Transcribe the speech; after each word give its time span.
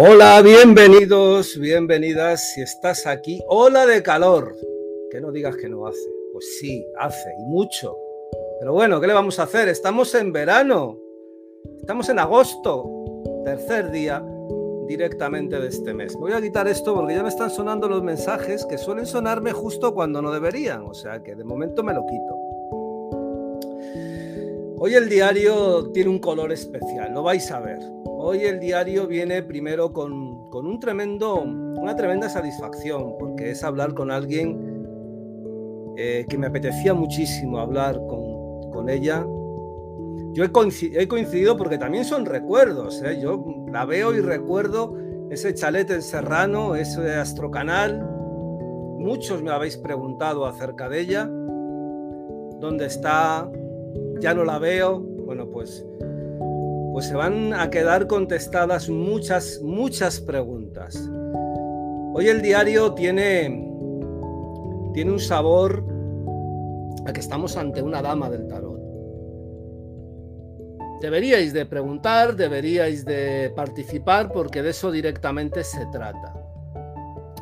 Hola, 0.00 0.40
bienvenidos, 0.42 1.58
bienvenidas. 1.58 2.52
Si 2.52 2.60
estás 2.60 3.04
aquí, 3.04 3.42
hola 3.48 3.84
de 3.84 4.00
calor. 4.00 4.54
Que 5.10 5.20
no 5.20 5.32
digas 5.32 5.56
que 5.56 5.68
no 5.68 5.88
hace. 5.88 6.08
Pues 6.32 6.56
sí, 6.60 6.86
hace 7.00 7.34
y 7.40 7.42
mucho. 7.42 7.96
Pero 8.60 8.74
bueno, 8.74 9.00
¿qué 9.00 9.08
le 9.08 9.12
vamos 9.12 9.40
a 9.40 9.42
hacer? 9.42 9.66
Estamos 9.66 10.14
en 10.14 10.32
verano. 10.32 10.96
Estamos 11.80 12.08
en 12.10 12.20
agosto, 12.20 12.88
tercer 13.44 13.90
día 13.90 14.24
directamente 14.86 15.58
de 15.58 15.66
este 15.66 15.92
mes. 15.92 16.14
Voy 16.14 16.30
a 16.30 16.40
quitar 16.40 16.68
esto 16.68 16.94
porque 16.94 17.16
ya 17.16 17.24
me 17.24 17.30
están 17.30 17.50
sonando 17.50 17.88
los 17.88 18.04
mensajes 18.04 18.64
que 18.66 18.78
suelen 18.78 19.04
sonarme 19.04 19.50
justo 19.50 19.92
cuando 19.94 20.22
no 20.22 20.30
deberían. 20.30 20.82
O 20.82 20.94
sea 20.94 21.24
que 21.24 21.34
de 21.34 21.42
momento 21.42 21.82
me 21.82 21.92
lo 21.92 22.06
quito. 22.06 22.48
Hoy 24.78 24.94
el 24.94 25.08
diario 25.08 25.90
tiene 25.90 26.08
un 26.08 26.20
color 26.20 26.52
especial, 26.52 27.12
lo 27.12 27.24
vais 27.24 27.50
a 27.50 27.58
ver. 27.58 27.80
Hoy 28.30 28.44
el 28.44 28.60
diario 28.60 29.06
viene 29.06 29.42
primero 29.42 29.90
con, 29.90 30.12
un 30.12 30.80
tremendo, 30.80 31.40
una 31.40 31.96
tremenda 31.96 32.28
satisfacción, 32.28 33.16
porque 33.18 33.52
es 33.52 33.64
hablar 33.64 33.94
con 33.94 34.10
alguien 34.10 34.84
eh, 35.96 36.26
que 36.28 36.36
me 36.36 36.48
apetecía 36.48 36.92
muchísimo 36.92 37.58
hablar 37.58 37.94
con, 38.06 38.70
con 38.70 38.90
ella 38.90 39.24
yo 40.32 40.44
he 40.44 41.08
coincidido, 41.08 41.56
porque 41.56 41.78
también 41.78 42.04
son 42.04 42.24
recuerdos. 42.26 43.02
¿eh? 43.02 43.18
Yo 43.20 43.44
la 43.72 43.84
veo 43.84 44.14
y 44.14 44.20
recuerdo 44.20 44.94
ese 45.30 45.54
chalet 45.54 45.90
en 45.90 46.02
Serrano, 46.02 46.76
ese 46.76 47.14
astrocanal. 47.16 48.06
Muchos 48.98 49.42
me 49.42 49.50
habéis 49.50 49.76
preguntado 49.76 50.46
acerca 50.46 50.88
de 50.88 51.00
ella. 51.00 51.24
¿Dónde 52.60 52.86
está? 52.86 53.50
Ya 54.20 54.34
no 54.34 54.44
la 54.44 54.58
veo. 54.58 55.00
Bueno, 55.00 55.48
pues, 55.50 55.84
pues 56.98 57.06
se 57.06 57.14
van 57.14 57.54
a 57.54 57.70
quedar 57.70 58.08
contestadas 58.08 58.88
muchas, 58.88 59.60
muchas 59.62 60.20
preguntas. 60.20 61.00
Hoy 62.12 62.26
el 62.26 62.42
diario 62.42 62.92
tiene, 62.94 63.70
tiene 64.94 65.12
un 65.12 65.20
sabor 65.20 65.84
a 67.06 67.12
que 67.12 67.20
estamos 67.20 67.56
ante 67.56 67.82
una 67.82 68.02
dama 68.02 68.28
del 68.28 68.48
tarot. 68.48 68.80
Deberíais 71.00 71.52
de 71.52 71.66
preguntar, 71.66 72.34
deberíais 72.34 73.04
de 73.04 73.52
participar, 73.54 74.32
porque 74.32 74.60
de 74.60 74.70
eso 74.70 74.90
directamente 74.90 75.62
se 75.62 75.86
trata. 75.92 76.34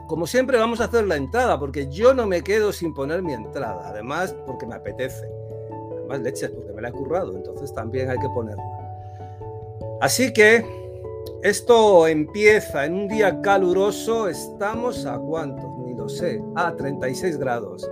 Como 0.06 0.26
siempre 0.26 0.58
vamos 0.58 0.82
a 0.82 0.84
hacer 0.84 1.06
la 1.06 1.16
entrada, 1.16 1.58
porque 1.58 1.88
yo 1.88 2.12
no 2.12 2.26
me 2.26 2.42
quedo 2.42 2.74
sin 2.74 2.92
poner 2.92 3.22
mi 3.22 3.32
entrada, 3.32 3.88
además 3.88 4.36
porque 4.44 4.66
me 4.66 4.74
apetece. 4.74 5.26
Además 5.96 6.20
leches, 6.20 6.50
porque 6.50 6.74
me 6.74 6.82
la 6.82 6.90
he 6.90 6.92
currado, 6.92 7.34
entonces 7.34 7.72
también 7.72 8.10
hay 8.10 8.18
que 8.18 8.28
ponerla. 8.28 8.75
Así 10.00 10.32
que 10.32 10.64
esto 11.42 12.06
empieza 12.06 12.84
en 12.84 12.94
un 12.94 13.08
día 13.08 13.40
caluroso, 13.40 14.28
estamos 14.28 15.06
a 15.06 15.18
cuántos, 15.18 15.70
ni 15.84 15.94
lo 15.94 16.08
sé, 16.08 16.42
a 16.54 16.74
36 16.74 17.38
grados. 17.38 17.88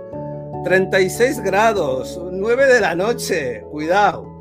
36 0.63 1.41
grados, 1.41 2.19
9 2.31 2.65
de 2.65 2.81
la 2.81 2.95
noche, 2.95 3.61
cuidado 3.71 4.35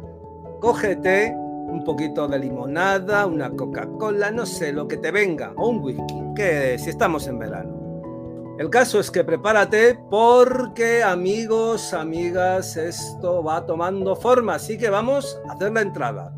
cógete 0.64 1.36
un 1.36 1.84
poquito 1.84 2.26
de 2.26 2.38
limonada, 2.38 3.26
una 3.26 3.50
Coca-Cola, 3.50 4.30
no 4.30 4.46
sé, 4.46 4.72
lo 4.72 4.88
que 4.88 4.96
te 4.96 5.10
venga, 5.10 5.52
o 5.56 5.68
un 5.68 5.84
whisky, 5.84 6.14
que 6.34 6.78
si 6.78 6.88
estamos 6.88 7.26
en 7.26 7.38
verano. 7.38 8.56
El 8.58 8.70
caso 8.70 8.98
es 8.98 9.10
que 9.10 9.24
prepárate 9.24 9.98
porque 10.08 11.02
amigos, 11.02 11.92
amigas, 11.92 12.78
esto 12.78 13.44
va 13.44 13.66
tomando 13.66 14.16
forma, 14.16 14.54
así 14.54 14.78
que 14.78 14.88
vamos 14.88 15.38
a 15.50 15.52
hacer 15.52 15.70
la 15.72 15.82
entrada. 15.82 16.32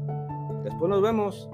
Después 0.67 0.91
nos 0.91 1.00
vemos. 1.00 1.48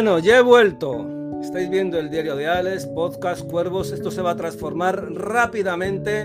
Bueno, 0.00 0.20
ya 0.20 0.38
he 0.38 0.42
vuelto. 0.42 1.40
Estáis 1.42 1.68
viendo 1.68 1.98
el 1.98 2.08
diario 2.08 2.36
de 2.36 2.46
Alex, 2.46 2.86
podcast 2.86 3.42
Cuervos. 3.50 3.90
Esto 3.90 4.12
se 4.12 4.22
va 4.22 4.30
a 4.30 4.36
transformar 4.36 5.12
rápidamente 5.12 6.22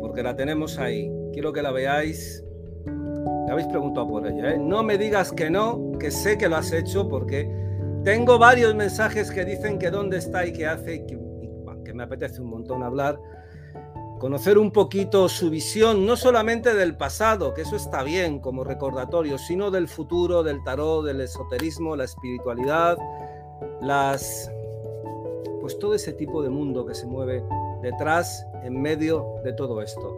porque 0.00 0.22
la 0.22 0.36
tenemos 0.36 0.78
ahí. 0.78 1.10
Quiero 1.32 1.52
que 1.52 1.62
la 1.62 1.72
veáis. 1.72 2.44
Me 2.84 3.50
habéis 3.50 3.66
preguntado 3.66 4.06
por 4.06 4.24
ella. 4.24 4.52
¿eh? 4.52 4.56
No 4.56 4.84
me 4.84 4.96
digas 4.98 5.32
que 5.32 5.50
no, 5.50 5.98
que 5.98 6.12
sé 6.12 6.38
que 6.38 6.48
lo 6.48 6.54
has 6.54 6.70
hecho 6.70 7.08
porque 7.08 7.50
tengo 8.04 8.38
varios 8.38 8.72
mensajes 8.76 9.32
que 9.32 9.44
dicen 9.44 9.76
que 9.76 9.90
dónde 9.90 10.18
está 10.18 10.46
y 10.46 10.52
qué 10.52 10.64
hace 10.64 11.04
que, 11.06 11.18
que 11.84 11.92
me 11.92 12.04
apetece 12.04 12.40
un 12.40 12.50
montón 12.50 12.84
hablar 12.84 13.18
conocer 14.18 14.58
un 14.58 14.70
poquito 14.70 15.28
su 15.28 15.50
visión, 15.50 16.06
no 16.06 16.16
solamente 16.16 16.74
del 16.74 16.96
pasado, 16.96 17.54
que 17.54 17.62
eso 17.62 17.76
está 17.76 18.02
bien 18.02 18.40
como 18.40 18.64
recordatorio, 18.64 19.38
sino 19.38 19.70
del 19.70 19.88
futuro, 19.88 20.42
del 20.42 20.62
tarot, 20.64 21.04
del 21.04 21.20
esoterismo, 21.20 21.96
la 21.96 22.04
espiritualidad, 22.04 22.96
las 23.80 24.50
pues 25.60 25.78
todo 25.78 25.94
ese 25.94 26.12
tipo 26.12 26.42
de 26.42 26.50
mundo 26.50 26.86
que 26.86 26.94
se 26.94 27.06
mueve 27.06 27.42
detrás, 27.82 28.46
en 28.62 28.80
medio 28.80 29.40
de 29.44 29.52
todo 29.52 29.82
esto. 29.82 30.16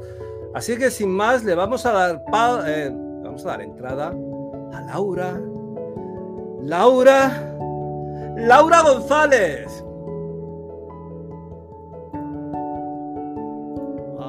Así 0.54 0.76
que 0.76 0.90
sin 0.90 1.10
más, 1.10 1.44
le 1.44 1.54
vamos 1.54 1.86
a 1.86 1.92
dar 1.92 2.22
eh, 2.66 2.90
vamos 2.92 3.44
a 3.44 3.48
dar 3.48 3.62
entrada 3.62 4.14
a 4.72 4.80
Laura. 4.82 5.40
Laura 6.62 7.54
Laura 8.36 8.82
González. 8.82 9.84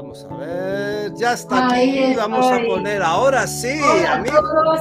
Vamos 0.10 0.28
a 0.32 0.38
ver, 0.38 1.14
ya 1.14 1.34
está 1.34 1.68
aquí. 1.68 2.16
Vamos 2.18 2.52
a 2.52 2.60
poner 2.66 3.04
ahora 3.04 3.46
sí. 3.46 3.80
Hola 3.80 4.16
a 4.16 4.24
todos. 4.24 4.80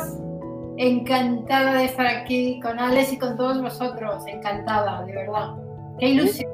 Encantada 0.78 1.74
de 1.74 1.84
estar 1.84 2.06
aquí 2.06 2.58
con 2.60 2.78
Alex 2.78 3.12
y 3.12 3.18
con 3.18 3.36
todos 3.36 3.60
vosotros. 3.60 4.26
Encantada, 4.26 5.04
de 5.04 5.14
verdad. 5.14 5.50
Qué 5.98 6.08
ilusión. 6.08 6.50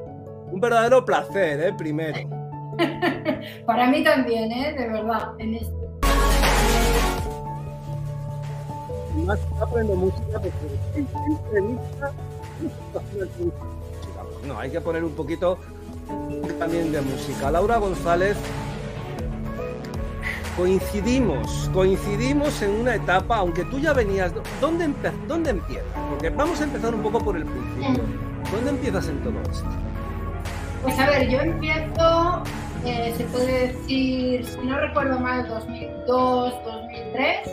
Un, 0.51 0.59
verdadero 0.59 1.05
placer, 1.05 1.61
¿eh? 1.61 1.73
Primero. 1.77 2.19
Para 3.65 3.89
mí 3.89 4.03
también, 4.03 4.51
¿eh? 4.51 4.73
De 4.77 4.89
verdad. 4.89 5.29
En 5.39 5.53
esto. 5.53 5.97
Más 9.25 9.39
aprendo 9.61 9.95
música 9.95 10.37
porque 10.37 11.05
no, 14.45 14.59
hay 14.59 14.69
que 14.69 14.81
poner 14.81 15.05
un 15.05 15.15
poquito 15.15 15.57
también 16.59 16.91
de 16.91 17.01
música. 17.01 17.51
Laura 17.51 17.77
González 17.77 18.37
coincidimos, 20.55 21.69
coincidimos 21.73 22.61
en 22.61 22.71
una 22.71 22.95
etapa, 22.95 23.37
aunque 23.37 23.63
tú 23.65 23.79
ya 23.79 23.93
venías, 23.93 24.31
¿dónde, 24.61 24.89
¿dónde 25.27 25.49
empiezas? 25.51 25.85
Porque 26.09 26.29
vamos 26.29 26.61
a 26.61 26.63
empezar 26.63 26.95
un 26.95 27.01
poco 27.01 27.19
por 27.19 27.35
el 27.35 27.45
principio. 27.45 28.03
¿Dónde 28.51 28.69
empiezas 28.69 29.07
en 29.09 29.19
todo 29.21 29.41
esto? 29.51 29.65
Pues 30.83 30.99
a 30.99 31.09
ver, 31.09 31.29
yo 31.29 31.39
empiezo, 31.39 32.43
eh, 32.85 33.13
se 33.17 33.23
puede 33.25 33.67
decir, 33.67 34.45
si 34.45 34.57
no 34.59 34.79
recuerdo 34.79 35.19
mal, 35.19 35.47
2002, 35.47 36.53
2003, 36.63 37.49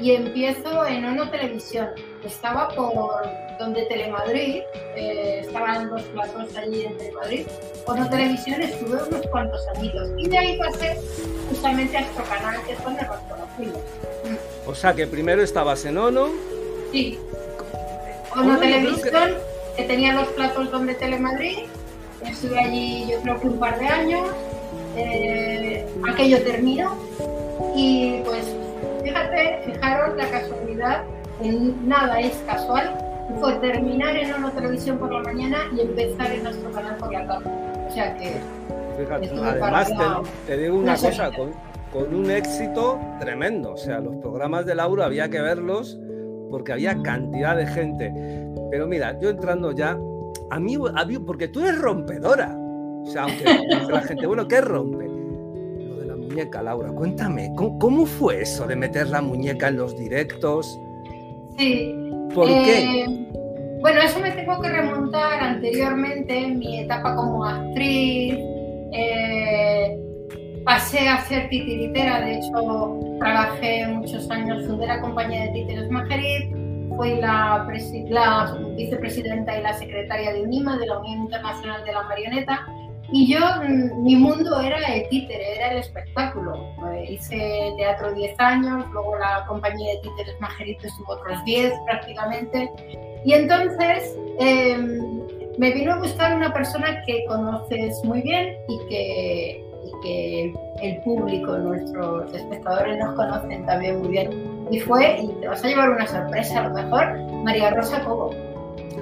y 0.00 0.12
empiezo 0.12 0.86
en 0.86 1.04
Ono 1.04 1.30
Televisión. 1.30 1.88
Estaba 2.24 2.68
por 2.68 3.28
donde 3.58 3.84
Telemadrid, 3.86 4.62
eh, 4.96 5.40
estaban 5.44 5.90
los 5.90 6.02
platos 6.04 6.56
allí 6.56 6.86
en 6.86 6.96
Telemadrid. 6.96 7.46
Ono 7.86 8.08
Televisión 8.08 8.62
estuve 8.62 9.02
unos 9.02 9.26
cuantos 9.28 9.60
añitos 9.76 10.10
y 10.16 10.28
de 10.28 10.38
ahí 10.38 10.58
pasé 10.58 10.98
justamente 11.48 11.96
a 11.96 12.00
nuestro 12.00 12.24
canal, 12.24 12.62
que 12.64 12.72
es 12.72 12.82
donde 12.82 13.02
nos 13.02 13.16
conocimos. 13.18 13.82
O 14.66 14.74
sea 14.74 14.94
que 14.94 15.06
primero 15.06 15.42
estabas 15.42 15.84
en 15.84 15.98
Ono. 15.98 16.30
Sí. 16.92 17.18
Ono, 18.34 18.58
Televisión, 18.58 19.34
que... 19.76 19.84
tenía 19.84 20.14
los 20.14 20.28
platos 20.28 20.70
donde 20.70 20.94
Telemadrid. 20.94 21.58
Estuve 22.24 22.58
allí 22.58 23.06
yo 23.10 23.20
creo 23.20 23.40
que 23.40 23.46
un 23.48 23.58
par 23.58 23.78
de 23.78 23.86
años. 23.86 24.28
Eh, 24.96 25.86
aquello 26.08 26.42
terminó 26.44 26.96
y 27.74 28.20
pues 28.24 28.46
fíjate, 29.02 29.62
fijaros 29.66 30.16
la 30.16 30.30
casualidad, 30.30 31.04
en 31.42 31.88
nada 31.88 32.20
es 32.20 32.36
casual, 32.46 32.96
fue 33.40 33.54
terminar 33.54 34.16
en 34.16 34.34
una 34.34 34.50
televisión 34.50 34.98
por 34.98 35.12
la 35.12 35.22
mañana 35.22 35.58
y 35.76 35.80
empezar 35.80 36.32
en 36.32 36.44
nuestro 36.44 36.70
canal 36.72 36.96
por 36.96 37.12
la 37.12 37.26
tarde. 37.26 37.50
O 37.88 37.92
sea 37.92 38.16
que. 38.16 38.40
Fíjate, 38.98 39.30
además 39.40 39.92
te, 40.46 40.56
digo 40.56 40.76
una, 40.76 40.94
cosa, 40.94 41.32
con, 41.32 41.50
con, 41.92 42.14
un 42.14 42.30
éxito 42.30 43.00
tremendo. 43.18 43.72
O 43.72 43.76
sea, 43.76 43.98
los 43.98 44.14
programas 44.16 44.66
de 44.66 44.76
Laura 44.76 45.06
había 45.06 45.28
que 45.28 45.40
verlos 45.40 45.98
porque 46.50 46.72
había 46.72 47.02
cantidad 47.02 47.56
de 47.56 47.66
gente. 47.66 48.12
Pero 48.70 48.86
mira, 48.86 49.18
yo 49.18 49.30
entrando 49.30 49.72
ya, 49.72 49.98
a 50.50 50.60
mí, 50.60 50.78
porque 51.26 51.48
tú 51.48 51.60
eres 51.60 51.80
rompedora. 51.80 52.56
O 53.02 53.06
sea, 53.06 53.22
aunque 53.24 53.44
la 53.90 54.00
gente, 54.02 54.26
bueno, 54.26 54.46
¿qué 54.46 54.60
rompe? 54.60 55.08
Lo 55.08 55.96
de 55.96 56.06
la 56.06 56.16
muñeca, 56.16 56.62
Laura, 56.62 56.92
cuéntame, 56.92 57.52
¿cómo, 57.56 57.78
cómo 57.80 58.06
fue 58.06 58.42
eso 58.42 58.66
de 58.66 58.76
meter 58.76 59.08
la 59.08 59.20
muñeca 59.20 59.68
en 59.68 59.78
los 59.78 59.96
directos? 59.96 60.78
Sí, 61.58 61.94
¿Por 62.34 62.46
qué? 62.46 63.02
Eh, 63.02 63.24
bueno, 63.80 64.00
eso 64.00 64.18
me 64.18 64.30
tengo 64.32 64.60
que 64.60 64.68
remontar 64.68 65.40
anteriormente, 65.40 66.36
en 66.36 66.58
mi 66.58 66.80
etapa 66.80 67.14
como 67.14 67.44
actriz. 67.44 68.34
Eh, 68.92 69.98
pasé 70.64 71.08
a 71.08 71.20
ser 71.22 71.48
titiritera, 71.48 72.20
de 72.20 72.38
hecho 72.38 72.98
trabajé 73.20 73.86
muchos 73.88 74.30
años, 74.30 74.66
fundé 74.66 74.86
la 74.86 75.00
compañía 75.00 75.42
de 75.42 75.48
títeres 75.50 75.90
Majerit, 75.90 76.50
fui 76.96 77.16
la, 77.16 77.66
la, 78.08 78.58
vicepresidenta 78.76 79.58
y 79.58 79.62
la 79.62 79.74
secretaria 79.74 80.32
de 80.32 80.42
UNIMA, 80.42 80.78
de 80.78 80.86
la 80.86 80.98
Unión 80.98 81.22
Internacional 81.22 81.84
de 81.84 81.92
la 81.92 82.02
Marioneta, 82.04 82.66
y 83.12 83.32
yo, 83.32 83.38
mm, 83.38 84.02
mi 84.02 84.16
mundo 84.16 84.60
era 84.60 84.78
el 84.94 85.08
títere, 85.08 85.56
era 85.56 85.72
el 85.72 85.78
espectáculo. 85.78 86.74
Eh, 86.92 87.12
hice 87.12 87.72
teatro 87.76 88.12
10 88.12 88.38
años, 88.40 88.84
luego 88.92 89.16
la 89.16 89.44
compañía 89.46 89.94
de 89.94 90.00
títeres 90.00 90.40
Majerito 90.40 90.86
estuvo 90.86 91.12
otros 91.12 91.44
10 91.44 91.72
prácticamente. 91.86 92.70
Y 93.24 93.32
entonces 93.32 94.16
em, 94.38 95.22
me 95.58 95.72
vino 95.72 95.94
a 95.94 95.98
buscar 95.98 96.34
una 96.34 96.52
persona 96.52 97.02
que 97.06 97.24
conoces 97.26 98.02
muy 98.04 98.22
bien 98.22 98.56
y 98.68 98.78
que, 98.88 99.64
y 99.84 100.02
que 100.02 100.54
el 100.82 101.02
público, 101.02 101.56
nuestros 101.58 102.32
espectadores 102.34 102.98
nos 102.98 103.14
conocen 103.14 103.64
también 103.66 104.00
muy 104.00 104.08
bien. 104.08 104.66
Y 104.70 104.80
fue, 104.80 105.20
y 105.20 105.28
te 105.40 105.48
vas 105.48 105.62
a 105.62 105.68
llevar 105.68 105.90
una 105.90 106.06
sorpresa 106.06 106.60
a 106.60 106.68
lo 106.68 106.74
mejor, 106.74 107.18
María 107.44 107.70
Rosa 107.70 108.02
Cobo. 108.02 108.30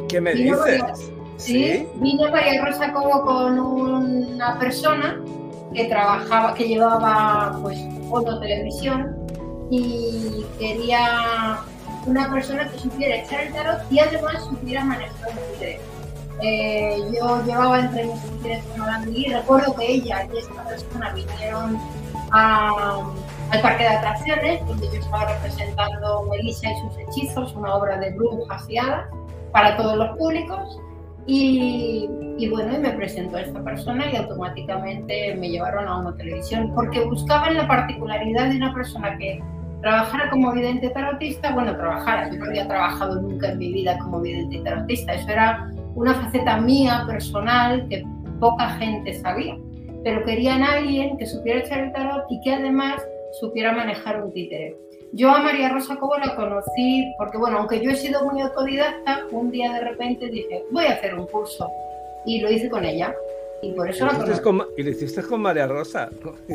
¿Qué 0.09 0.21
me 0.21 0.35
dices? 0.35 1.12
¿Sí? 1.37 1.87
Vino 1.97 2.31
María 2.31 2.65
Rosa 2.65 2.93
como 2.93 3.23
con 3.23 3.59
una 3.59 4.59
persona 4.59 5.21
que 5.75 5.85
trabajaba, 5.87 6.55
que 6.55 6.69
llevaba 6.69 7.59
pues 7.63 7.79
foto 8.09 8.39
televisión 8.41 9.17
y 9.71 10.45
quería 10.59 11.61
una 12.07 12.31
persona 12.31 12.69
que 12.69 12.79
supiera 12.79 13.17
echar 13.17 13.41
el 13.43 13.53
tarot 13.53 13.81
y 13.91 13.99
además 13.99 14.45
supiera 14.45 14.85
manejar 14.85 15.31
un 15.31 15.59
tigre. 15.59 15.81
Eh, 16.43 16.97
yo 17.15 17.43
llevaba 17.45 17.81
entre 17.81 18.05
mis 18.07 18.21
títeres 18.23 18.65
con 18.77 19.17
y 19.17 19.33
recuerdo 19.33 19.75
que 19.77 19.93
ella 19.93 20.27
y 20.33 20.39
esta 20.39 20.65
persona 20.65 21.15
vinieron 21.15 21.79
al 22.33 23.61
parque 23.61 23.85
de 23.85 23.89
atracciones 23.91 24.67
donde 24.67 24.87
yo 24.89 24.95
estaba 24.95 25.27
representando 25.35 26.23
Melissa 26.31 26.71
y 26.71 26.81
sus 26.81 26.99
hechizos, 26.99 27.55
una 27.55 27.75
obra 27.75 27.99
de 27.99 28.11
brujas 28.13 28.69
y 28.69 28.79
hadas 28.79 29.07
para 29.53 29.77
todos 29.77 29.97
los 29.97 30.17
públicos 30.17 30.81
y, 31.27 32.09
bueno, 32.51 32.75
y 32.75 32.79
me 32.79 32.91
presentó 32.91 33.37
a 33.37 33.43
esta 33.43 33.63
persona 33.63 34.11
y 34.13 34.17
automáticamente 34.17 35.35
me 35.37 35.51
llevaron 35.51 35.87
a 35.87 35.99
una 35.99 36.17
televisión 36.17 36.73
porque 36.75 37.01
buscaban 37.05 37.57
la 37.57 37.69
particularidad 37.69 38.51
de 38.51 38.57
una 38.57 38.75
persona 38.75 39.17
que 39.19 39.41
trabajara 39.81 40.31
como 40.31 40.53
vidente 40.53 40.91
tarotista. 40.91 41.53
Bueno, 41.53 41.77
trabajara, 41.77 42.31
yo 42.31 42.39
no 42.39 42.47
había 42.47 42.67
trabajado 42.67 43.21
nunca 43.21 43.53
en 43.53 43.59
mi 43.59 43.73
vida 43.73 43.99
como 43.99 44.21
vidente 44.21 44.59
tarotista, 44.59 45.15
eso 45.15 45.31
era 45.31 45.71
una 45.95 46.15
faceta 46.15 46.61
mía, 46.61 47.05
personal, 47.07 47.87
que 47.89 48.05
poca 48.41 48.71
gente 48.71 49.15
sabía. 49.15 49.57
Pero 50.03 50.25
querían 50.25 50.63
a 50.63 50.73
alguien 50.75 51.17
que 51.19 51.27
supiera 51.27 51.61
echar 51.61 51.79
el 51.81 51.93
tarot 51.93 52.25
y 52.29 52.41
que 52.41 52.55
además 52.55 53.01
supiera 53.41 53.73
manejar 53.73 54.25
un 54.25 54.33
títere. 54.33 54.77
Yo 55.15 55.31
a 55.31 55.43
María 55.43 55.69
Rosa 55.69 55.97
Cobo 55.97 56.17
la 56.17 56.35
conocí 56.35 57.13
porque, 57.19 57.37
bueno, 57.37 57.59
aunque 57.59 57.81
yo 57.81 57.91
he 57.91 57.97
sido 57.97 58.25
muy 58.25 58.41
autodidacta, 58.41 59.27
un 59.31 59.51
día 59.51 59.73
de 59.75 59.81
repente 59.81 60.29
dije, 60.31 60.65
voy 60.71 60.87
a 60.87 60.93
hacer 60.93 61.15
un 61.15 61.27
curso. 61.27 61.69
Y 62.25 62.41
lo 62.41 62.51
hice 62.51 62.71
con 62.71 62.85
ella. 62.85 63.15
Y 63.63 63.73
por 63.73 63.91
eso 63.91 64.07
la 64.07 64.13
conocí. 64.13 64.71
y 64.79 64.83
lo 64.83 64.91
hiciste 64.91 65.23
con 65.23 65.43
María 65.43 65.67
Rosa. 65.67 66.09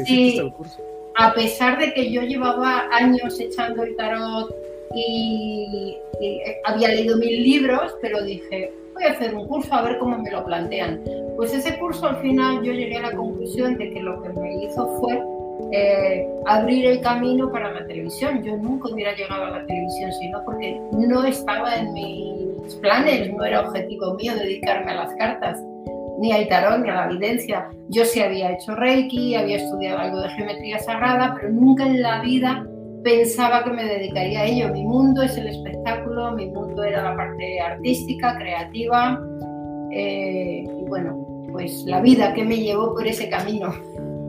Sí, 0.06 0.38
el 0.40 0.52
curso. 0.54 0.82
A 1.16 1.34
pesar 1.34 1.78
de 1.78 1.94
que 1.94 2.12
yo 2.12 2.22
llevaba 2.24 2.88
años 2.92 3.40
echando 3.40 3.84
el 3.84 3.96
tarot 3.96 4.54
y, 4.96 5.98
y 6.20 6.42
había 6.66 6.90
leído 6.90 7.18
mil 7.18 7.44
libros, 7.44 7.96
pero 8.02 8.24
dije, 8.24 8.74
voy 8.94 9.04
a 9.04 9.12
hacer 9.12 9.36
un 9.36 9.48
curso 9.48 9.74
a 9.74 9.84
ver 9.84 10.00
cómo 10.00 10.18
me 10.18 10.32
lo 10.32 10.44
plantean. 10.44 11.04
Pues 11.36 11.54
ese 11.54 11.78
curso 11.78 12.08
al 12.08 12.18
final 12.22 12.64
yo 12.64 12.74
llegué 12.74 12.98
a 12.98 13.12
la 13.12 13.12
conclusión 13.12 13.78
de 13.78 13.92
que 13.92 14.02
lo 14.02 14.22
que 14.24 14.30
me 14.30 14.64
hizo 14.64 15.00
fue 15.00 15.22
eh, 15.72 16.28
abrir 16.46 16.86
el 16.86 17.02
camino 17.02 17.52
para 17.52 17.72
la 17.72 17.86
televisión. 17.86 18.44
Yo 18.44 18.58
nunca 18.58 18.90
hubiera 18.94 19.16
llegado 19.16 19.46
a 19.46 19.50
la 19.52 19.66
televisión 19.66 20.12
sino 20.14 20.44
porque 20.46 20.80
no 20.92 21.24
estaba 21.24 21.76
en 21.76 21.94
mis 21.94 22.76
planes, 22.76 23.34
no 23.34 23.44
era 23.44 23.62
objetivo 23.62 24.16
mío 24.16 24.34
dedicarme 24.36 24.92
a 24.92 24.96
las 24.96 25.16
cartas, 25.16 25.62
ni 26.20 26.32
al 26.32 26.48
tarot, 26.48 26.80
ni 26.80 26.90
a 26.90 26.96
la 26.96 27.06
evidencia. 27.06 27.70
Yo 27.90 28.06
sí 28.06 28.22
había 28.22 28.52
hecho 28.52 28.76
Reiki, 28.76 29.36
había 29.36 29.58
estudiado 29.58 30.00
algo 30.00 30.22
de 30.22 30.30
geometría 30.30 30.80
sagrada, 30.80 31.36
pero 31.36 31.52
nunca 31.52 31.86
en 31.86 32.02
la 32.02 32.22
vida 32.22 32.66
pensaba 33.04 33.64
que 33.64 33.72
me 33.72 33.86
dedicaría 33.86 34.42
a 34.42 34.46
ello. 34.46 34.70
Mi 34.74 34.84
mundo 34.84 35.22
es 35.22 35.38
el 35.38 35.48
espectáculo, 35.48 36.32
mi 36.32 36.48
mundo 36.48 36.84
era 36.84 37.04
la 37.04 37.16
parte 37.16 37.60
artística, 37.60 38.38
creativa. 38.38 39.22
Eh, 39.92 40.64
y 40.66 40.90
bueno, 40.90 41.26
pues 41.52 41.84
la 41.86 42.02
vida 42.02 42.34
que 42.34 42.44
me 42.44 42.58
llevó 42.58 42.94
por 42.94 43.08
ese 43.08 43.30
camino. 43.30 43.74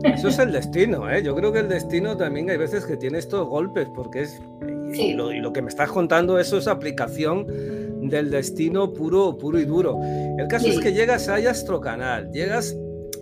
Eso 0.03 0.29
es 0.29 0.39
el 0.39 0.51
destino, 0.51 1.09
¿eh? 1.09 1.21
Yo 1.23 1.35
creo 1.35 1.51
que 1.51 1.59
el 1.59 1.67
destino 1.67 2.15
también 2.15 2.49
hay 2.49 2.57
veces 2.57 2.85
que 2.85 2.95
tiene 2.95 3.17
estos 3.17 3.47
golpes, 3.47 3.89
porque 3.93 4.21
es. 4.21 4.41
Y, 4.93 5.13
lo, 5.13 5.53
que 5.53 5.61
me 5.61 5.69
estás 5.69 5.91
contando, 5.91 6.39
eso 6.39 6.57
es 6.57 6.67
aplicación 6.67 7.45
del 8.09 8.31
destino 8.31 8.91
puro, 8.91 9.37
puro 9.37 9.59
y 9.59 9.65
duro. 9.65 9.99
El 10.37 10.47
caso 10.47 10.67
es 10.67 10.79
que 10.79 10.93
llegas 10.93 11.27
a 11.29 11.35
Astrocanal, 11.35 12.31
llegas. 12.31 12.75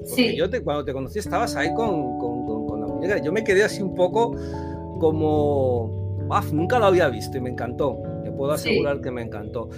Porque 0.09 0.35
yo 0.35 0.49
te, 0.49 0.61
cuando 0.61 0.85
te 0.85 0.93
conocí 0.93 1.19
estabas 1.19 1.55
ahí 1.55 1.73
con, 1.73 2.17
con, 2.19 2.79
la 2.79 2.87
muñeca. 2.87 3.17
Yo 3.17 3.33
me 3.33 3.43
quedé 3.43 3.63
así 3.63 3.81
un 3.81 3.95
poco 3.95 4.35
como. 4.99 6.27
Uf, 6.29 6.51
nunca 6.53 6.79
lo 6.79 6.85
había 6.85 7.09
visto 7.09 7.37
y 7.37 7.41
me 7.41 7.49
encantó. 7.49 8.01
Te 8.23 8.31
puedo 8.31 8.51
asegurar 8.53 9.01
que 9.01 9.11
me 9.11 9.21
encantó. 9.21 9.69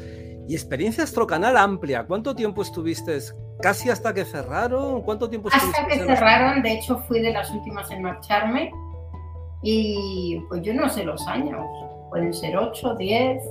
Y 0.48 0.54
experiencia 0.54 1.04
Astrocanal 1.04 1.58
amplia. 1.58 2.06
¿Cuánto 2.06 2.36
tiempo 2.36 2.62
estuviste 2.62 3.16
casi 3.62 3.90
hasta 3.90 4.14
que 4.14 4.26
cerraron. 4.26 5.02
¿Cuánto 5.02 5.30
tiempo 5.30 5.50
Hasta 5.52 5.86
que 5.88 6.00
cerraron, 6.00 6.62
de 6.64 6.74
hecho 6.74 6.98
fui 7.08 7.20
de 7.20 7.32
las 7.32 7.52
últimas 7.52 7.90
en 7.92 8.02
marcharme 8.02 8.72
y 9.62 10.40
pues 10.48 10.62
yo 10.62 10.74
no 10.74 10.90
sé 10.90 11.04
los 11.04 11.26
años, 11.28 11.66
pueden 12.10 12.34
ser 12.34 12.58
8, 12.58 12.96
10. 12.96 13.44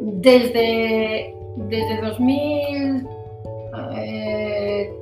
Desde, 0.00 1.34
desde 1.56 2.00
2000, 2.00 3.08
eh, 3.96 4.94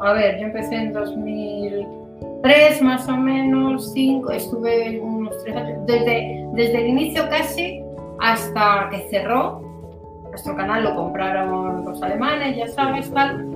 a 0.00 0.12
ver, 0.12 0.38
yo 0.38 0.46
empecé 0.46 0.76
en 0.76 0.92
2003 0.92 2.82
más 2.82 3.08
o 3.08 3.16
menos, 3.16 3.92
5, 3.92 4.30
estuve 4.30 5.00
unos 5.00 5.36
3 5.44 5.56
años, 5.56 5.78
desde, 5.86 6.46
desde 6.54 6.78
el 6.78 6.86
inicio 6.88 7.28
casi 7.28 7.82
hasta 8.20 8.88
que 8.90 9.08
cerró, 9.10 9.71
nuestro 10.32 10.56
canal 10.56 10.82
lo 10.82 10.96
compraron 10.96 11.84
los 11.84 12.02
alemanes, 12.02 12.56
ya 12.56 12.66
sabes, 12.68 13.12
tal. 13.12 13.46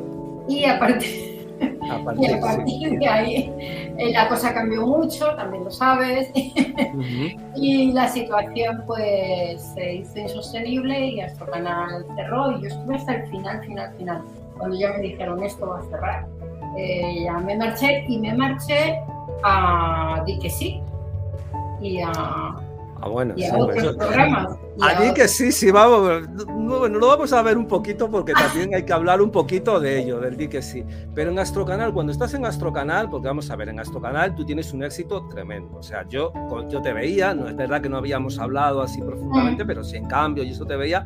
Y 0.46 0.64
aparte, 0.66 1.06
y 1.58 2.30
a 2.30 2.38
partir 2.38 2.98
de 2.98 3.08
ahí 3.08 3.52
eh, 3.96 4.12
la 4.12 4.28
cosa 4.28 4.52
cambió 4.52 4.86
mucho, 4.86 5.34
también 5.36 5.64
lo 5.64 5.70
sabes, 5.70 6.30
y 7.56 7.92
la 7.92 8.08
situación 8.08 8.84
pues 8.86 9.62
se 9.74 9.94
hizo 9.94 10.18
insostenible 10.18 11.06
y 11.06 11.16
nuestro 11.16 11.46
canal 11.46 12.04
cerró. 12.14 12.58
Y 12.58 12.62
yo 12.62 12.68
estuve 12.68 12.96
hasta 12.96 13.14
el 13.14 13.26
final, 13.28 13.64
final, 13.64 13.94
final, 13.96 14.22
cuando 14.58 14.76
ya 14.76 14.92
me 14.92 15.00
dijeron 15.00 15.42
esto 15.42 15.66
va 15.66 15.78
a 15.78 15.82
cerrar. 15.84 16.26
Eh, 16.76 17.24
ya 17.24 17.38
me 17.38 17.56
marché 17.56 18.04
y 18.06 18.18
me 18.18 18.34
marché 18.34 19.00
a 19.42 20.22
Di 20.26 20.38
que 20.38 20.50
sí. 20.50 20.82
Y 21.80 22.00
a 22.02 22.54
Ah, 23.00 23.08
bueno, 23.08 23.34
sí, 23.36 23.44
A 24.80 25.14
que 25.14 25.28
sí, 25.28 25.52
sí, 25.52 25.70
vamos. 25.70 26.28
No, 26.48 26.88
lo 26.88 27.06
vamos 27.06 27.32
a 27.32 27.42
ver 27.42 27.58
un 27.58 27.66
poquito 27.66 28.10
porque 28.10 28.32
también 28.32 28.74
hay 28.74 28.84
que 28.84 28.92
hablar 28.92 29.20
un 29.20 29.30
poquito 29.30 29.78
de 29.78 30.00
ello, 30.00 30.18
del 30.20 30.36
di 30.36 30.48
que 30.48 30.62
sí. 30.62 30.84
Pero 31.14 31.30
en 31.30 31.38
Astrocanal, 31.38 31.92
cuando 31.92 32.12
estás 32.12 32.34
en 32.34 32.46
Astrocanal, 32.46 33.10
porque 33.10 33.28
vamos 33.28 33.50
a 33.50 33.56
ver, 33.56 33.68
en 33.68 33.80
Astrocanal 33.80 34.34
tú 34.34 34.44
tienes 34.44 34.72
un 34.72 34.82
éxito 34.82 35.28
tremendo. 35.28 35.76
O 35.76 35.82
sea, 35.82 36.06
yo, 36.08 36.32
yo 36.68 36.80
te 36.80 36.92
veía, 36.92 37.34
no 37.34 37.48
es 37.48 37.56
verdad 37.56 37.80
que 37.82 37.88
no 37.88 37.98
habíamos 37.98 38.38
hablado 38.38 38.82
así 38.82 39.00
profundamente, 39.02 39.64
mm. 39.64 39.66
pero 39.66 39.84
sí 39.84 39.96
en 39.96 40.06
cambio, 40.06 40.42
y 40.42 40.50
eso 40.50 40.64
te 40.64 40.76
veía. 40.76 41.04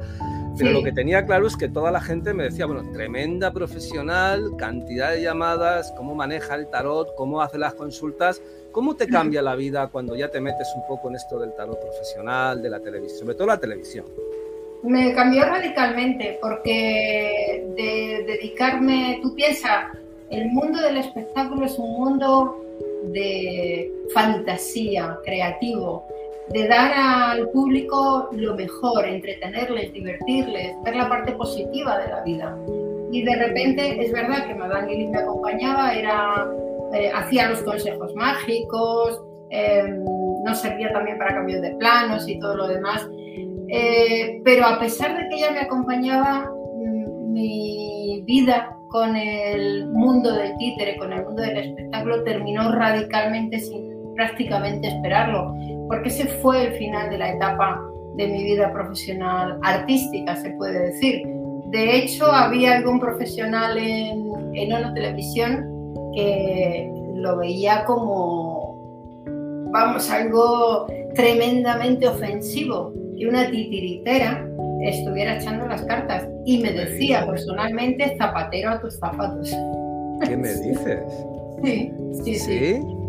Pero 0.59 0.73
lo 0.73 0.83
que 0.83 0.92
tenía 0.92 1.25
claro 1.25 1.47
es 1.47 1.57
que 1.57 1.69
toda 1.69 1.90
la 1.90 2.00
gente 2.00 2.35
me 2.35 2.45
decía, 2.45 2.66
bueno, 2.66 2.90
tremenda 2.92 3.52
profesional, 3.52 4.50
cantidad 4.59 5.12
de 5.12 5.23
llamadas, 5.23 5.92
cómo 5.97 6.14
maneja 6.14 6.54
el 6.54 6.69
tarot, 6.69 7.14
cómo 7.16 7.40
hace 7.40 7.57
las 7.57 7.75
consultas 7.75 8.42
¿Cómo 8.73 8.95
te 8.95 9.09
cambia 9.09 9.42
la 9.42 9.57
vida 9.57 9.88
cuando 9.88 10.14
ya 10.14 10.30
te 10.30 10.40
metes 10.40 10.73
un 10.76 10.87
poco 10.87 11.09
en 11.09 11.16
esto 11.16 11.40
del 11.40 11.52
tarot 11.54 11.80
profesional, 11.80 12.62
de 12.62 12.71
la 12.71 12.78
televisión, 12.78 13.21
sobre 13.21 13.35
todo 13.35 13.49
la 13.49 13.59
televisión? 13.59 14.07
Me 14.85 15.12
cambió 15.12 15.45
radicalmente 15.45 16.38
porque 16.40 17.66
de 17.76 18.25
dedicarme, 18.26 19.19
tú 19.23 19.35
piensas, 19.35 19.87
el 20.30 20.47
mundo 20.50 20.80
del 20.80 20.99
espectáculo 20.99 21.66
es 21.66 21.76
un 21.78 21.92
mundo 21.92 22.64
de 23.12 23.92
fantasía, 24.14 25.19
creativo, 25.25 26.07
de 26.52 26.66
dar 26.66 26.92
al 26.92 27.49
público 27.50 28.28
lo 28.33 28.54
mejor, 28.57 29.07
entretenerles, 29.07 29.92
divertirles, 29.92 30.75
ver 30.85 30.97
la 30.97 31.09
parte 31.09 31.33
positiva 31.33 31.99
de 31.99 32.09
la 32.09 32.23
vida. 32.23 32.57
Y 33.12 33.23
de 33.23 33.37
repente 33.37 34.04
es 34.04 34.12
verdad 34.12 34.47
que 34.47 34.54
Madame 34.54 34.88
Gilly 34.88 35.09
me 35.09 35.19
acompañaba, 35.19 35.95
era 35.95 36.49
eh, 36.92 37.11
hacía 37.14 37.50
los 37.50 37.62
consejos 37.62 38.14
mágicos, 38.14 39.23
em, 39.50 40.02
nos 40.45 40.61
servía 40.61 40.92
también 40.92 41.19
para 41.19 41.35
cambios 41.35 41.62
de 41.62 41.71
planos 41.76 42.28
y 42.28 42.38
todo 42.40 42.57
lo 42.57 42.69
demás. 42.69 43.09
Eh, 43.69 44.40
pero 44.45 44.66
a 44.66 44.80
pesar 44.80 45.16
de 45.16 45.28
que 45.28 45.37
ella 45.37 45.52
me 45.52 45.61
acompañaba, 45.61 46.50
mm, 46.50 47.33
mi 47.33 48.23
vida 48.26 48.76
con 48.88 49.14
el 49.14 49.88
mundo 49.90 50.35
del 50.35 50.57
títere, 50.57 50.97
con 50.97 51.12
el 51.12 51.25
mundo 51.25 51.42
del 51.42 51.59
espectáculo, 51.59 52.25
terminó 52.25 52.73
radicalmente 52.73 53.61
sin 53.61 54.14
prácticamente 54.16 54.88
esperarlo, 54.88 55.54
porque 55.90 56.09
ese 56.09 56.26
fue 56.26 56.68
el 56.68 56.73
final 56.75 57.11
de 57.11 57.18
la 57.18 57.32
etapa 57.32 57.85
de 58.14 58.28
mi 58.28 58.44
vida 58.44 58.73
profesional 58.73 59.59
artística, 59.62 60.37
se 60.37 60.50
puede 60.50 60.87
decir. 60.87 61.26
De 61.73 61.97
hecho, 61.97 62.26
había 62.26 62.76
algún 62.76 63.00
profesional 63.00 63.76
en, 63.76 64.54
en 64.54 64.73
Ono 64.73 64.94
Televisión 64.94 65.66
que 66.14 66.88
lo 67.16 67.38
veía 67.38 67.85
como, 67.87 69.25
vamos, 69.73 70.09
algo 70.12 70.87
tremendamente 71.16 72.06
ofensivo, 72.06 72.92
que 73.18 73.26
una 73.26 73.50
titiritera 73.50 74.49
estuviera 74.82 75.38
echando 75.38 75.66
las 75.66 75.82
cartas 75.82 76.28
y 76.47 76.62
me 76.62 76.70
decía 76.70 77.26
personalmente 77.26 78.16
zapatero 78.16 78.70
a 78.70 78.80
tus 78.80 78.97
zapatos. 78.97 79.50
¿Qué 80.25 80.37
me 80.37 80.49
dices? 80.54 81.00
Sí, 81.64 81.92
sí, 82.23 82.35
sí. 82.37 83.00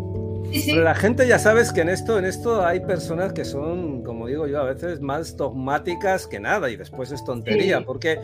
Pero 0.66 0.82
la 0.82 0.94
gente 0.94 1.26
ya 1.26 1.38
sabes 1.38 1.72
que 1.72 1.80
en 1.80 1.88
esto, 1.88 2.18
en 2.18 2.24
esto 2.24 2.64
hay 2.64 2.80
personas 2.80 3.32
que 3.32 3.44
son, 3.44 4.02
como 4.02 4.26
digo 4.26 4.46
yo, 4.46 4.60
a 4.60 4.64
veces 4.64 5.00
más 5.00 5.36
dogmáticas 5.36 6.26
que 6.26 6.40
nada 6.40 6.70
y 6.70 6.76
después 6.76 7.12
es 7.12 7.24
tontería, 7.24 7.84
porque 7.84 8.20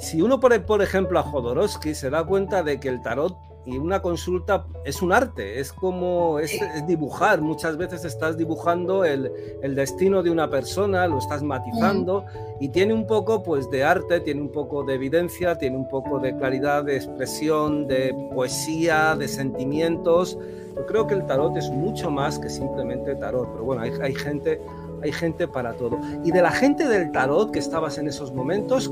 si 0.00 0.22
uno 0.22 0.40
pone, 0.40 0.60
por 0.60 0.82
ejemplo, 0.82 1.18
a 1.18 1.22
Jodorowsky, 1.22 1.94
se 1.94 2.10
da 2.10 2.24
cuenta 2.24 2.62
de 2.62 2.78
que 2.80 2.88
el 2.88 3.02
tarot 3.02 3.36
y 3.66 3.78
una 3.78 4.02
consulta 4.02 4.66
es 4.84 5.00
un 5.00 5.12
arte, 5.12 5.60
es 5.60 5.72
como 5.72 6.38
es, 6.38 6.58
dibujar. 6.86 7.40
Muchas 7.40 7.76
veces 7.76 8.04
estás 8.04 8.36
dibujando 8.36 9.04
el, 9.04 9.30
el, 9.62 9.74
destino 9.74 10.22
de 10.22 10.30
una 10.30 10.50
persona, 10.50 11.06
lo 11.06 11.18
estás 11.18 11.42
matizando 11.42 12.24
y 12.60 12.68
tiene 12.68 12.92
un 12.92 13.06
poco 13.06 13.42
pues 13.42 13.70
de 13.70 13.84
arte, 13.84 14.20
tiene 14.20 14.42
un 14.42 14.50
poco 14.50 14.84
de 14.84 14.94
evidencia, 14.94 15.56
tiene 15.56 15.76
un 15.76 15.88
poco 15.88 16.18
de 16.18 16.36
claridad 16.36 16.84
de 16.84 16.96
expresión, 16.96 17.86
de 17.86 18.14
poesía, 18.34 19.16
de 19.16 19.28
sentimientos. 19.28 20.38
Yo 20.76 20.86
creo 20.86 21.06
que 21.06 21.14
el 21.14 21.24
tarot 21.26 21.56
es 21.56 21.70
mucho 21.70 22.10
más 22.10 22.38
que 22.38 22.50
simplemente 22.50 23.14
tarot, 23.14 23.50
pero 23.52 23.64
bueno, 23.64 23.82
hay, 23.82 23.92
hay 24.02 24.14
gente 24.14 24.60
hay 25.04 25.12
gente 25.12 25.46
para 25.46 25.74
todo. 25.74 26.00
Y 26.24 26.32
de 26.32 26.40
la 26.40 26.50
gente 26.50 26.88
del 26.88 27.12
tarot 27.12 27.50
que 27.50 27.58
estabas 27.58 27.98
en 27.98 28.08
esos 28.08 28.32
momentos. 28.32 28.90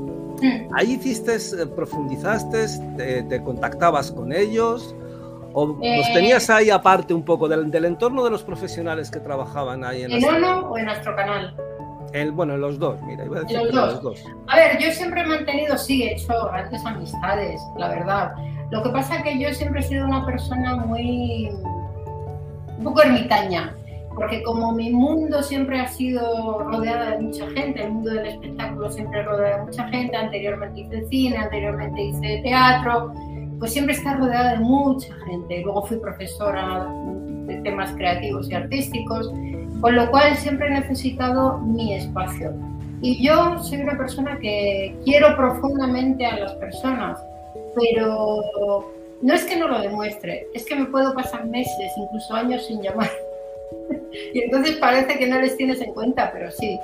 Ahí 0.73 0.93
hiciste, 0.93 1.35
eh, 1.35 1.65
profundizaste, 1.75 2.67
te, 3.27 3.43
contactabas 3.43 4.11
con 4.11 4.33
ellos, 4.33 4.95
o 5.53 5.67
los 5.67 5.77
eh, 5.81 6.11
tenías 6.13 6.49
ahí 6.49 6.69
aparte 6.69 7.13
un 7.13 7.23
poco 7.23 7.47
del, 7.47 7.85
entorno 7.85 8.23
de 8.23 8.31
los 8.31 8.43
profesionales 8.43 9.11
que 9.11 9.19
trabajaban 9.19 9.83
ahí 9.83 10.03
en 10.03 10.11
¿En 10.11 10.25
uno 10.25 10.71
o 10.71 10.77
en 10.77 10.85
nuestro 10.85 11.15
canal? 11.15 11.55
El, 12.11 12.31
bueno, 12.31 12.53
en 12.53 12.61
los 12.61 12.77
dos, 12.77 13.01
mira, 13.03 13.25
iba 13.25 13.39
a 13.39 13.41
decir 13.41 13.57
los, 13.57 13.73
los 13.73 14.01
dos. 14.01 14.23
A 14.47 14.55
ver, 14.55 14.77
yo 14.79 14.91
siempre 14.91 15.21
he 15.21 15.25
mantenido, 15.25 15.77
sí, 15.77 16.03
he 16.03 16.13
hecho 16.13 16.33
grandes 16.45 16.85
amistades, 16.85 17.61
la 17.77 17.89
verdad. 17.89 18.33
Lo 18.69 18.83
que 18.83 18.89
pasa 18.89 19.17
es 19.17 19.23
que 19.23 19.39
yo 19.39 19.53
siempre 19.53 19.81
he 19.81 19.83
sido 19.83 20.05
una 20.05 20.25
persona 20.25 20.75
muy. 20.75 21.49
un 22.77 22.83
poco 22.83 23.01
ermitaña 23.01 23.73
porque 24.15 24.43
como 24.43 24.71
mi 24.73 24.91
mundo 24.91 25.41
siempre 25.41 25.79
ha 25.79 25.87
sido 25.87 26.59
rodeada 26.59 27.11
de 27.11 27.19
mucha 27.19 27.49
gente, 27.49 27.83
el 27.83 27.91
mundo 27.91 28.11
del 28.11 28.27
espectáculo 28.27 28.91
siempre 28.91 29.23
rodeado 29.23 29.59
de 29.59 29.65
mucha 29.65 29.87
gente, 29.89 30.15
anteriormente 30.15 30.81
hice 30.81 31.07
cine, 31.07 31.37
anteriormente 31.37 32.01
hice 32.01 32.41
teatro, 32.43 33.13
pues 33.59 33.73
siempre 33.73 33.95
está 33.95 34.15
rodeada 34.15 34.53
de 34.53 34.59
mucha 34.59 35.13
gente. 35.25 35.61
Luego 35.61 35.83
fui 35.83 35.97
profesora 35.97 36.87
de 37.47 37.55
temas 37.61 37.91
creativos 37.91 38.49
y 38.49 38.55
artísticos, 38.55 39.31
con 39.81 39.95
lo 39.95 40.09
cual 40.11 40.35
siempre 40.37 40.67
he 40.67 40.71
necesitado 40.71 41.57
mi 41.59 41.95
espacio. 41.95 42.53
Y 43.01 43.25
yo 43.25 43.57
soy 43.59 43.81
una 43.81 43.97
persona 43.97 44.37
que 44.39 44.95
quiero 45.03 45.35
profundamente 45.35 46.25
a 46.25 46.39
las 46.39 46.53
personas, 46.55 47.19
pero 47.75 48.91
no 49.21 49.33
es 49.33 49.43
que 49.45 49.57
no 49.57 49.67
lo 49.67 49.79
demuestre, 49.79 50.47
es 50.53 50.65
que 50.65 50.75
me 50.75 50.85
puedo 50.85 51.13
pasar 51.13 51.45
meses, 51.47 51.91
incluso 51.97 52.33
años 52.33 52.65
sin 52.65 52.81
llamar 52.81 53.09
y 54.33 54.39
entonces 54.41 54.77
parece 54.77 55.17
que 55.17 55.27
no 55.27 55.39
les 55.39 55.57
tienes 55.57 55.81
en 55.81 55.93
cuenta, 55.93 56.31
pero 56.31 56.51
sí. 56.51 56.79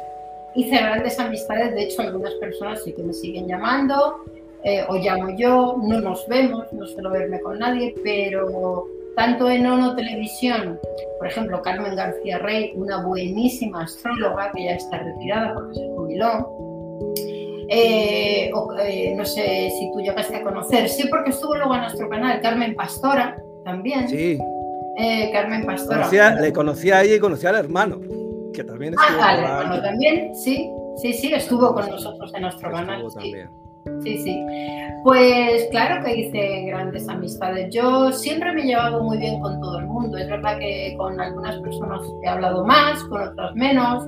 Hice 0.56 0.78
grandes 0.78 1.20
amistades, 1.20 1.76
de 1.76 1.84
hecho 1.84 2.02
algunas 2.02 2.34
personas 2.36 2.84
sí 2.84 2.92
que 2.94 3.04
me 3.04 3.14
siguen 3.14 3.48
llamando, 3.48 4.24
eh, 4.64 4.84
o 4.90 4.96
llamo 4.96 5.30
yo, 5.38 5.78
no 5.82 6.02
nos 6.02 6.28
vemos, 6.28 6.66
no 6.74 6.86
suelo 6.88 7.12
verme 7.12 7.40
con 7.40 7.60
nadie, 7.60 7.94
pero 8.04 8.88
tanto 9.16 9.50
en 9.50 9.66
ONO 9.66 9.96
Televisión, 9.96 10.80
por 11.18 11.28
ejemplo, 11.28 11.62
Carmen 11.62 11.96
García 11.96 12.40
Rey, 12.40 12.74
una 12.76 13.06
buenísima 13.06 13.84
astróloga 13.84 14.52
que 14.54 14.66
ya 14.66 14.72
está 14.72 14.98
retirada 14.98 15.54
porque 15.54 15.76
se 15.76 15.88
jubiló, 15.90 16.50
eh, 17.70 18.52
eh, 18.84 19.14
no 19.16 19.26
sé 19.26 19.70
si 19.78 19.92
tú 19.94 20.00
llegaste 20.00 20.38
a 20.38 20.44
conocer, 20.44 20.90
sí, 20.90 21.08
porque 21.08 21.30
estuvo 21.30 21.56
luego 21.56 21.76
en 21.76 21.82
nuestro 21.82 22.10
canal, 22.10 22.42
Carmen 22.42 22.76
Pastora 22.76 23.42
también. 23.64 24.10
Sí, 24.10 24.40
eh, 25.00 25.29
Carmen 25.32 25.65
Pastora. 25.65 26.36
le 26.41 26.51
conocía 26.51 26.98
a 26.98 27.03
ella 27.03 27.15
y 27.15 27.20
conocía 27.20 27.51
al 27.51 27.56
hermano, 27.56 28.01
que 28.53 28.63
también 28.63 28.96
ah, 28.98 29.03
estuvo. 29.03 29.22
Ah, 29.22 29.29
al 29.29 29.39
hermano 29.39 29.82
también, 29.82 30.36
sí, 30.36 30.70
sí, 30.98 31.13
sí, 31.13 31.34
estuvo 31.34 31.74
con 31.74 31.89
nosotros 31.89 32.34
en 32.36 32.41
nuestro 32.41 32.70
canal. 32.70 33.06
Sí. 33.22 33.34
sí, 34.03 34.18
sí. 34.18 34.46
Pues 35.06 35.68
claro 35.72 36.03
que 36.03 36.18
hice 36.18 36.65
grandes 36.68 37.08
amistades. 37.08 37.74
Yo 37.74 38.12
siempre 38.12 38.51
me 38.51 38.63
he 38.63 38.65
llevado 38.65 39.01
muy 39.01 39.18
bien 39.18 39.39
con 39.39 39.62
todo 39.62 39.79
el 39.79 39.88
mundo. 39.88 40.18
Es 40.18 40.27
verdad 40.27 40.58
que 40.60 40.94
con 40.98 41.20
algunas 41.20 41.58
personas 41.62 42.01
he 42.22 42.27
hablado 42.27 42.65
más, 42.65 43.01
con 43.06 43.22
otras 43.22 43.56
menos. 43.56 44.06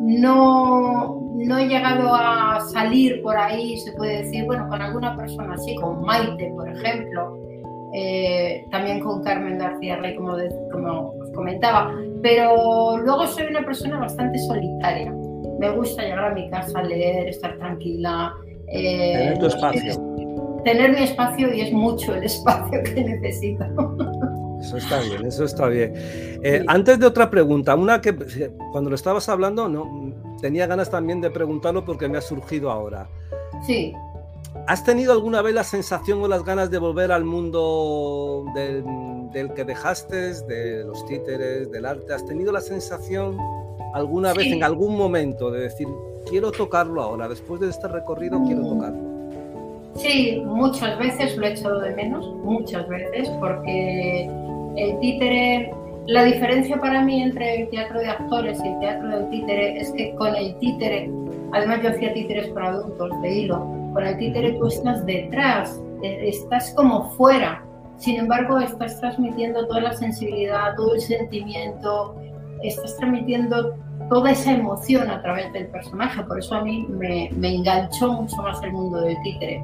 No, 0.00 1.20
no 1.34 1.58
he 1.58 1.68
llegado 1.68 2.14
a 2.14 2.60
salir 2.70 3.22
por 3.22 3.36
ahí, 3.36 3.78
se 3.78 3.92
puede 3.92 4.24
decir, 4.24 4.44
bueno, 4.44 4.68
con 4.68 4.80
alguna 4.80 5.16
persona 5.16 5.54
así, 5.54 5.74
con 5.76 6.02
Maite, 6.02 6.52
por 6.54 6.68
ejemplo 6.68 7.37
eh, 7.94 8.66
también 8.70 9.00
con 9.00 9.22
Carmen 9.22 9.58
García 9.58 9.96
Rey, 9.96 10.14
como, 10.16 10.36
como 10.70 11.10
os 11.20 11.30
comentaba, 11.32 11.94
pero 12.22 12.98
luego 12.98 13.26
soy 13.26 13.46
una 13.46 13.64
persona 13.64 13.98
bastante 13.98 14.38
solitaria. 14.38 15.12
Me 15.58 15.70
gusta 15.70 16.02
llegar 16.02 16.32
a 16.32 16.34
mi 16.34 16.48
casa 16.50 16.82
leer, 16.82 17.28
estar 17.28 17.56
tranquila. 17.58 18.34
Eh, 18.68 19.12
tener 19.14 19.38
tu 19.38 19.46
espacio. 19.46 19.94
Tener 20.64 20.90
mi 20.90 21.02
espacio 21.02 21.54
y 21.54 21.60
es 21.62 21.72
mucho 21.72 22.14
el 22.14 22.24
espacio 22.24 22.82
que 22.82 23.04
necesito. 23.04 23.64
Eso 24.60 24.76
está 24.76 25.00
bien, 25.00 25.24
eso 25.24 25.44
está 25.44 25.68
bien. 25.68 25.92
Eh, 26.42 26.64
antes 26.66 26.98
de 26.98 27.06
otra 27.06 27.30
pregunta, 27.30 27.74
una 27.74 28.00
que 28.00 28.14
cuando 28.72 28.90
lo 28.90 28.96
estabas 28.96 29.28
hablando 29.28 29.68
no 29.68 30.12
tenía 30.40 30.66
ganas 30.66 30.90
también 30.90 31.20
de 31.20 31.30
preguntarlo 31.30 31.84
porque 31.84 32.08
me 32.08 32.18
ha 32.18 32.20
surgido 32.20 32.70
ahora. 32.70 33.08
Sí 33.64 33.94
¿Has 34.68 34.84
tenido 34.84 35.14
alguna 35.14 35.40
vez 35.40 35.54
la 35.54 35.64
sensación 35.64 36.20
o 36.20 36.28
las 36.28 36.44
ganas 36.44 36.70
de 36.70 36.76
volver 36.76 37.10
al 37.10 37.24
mundo 37.24 38.44
del, 38.54 38.84
del, 39.32 39.54
que 39.54 39.64
dejaste, 39.64 40.34
de 40.42 40.84
los 40.84 41.06
títeres, 41.06 41.70
del 41.70 41.86
arte? 41.86 42.12
¿Has 42.12 42.26
tenido 42.26 42.52
la 42.52 42.60
sensación 42.60 43.38
alguna 43.94 44.34
vez, 44.34 44.48
en 44.48 44.62
algún 44.62 44.94
momento, 44.94 45.50
de 45.50 45.60
decir, 45.60 45.88
quiero 46.28 46.52
tocarlo 46.52 47.00
ahora, 47.00 47.30
después 47.30 47.62
de 47.62 47.70
este 47.70 47.88
recorrido 47.88 48.44
quiero 48.44 48.60
tocarlo? 48.60 49.00
Sí, 49.94 50.42
muchas 50.44 50.98
veces 50.98 51.38
lo 51.38 51.46
he 51.46 51.52
echado 51.52 51.80
de 51.80 51.94
menos, 51.94 52.30
muchas 52.44 52.86
veces, 52.90 53.26
porque 53.40 54.30
el 54.76 55.00
títere, 55.00 55.72
la 56.08 56.24
diferencia 56.24 56.78
para 56.78 57.02
mí 57.02 57.22
entre 57.22 57.62
el 57.62 57.70
teatro 57.70 58.00
de 58.00 58.08
actores 58.08 58.60
y 58.62 58.68
el 58.68 58.78
teatro 58.80 59.08
del 59.08 59.30
títere 59.30 59.80
es 59.80 59.90
que 59.92 60.14
con 60.16 60.36
el 60.36 60.58
títere, 60.58 61.10
además 61.52 61.80
yo 61.82 61.88
hacía 61.88 62.12
títeres 62.12 62.48
para 62.48 62.68
adultos 62.68 63.10
de 63.22 63.34
hilo, 63.34 63.77
con 63.92 64.06
el 64.06 64.16
títere 64.18 64.52
tú 64.52 64.66
estás 64.66 65.04
detrás, 65.06 65.80
e, 66.02 66.28
estás 66.28 66.72
como 66.74 67.10
fuera, 67.12 67.64
sin 67.96 68.16
embargo 68.16 68.58
estás 68.58 69.00
transmitiendo 69.00 69.66
toda 69.66 69.80
la 69.80 69.92
sensibilidad, 69.92 70.74
todo 70.76 70.94
el 70.94 71.00
sentimiento, 71.00 72.16
estás 72.62 72.96
transmitiendo 72.96 73.74
toda 74.08 74.30
esa 74.30 74.52
emoción 74.52 75.10
a 75.10 75.20
través 75.22 75.52
del 75.52 75.66
personaje, 75.66 76.22
por 76.24 76.38
eso 76.38 76.54
a 76.54 76.62
mí 76.62 76.86
me, 76.88 77.30
me 77.32 77.56
enganchó 77.56 78.12
mucho 78.12 78.36
más 78.36 78.62
el 78.62 78.72
mundo 78.72 79.00
del 79.00 79.16
títere. 79.22 79.62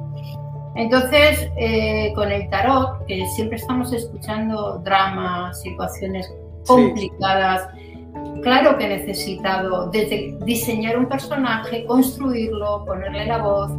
Entonces, 0.75 1.49
eh, 1.55 2.11
con 2.15 2.31
el 2.31 2.49
tarot, 2.49 3.05
que 3.05 3.25
siempre 3.27 3.57
estamos 3.57 3.93
escuchando 3.93 4.79
dramas, 4.79 5.61
situaciones 5.61 6.31
complicadas, 6.67 7.69
claro 8.43 8.77
que 8.77 8.85
he 8.85 8.97
necesitado 8.97 9.89
desde 9.89 10.37
diseñar 10.43 10.97
un 10.97 11.07
personaje, 11.07 11.85
construirlo, 11.85 12.83
ponerle 12.85 13.25
la 13.25 13.37
voz, 13.37 13.71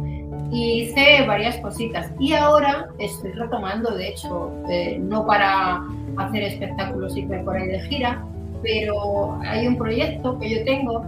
y 0.51 0.83
hice 0.83 1.25
varias 1.27 1.57
cositas. 1.57 2.11
Y 2.19 2.33
ahora 2.33 2.89
estoy 2.99 3.31
retomando, 3.31 3.91
de 3.95 4.09
hecho, 4.09 4.51
eh, 4.69 4.97
no 4.99 5.25
para 5.25 5.83
hacer 6.17 6.43
espectáculos 6.43 7.15
y 7.17 7.23
por 7.23 7.55
ahí 7.55 7.67
de 7.67 7.79
gira, 7.81 8.25
pero 8.61 9.37
hay 9.41 9.67
un 9.67 9.77
proyecto 9.77 10.39
que 10.39 10.49
yo 10.49 10.63
tengo, 10.63 11.05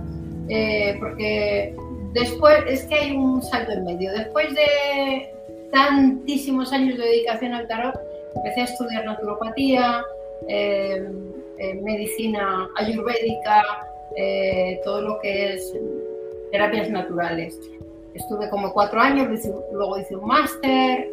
eh, 0.50 0.96
porque 1.00 1.76
después 2.14 2.64
es 2.68 2.84
que 2.86 2.96
hay 2.96 3.16
un 3.16 3.42
salto 3.42 3.72
en 3.72 3.86
medio. 3.86 4.12
Después 4.12 4.54
de 4.54 5.34
tantísimos 5.72 6.74
años 6.74 6.98
de 6.98 7.06
dedicación 7.06 7.54
al 7.54 7.68
tarot, 7.68 7.96
empecé 8.36 8.62
a 8.62 8.64
estudiar 8.66 9.06
naturopatía, 9.06 10.04
eh, 10.48 11.10
medicina 11.82 12.70
ayurvédica, 12.78 13.64
todo 14.84 15.02
lo 15.02 15.20
que 15.20 15.54
es 15.54 15.74
terapias 16.52 16.90
naturales. 16.90 17.58
Estuve 18.20 18.50
como 18.50 18.72
cuatro 18.74 19.00
años, 19.00 19.28
luego 19.72 19.98
hice 19.98 20.16
un 20.16 20.28
máster 20.28 21.08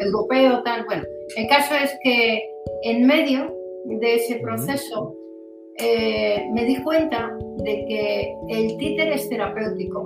europeo, 0.00 0.62
tal. 0.64 0.84
Bueno, 0.86 1.04
el 1.36 1.46
caso 1.46 1.74
es 1.74 1.94
que 2.02 2.42
en 2.82 3.06
medio 3.06 3.54
de 3.84 4.14
ese 4.16 4.36
proceso 4.36 5.14
eh, 5.80 6.48
me 6.52 6.64
di 6.64 6.82
cuenta 6.82 7.30
de 7.58 7.84
que 7.86 8.34
el 8.48 8.76
títere 8.78 9.14
es 9.14 9.28
terapéutico. 9.28 10.04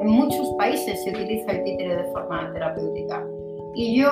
En 0.00 0.08
muchos 0.08 0.54
países 0.56 1.02
se 1.02 1.10
utiliza 1.10 1.50
el 1.50 1.64
títere 1.64 1.96
de 1.96 2.04
forma 2.12 2.52
terapéutica. 2.52 3.26
Y 3.74 4.00
yo 4.00 4.08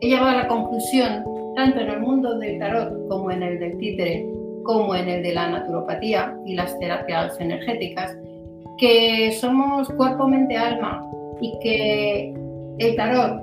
he 0.00 0.08
llegado 0.08 0.28
a 0.28 0.42
la 0.42 0.48
conclusión, 0.48 1.24
tanto 1.56 1.80
en 1.80 1.88
el 1.88 2.00
mundo 2.00 2.38
del 2.38 2.58
tarot 2.60 3.08
como 3.08 3.30
en 3.32 3.42
el 3.42 3.58
del 3.58 3.76
títere, 3.78 4.28
como 4.62 4.94
en 4.94 5.08
el 5.08 5.22
de 5.22 5.32
la 5.32 5.50
naturopatía 5.50 6.38
y 6.46 6.54
las 6.54 6.78
terapias 6.78 7.38
energéticas, 7.40 8.16
que 8.78 9.32
somos 9.32 9.88
cuerpo, 9.90 10.28
mente, 10.28 10.56
alma 10.56 11.04
y 11.40 11.58
que 11.60 12.34
el 12.78 12.96
tarot, 12.96 13.42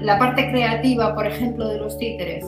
la 0.00 0.18
parte 0.18 0.50
creativa, 0.50 1.14
por 1.14 1.26
ejemplo, 1.26 1.68
de 1.68 1.78
los 1.78 1.96
títeres 1.98 2.44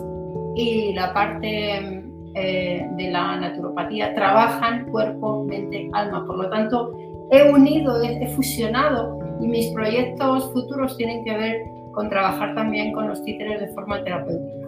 y 0.56 0.92
la 0.94 1.12
parte 1.12 2.02
eh, 2.36 2.88
de 2.96 3.10
la 3.10 3.36
naturopatía 3.36 4.14
trabajan 4.14 4.90
cuerpo, 4.90 5.44
mente, 5.44 5.88
alma. 5.92 6.26
Por 6.26 6.38
lo 6.38 6.50
tanto, 6.50 6.92
he 7.30 7.50
unido, 7.52 8.02
he, 8.02 8.26
fusionado 8.28 9.18
y 9.40 9.46
mis 9.46 9.68
proyectos 9.68 10.52
futuros 10.52 10.96
tienen 10.96 11.24
que 11.24 11.36
ver 11.36 11.62
con 11.92 12.08
trabajar 12.08 12.54
también 12.54 12.92
con 12.92 13.08
los 13.08 13.22
títeres 13.24 13.60
de 13.60 13.68
forma 13.68 14.02
terapéutica. 14.02 14.63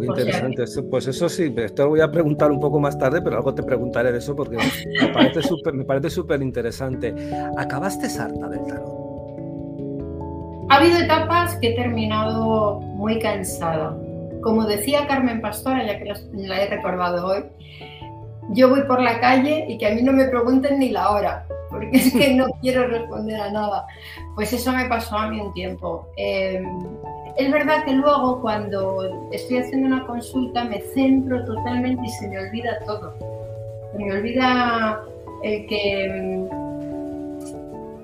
Qué 0.00 0.06
interesante. 0.06 0.64
Pues 0.90 1.06
eso 1.06 1.28
sí, 1.28 1.54
esto 1.56 1.84
lo 1.84 1.88
voy 1.90 2.00
a 2.00 2.10
preguntar 2.10 2.50
un 2.50 2.60
poco 2.60 2.80
más 2.80 2.98
tarde, 2.98 3.20
pero 3.22 3.36
algo 3.36 3.54
te 3.54 3.62
preguntaré 3.62 4.12
de 4.12 4.18
eso 4.18 4.34
porque 4.34 4.56
me 4.56 5.08
parece 5.08 5.42
súper 5.42 5.74
me 5.74 5.84
parece 5.84 6.10
súper 6.10 6.42
interesante. 6.42 7.14
¿Acabaste 7.56 8.06
harta 8.20 8.48
del 8.48 8.64
tarot? 8.66 9.02
Ha 10.70 10.76
habido 10.76 10.98
etapas 10.98 11.56
que 11.56 11.70
he 11.70 11.74
terminado 11.74 12.80
muy 12.80 13.18
cansada 13.18 13.96
como 14.42 14.66
decía 14.66 15.06
Carmen 15.06 15.40
Pastora, 15.40 15.86
ya 15.86 15.98
que 15.98 16.12
la 16.32 16.62
he 16.62 16.66
recordado 16.68 17.26
hoy, 17.28 17.44
yo 18.50 18.68
voy 18.68 18.82
por 18.82 19.00
la 19.00 19.20
calle 19.20 19.64
y 19.68 19.78
que 19.78 19.86
a 19.86 19.94
mí 19.94 20.02
no 20.02 20.12
me 20.12 20.26
pregunten 20.26 20.80
ni 20.80 20.90
la 20.90 21.10
hora, 21.10 21.46
porque 21.70 21.96
es 21.96 22.12
que 22.12 22.34
no 22.34 22.46
quiero 22.60 22.86
responder 22.88 23.40
a 23.40 23.50
nada. 23.50 23.86
Pues 24.34 24.52
eso 24.52 24.72
me 24.72 24.86
pasó 24.86 25.16
a 25.16 25.28
mí 25.28 25.40
un 25.40 25.52
tiempo. 25.54 26.08
Em, 26.16 26.66
es 27.36 27.50
verdad 27.50 27.84
que 27.84 27.92
luego 27.92 28.40
cuando 28.40 29.28
estoy 29.32 29.58
haciendo 29.58 29.88
una 29.88 30.06
consulta 30.06 30.64
me 30.64 30.80
centro 30.80 31.44
totalmente 31.44 32.02
y 32.04 32.08
se 32.08 32.28
me 32.28 32.38
olvida 32.38 32.78
todo. 32.86 33.14
Se 33.92 33.98
me 33.98 34.12
olvida 34.12 35.02
el 35.42 35.66
que... 35.66 36.48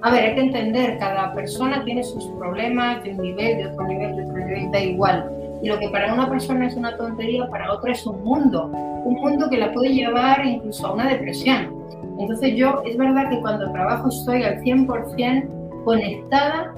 A 0.00 0.12
ver, 0.12 0.24
hay 0.24 0.34
que 0.36 0.40
entender, 0.40 0.98
cada 0.98 1.34
persona 1.34 1.84
tiene 1.84 2.04
sus 2.04 2.24
problemas 2.38 3.02
de 3.02 3.10
un 3.10 3.18
nivel, 3.18 3.58
de 3.58 3.66
otro 3.66 3.84
nivel, 3.84 4.16
de 4.16 4.22
otro 4.22 4.36
nivel, 4.36 4.70
da 4.70 4.80
igual 4.80 5.38
y 5.62 5.68
lo 5.68 5.78
que 5.78 5.88
para 5.88 6.12
una 6.14 6.28
persona 6.28 6.66
es 6.66 6.76
una 6.76 6.96
tontería, 6.96 7.48
para 7.48 7.72
otra 7.72 7.92
es 7.92 8.06
un 8.06 8.22
mundo, 8.22 8.66
un 8.66 9.14
mundo 9.14 9.48
que 9.50 9.58
la 9.58 9.72
puede 9.72 9.92
llevar 9.92 10.44
incluso 10.44 10.86
a 10.86 10.92
una 10.94 11.08
depresión. 11.08 11.74
Entonces 12.18 12.54
yo, 12.56 12.82
es 12.84 12.96
verdad 12.96 13.28
que 13.28 13.40
cuando 13.40 13.70
trabajo 13.72 14.08
estoy 14.08 14.42
al 14.42 14.60
100% 14.60 15.84
conectada 15.84 16.74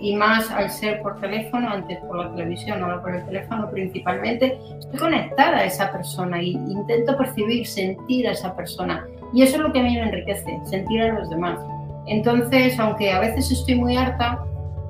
y, 0.00 0.16
más 0.16 0.50
al 0.50 0.70
ser 0.70 1.02
por 1.02 1.20
teléfono, 1.20 1.68
antes 1.68 1.98
por 2.00 2.16
la 2.16 2.30
televisión, 2.32 2.82
ahora 2.82 3.00
por 3.00 3.14
el 3.14 3.24
teléfono 3.26 3.70
principalmente, 3.70 4.58
estoy 4.78 4.98
conectada 4.98 5.58
a 5.58 5.64
esa 5.64 5.92
persona 5.92 6.42
y 6.42 6.52
intento 6.52 7.16
percibir, 7.16 7.66
sentir 7.66 8.28
a 8.28 8.32
esa 8.32 8.54
persona. 8.56 9.06
Y 9.32 9.42
eso 9.42 9.56
es 9.56 9.62
lo 9.62 9.72
que 9.72 9.80
a 9.80 9.82
mí 9.82 9.94
me 9.94 10.02
enriquece, 10.02 10.58
sentir 10.64 11.02
a 11.02 11.18
los 11.18 11.30
demás. 11.30 11.58
Entonces, 12.06 12.78
aunque 12.78 13.12
a 13.12 13.20
veces 13.20 13.50
estoy 13.50 13.74
muy 13.74 13.96
harta, 13.96 14.44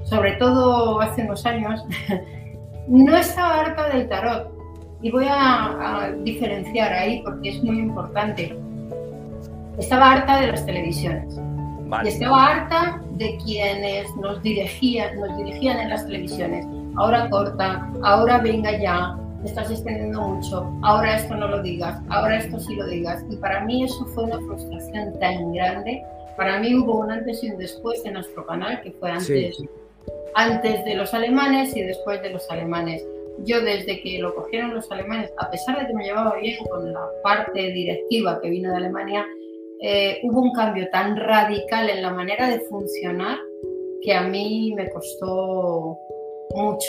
sobre 0.05 0.33
todo 0.33 1.01
hace 1.01 1.23
unos 1.23 1.45
años, 1.45 1.85
no 2.89 3.17
estaba 3.17 3.61
harta 3.61 3.89
del 3.91 4.09
tarot. 4.09 4.53
Y 5.01 5.11
voy 5.11 5.27
a, 5.29 6.13
diferenciar 6.25 6.93
ahí 6.93 7.23
porque 7.23 7.51
es 7.51 7.63
muy 7.63 7.79
importante. 7.79 8.57
Estaba 9.79 10.13
harta 10.13 10.41
de 10.41 10.49
las 10.49 10.67
televisiones. 10.67 11.41
Y 12.05 12.09
estaba 12.09 12.47
harta 12.47 13.03
de 13.13 13.37
quienes 13.45 14.15
nos 14.17 14.43
dirigían, 14.43 15.19
nos 15.19 15.37
dirigían 15.39 15.79
en 15.79 15.91
las 15.91 16.05
televisiones. 16.07 16.67
Ahora 16.97 17.29
corta, 17.31 17.91
ahora 18.03 18.39
venga 18.39 18.79
ya, 18.79 19.17
estás 19.45 19.71
extendiendo 19.71 20.21
mucho, 20.21 20.71
ahora 20.83 21.17
esto 21.17 21.35
no 21.35 21.49
lo 21.49 21.63
digas, 21.63 22.01
ahora 22.09 22.39
esto 22.39 22.59
sí 22.61 22.75
lo 22.75 22.87
digas. 22.87 23.25
Y 23.31 23.37
para 23.37 23.65
mí 23.65 23.85
eso 23.85 24.05
fue 24.07 24.25
una 24.25 24.39
frustración 24.39 25.19
tan 25.19 25.53
grande. 25.53 26.03
Para 26.37 26.61
mí 26.61 26.75
hubo 26.75 27.01
un 27.01 27.11
antes 27.11 27.43
y 27.43 27.51
un 27.51 27.59
después 27.59 28.05
en 28.05 28.15
nuestro 28.15 28.47
canal, 28.47 28.81
que 28.83 28.93
fue 28.93 29.11
antes 29.11 29.57
antes 30.35 30.85
de 30.85 30.95
los 30.95 31.13
alemanes 31.15 31.77
y 31.77 31.83
después 31.83 32.23
de 32.23 32.31
los 32.31 32.49
alemanes. 32.51 33.05
Yo 33.45 33.61
desde 33.61 34.01
que 34.01 34.19
lo 34.19 34.35
cogieron 34.35 34.75
los 34.75 34.91
alemanes, 34.91 35.33
a 35.39 35.51
pesar 35.51 35.81
de 35.81 35.87
que 35.87 35.95
me 35.95 36.05
llevaba 36.05 36.37
bien 36.37 36.59
con 36.71 36.93
la 36.93 37.07
parte 37.23 37.73
directiva 37.73 38.41
que 38.41 38.51
vino 38.51 38.71
de 38.71 38.77
Alemania, 38.77 39.27
eh, 39.81 40.21
hubo 40.25 40.43
un 40.43 40.53
cambio 40.53 40.89
tan 40.91 41.17
radical 41.17 41.89
en 41.91 42.03
la 42.03 42.13
manera 42.13 42.49
de 42.49 42.61
funcionar 42.61 43.39
que 44.03 44.13
a 44.13 44.23
mí 44.23 44.73
me 44.77 44.91
costó 44.91 45.99
mucho. 46.55 46.89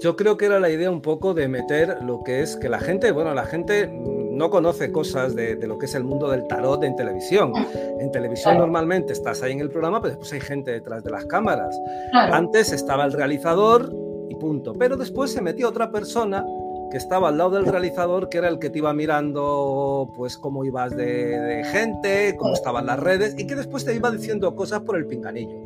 yo, 0.00 0.16
creo 0.16 0.36
que 0.36 0.46
era 0.46 0.60
la 0.60 0.70
idea 0.70 0.90
un 0.90 1.02
poco 1.02 1.34
de 1.34 1.48
meter 1.48 2.02
lo 2.02 2.22
que 2.22 2.42
es 2.42 2.56
que 2.56 2.68
la 2.68 2.80
gente, 2.80 3.12
bueno, 3.12 3.34
la 3.34 3.44
gente 3.44 3.88
no 3.88 4.50
conoce 4.50 4.92
cosas 4.92 5.34
de, 5.34 5.56
lo 5.66 5.78
que 5.78 5.86
es 5.86 5.94
el 5.94 6.04
mundo 6.04 6.30
del 6.30 6.46
tarot 6.46 6.82
en 6.84 6.94
televisión. 6.96 7.52
En 7.98 8.10
televisión 8.10 8.58
normalmente 8.58 9.12
estás 9.12 9.42
ahí 9.42 9.52
en 9.52 9.60
el 9.60 9.70
programa, 9.70 10.00
pero 10.00 10.10
después 10.10 10.32
hay 10.34 10.40
gente 10.40 10.72
detrás 10.72 11.02
de 11.02 11.10
las 11.10 11.24
cámaras. 11.24 11.78
Antes 12.12 12.72
estaba 12.72 13.04
el 13.04 13.12
realizador 13.12 13.90
y 14.28 14.34
punto. 14.34 14.74
Pero 14.74 14.96
después 14.96 15.32
se 15.32 15.40
metió 15.40 15.68
otra 15.68 15.90
persona 15.90 16.44
que 16.90 16.96
estaba 16.96 17.28
al 17.28 17.38
lado 17.38 17.50
del 17.50 17.66
realizador, 17.66 18.28
que 18.28 18.38
era 18.38 18.48
el 18.48 18.58
que 18.58 18.70
te 18.70 18.78
iba 18.78 18.92
mirando, 18.92 20.10
pues, 20.14 20.36
cómo 20.36 20.64
ibas 20.64 20.96
de, 20.96 21.62
gente, 21.72 22.36
cómo 22.38 22.54
estaban 22.54 22.86
las 22.86 23.00
redes, 23.00 23.34
y 23.38 23.46
que 23.46 23.54
después 23.54 23.84
te 23.84 23.94
iba 23.94 24.10
diciendo 24.10 24.54
cosas 24.54 24.80
por 24.80 24.96
el 24.96 25.06
pinganillo. 25.06 25.56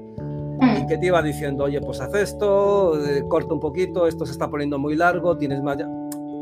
Y 0.79 0.87
que 0.87 0.99
te 0.99 1.07
iba 1.07 1.23
diciendo, 1.23 1.65
oye, 1.65 1.81
pues 1.81 2.01
haz 2.01 2.15
esto, 2.15 2.99
eh, 3.05 3.25
corta 3.29 3.55
un 3.55 3.61
poquito, 3.61 4.07
esto 4.07 4.27
se 4.27 4.33
está 4.33 4.51
poniendo 4.51 4.79
muy 4.79 4.97
largo, 4.97 5.37
tienes 5.37 5.63
más 5.63 5.79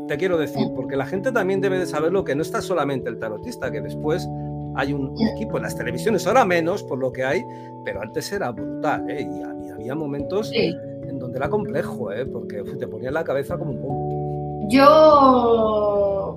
te 0.09 0.17
quiero 0.17 0.39
decir, 0.39 0.71
porque 0.75 0.97
la 0.97 1.05
gente 1.05 1.31
también 1.31 1.61
debe 1.61 1.77
de 1.77 1.85
saber 1.85 2.11
lo 2.11 2.23
que 2.23 2.33
no 2.33 2.41
está 2.41 2.61
solamente 2.61 3.09
el 3.09 3.19
tarotista, 3.19 3.71
que 3.71 3.79
después 3.79 4.27
hay 4.75 4.91
un, 4.91 5.15
equipo 5.35 5.57
en 5.57 5.63
las 5.63 5.75
televisiones, 5.75 6.25
ahora 6.25 6.45
menos 6.45 6.83
por 6.83 6.97
lo 6.97 7.13
que 7.13 7.23
hay, 7.23 7.45
pero 7.85 8.01
antes 8.01 8.31
era 8.31 8.51
brutal, 8.51 9.07
¿eh? 9.09 9.21
y 9.21 9.69
había, 9.69 9.93
momentos 9.93 10.51
en 10.53 11.19
donde 11.19 11.37
era 11.37 11.49
complejo, 11.49 12.11
¿eh? 12.11 12.25
porque 12.25 12.63
te 12.63 12.87
ponía 12.87 13.11
la 13.11 13.23
cabeza 13.23 13.57
como 13.57 13.71
un 13.71 13.81
poco. 13.81 14.08
Yo 14.69 16.35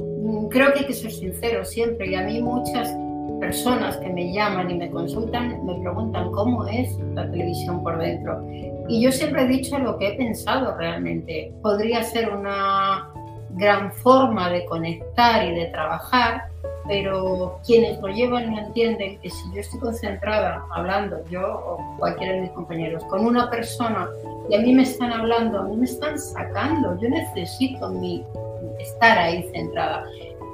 creo 0.51 0.73
que 0.73 0.81
hay 0.81 0.87
que 0.87 0.95
ser 0.95 1.11
sincero 1.11 1.65
siempre, 1.65 2.11
y 2.11 2.15
a 2.15 2.23
mí 2.23 2.41
muchas 2.41 2.95
personas 3.41 3.97
que 3.97 4.09
me 4.09 4.33
llaman 4.33 4.71
y 4.71 4.75
me 4.75 4.91
consultan 4.91 5.67
me 5.67 5.75
preguntan 5.81 6.31
cómo 6.31 6.67
es 6.67 6.97
la 7.15 7.31
televisión 7.31 7.83
por 7.83 7.99
dentro. 7.99 8.41
Y 8.89 9.03
yo 9.03 9.13
siempre 9.13 9.43
he 9.43 9.49
dicho 9.49 9.79
lo 9.79 9.99
que 9.99 10.09
he 10.09 10.17
pensado 10.17 10.77
realmente. 10.77 11.53
Podría 11.63 12.03
ser 12.05 12.31
una 12.31 13.11
gran 13.51 13.93
forma 13.93 14.49
de 14.51 14.65
conectar 14.67 15.45
y 15.47 15.55
de 15.55 15.67
trabajar, 15.67 16.52
pero 16.87 17.59
quienes 17.65 18.01
lo 18.01 18.09
llevan 18.09 18.51
no 18.51 18.59
entienden 18.59 19.19
que 19.21 19.31
si 19.31 19.55
yo 19.55 19.61
estoy 19.61 19.81
concentrada 19.81 20.65
hablando, 20.71 21.19
yo 21.31 21.41
o 21.41 21.97
cualquiera 21.99 22.35
de 22.35 22.41
mis 22.43 22.51
compañeros, 22.51 23.05
con 23.05 23.25
una 23.25 23.51
persona 23.51 24.09
y 24.49 24.55
a 24.55 24.61
mí 24.61 24.75
me 24.75 24.83
están 24.83 25.13
hablando, 25.13 25.61
a 25.61 25.63
mí 25.65 25.77
me 25.77 25.85
están 25.85 26.19
sacando, 26.19 26.99
yo 27.01 27.09
necesito 27.09 27.89
mi, 27.91 28.25
estar 28.79 29.19
ahí 29.19 29.49
centrada 29.53 30.05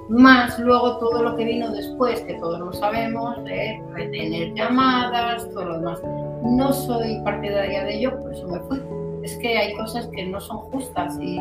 más 0.08 0.58
luego 0.58 0.96
todo 0.98 1.22
lo 1.22 1.36
que 1.36 1.44
vino 1.44 1.70
después, 1.70 2.20
que 2.22 2.34
todos 2.34 2.58
lo 2.58 2.72
sabemos, 2.72 3.44
de 3.44 3.80
retener 3.92 4.54
llamadas, 4.54 5.48
todo 5.50 5.64
lo 5.64 5.78
demás. 5.78 6.02
No 6.42 6.72
soy 6.72 7.20
partidaria 7.24 7.84
de 7.84 7.98
ello, 7.98 8.18
por 8.18 8.32
eso 8.32 8.48
me 8.48 8.58
fui. 8.60 8.80
Es 9.22 9.36
que 9.36 9.58
hay 9.58 9.74
cosas 9.74 10.08
que 10.08 10.24
no 10.24 10.40
son 10.40 10.58
justas 10.70 11.18
y 11.20 11.38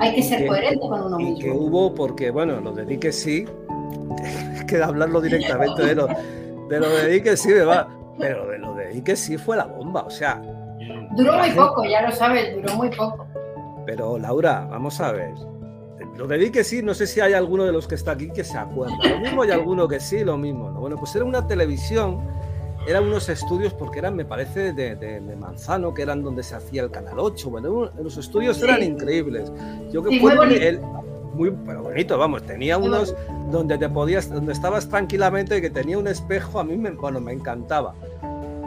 hay 0.00 0.14
que 0.14 0.22
ser 0.22 0.46
coherente 0.46 0.80
con 0.80 1.00
uno 1.00 1.16
mismo. 1.16 1.36
Y 1.36 1.40
que 1.40 1.50
hubo, 1.50 1.94
porque 1.94 2.30
bueno, 2.30 2.60
lo 2.60 2.72
dedique 2.72 3.10
sí, 3.10 3.46
que 4.66 4.82
hablarlo 4.82 5.20
directamente 5.20 5.82
de 5.82 5.94
lo, 5.94 6.06
de 6.06 6.80
lo 6.80 6.88
dedique 6.88 7.36
sí 7.36 7.48
me 7.48 7.62
va, 7.62 7.88
pero 8.18 8.46
de 8.46 8.58
lo 8.58 8.74
dedique 8.74 9.16
sí 9.16 9.38
fue 9.38 9.56
la 9.56 9.66
bomba, 9.66 10.02
o 10.02 10.10
sea. 10.10 10.40
Duró 11.16 11.38
muy 11.38 11.50
poco, 11.50 11.84
ya 11.84 12.02
lo 12.02 12.12
sabes, 12.12 12.54
duró 12.54 12.74
muy 12.74 12.90
poco. 12.90 13.26
Pero 13.86 14.18
Laura, 14.18 14.66
vamos 14.70 15.00
a 15.00 15.12
ver, 15.12 15.32
lo 16.18 16.26
dedique 16.26 16.64
sí, 16.64 16.82
no 16.82 16.94
sé 16.94 17.06
si 17.06 17.20
hay 17.20 17.32
alguno 17.32 17.64
de 17.64 17.70
los 17.70 17.86
que 17.86 17.94
está 17.94 18.10
aquí 18.12 18.28
que 18.30 18.42
se 18.42 18.58
acuerda. 18.58 18.96
Lo 19.08 19.20
mismo 19.20 19.42
hay 19.42 19.52
alguno 19.52 19.86
que 19.86 20.00
sí, 20.00 20.24
lo 20.24 20.36
mismo. 20.36 20.68
Bueno, 20.72 20.96
pues 20.96 21.14
era 21.14 21.24
una 21.24 21.46
televisión, 21.46 22.20
eran 22.88 23.04
unos 23.04 23.28
estudios, 23.28 23.72
porque 23.72 24.00
eran, 24.00 24.16
me 24.16 24.24
parece, 24.24 24.72
de, 24.72 25.36
Manzano, 25.38 25.94
que 25.94 26.02
eran 26.02 26.24
donde 26.24 26.42
se 26.42 26.56
hacía 26.56 26.82
el 26.82 26.90
Canal 26.90 27.20
8. 27.20 27.50
Bueno, 27.50 27.92
los 28.02 28.16
estudios 28.16 28.60
eran 28.60 28.82
increíbles. 28.82 29.52
Yo 29.92 30.02
que 30.02 30.18
fue 30.18 30.34
muy, 31.38 31.52
pero 31.64 31.84
bonito, 31.84 32.18
vamos, 32.18 32.42
tenía 32.42 32.76
unos 32.76 33.14
donde 33.50 33.78
te 33.78 33.88
podías, 33.88 34.28
donde 34.28 34.52
estabas 34.52 34.88
tranquilamente, 34.88 35.62
que 35.62 35.70
tenía 35.70 35.96
un 35.96 36.08
espejo, 36.08 36.58
a 36.58 36.64
mí 36.64 36.76
me, 36.76 36.90
bueno, 36.90 37.20
me 37.20 37.32
encantaba. 37.32 37.94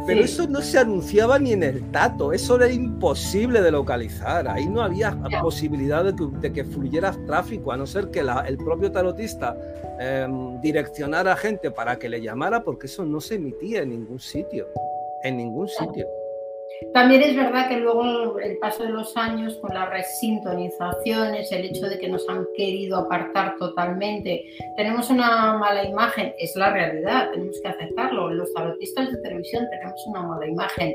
Pero 0.07 0.21
eso 0.21 0.47
no 0.47 0.61
se 0.61 0.79
anunciaba 0.79 1.37
ni 1.37 1.51
en 1.51 1.61
el 1.61 1.91
tato, 1.91 2.33
eso 2.33 2.55
era 2.55 2.71
imposible 2.71 3.61
de 3.61 3.69
localizar, 3.69 4.47
ahí 4.47 4.67
no 4.67 4.81
había 4.81 5.15
posibilidad 5.41 6.03
de 6.03 6.53
que, 6.53 6.63
fluyera 6.63 7.15
tráfico, 7.27 7.71
a 7.71 7.77
no 7.77 7.85
ser 7.85 8.09
que 8.09 8.21
el 8.21 8.57
propio 8.57 8.91
tarotista 8.91 9.55
em, 9.99 10.59
direccionara 10.61 11.33
a 11.33 11.35
gente 11.35 11.69
para 11.69 11.99
que 11.99 12.09
le 12.09 12.19
llamara, 12.21 12.63
porque 12.63 12.87
eso 12.87 13.05
no 13.05 13.21
se 13.21 13.35
emitía 13.35 13.83
en 13.83 13.89
ningún 13.89 14.19
sitio, 14.19 14.67
en 15.21 15.37
ningún 15.37 15.67
sitio. 15.67 16.07
También 16.93 17.21
es 17.21 17.35
verdad 17.35 17.69
que 17.69 17.77
luego 17.77 18.37
el 18.39 18.57
paso 18.57 18.83
de 18.83 18.89
los 18.89 19.15
años 19.15 19.57
con 19.61 19.73
las 19.73 19.89
resintonizaciones, 19.89 21.51
el 21.51 21.65
hecho 21.65 21.87
de 21.87 21.97
que 21.97 22.09
nos 22.09 22.27
han 22.27 22.45
querido 22.55 22.97
apartar 22.97 23.55
totalmente, 23.57 24.43
tenemos 24.75 25.09
una 25.09 25.57
mala 25.57 25.85
imagen, 25.85 26.33
es 26.37 26.53
la 26.57 26.73
realidad, 26.73 27.31
tenemos 27.31 27.59
que 27.61 27.69
aceptarlo. 27.69 28.31
Los 28.31 28.53
tarotistas 28.53 29.11
de 29.11 29.17
televisión 29.21 29.65
tenemos 29.69 30.05
una 30.07 30.23
mala 30.23 30.45
imagen. 30.47 30.93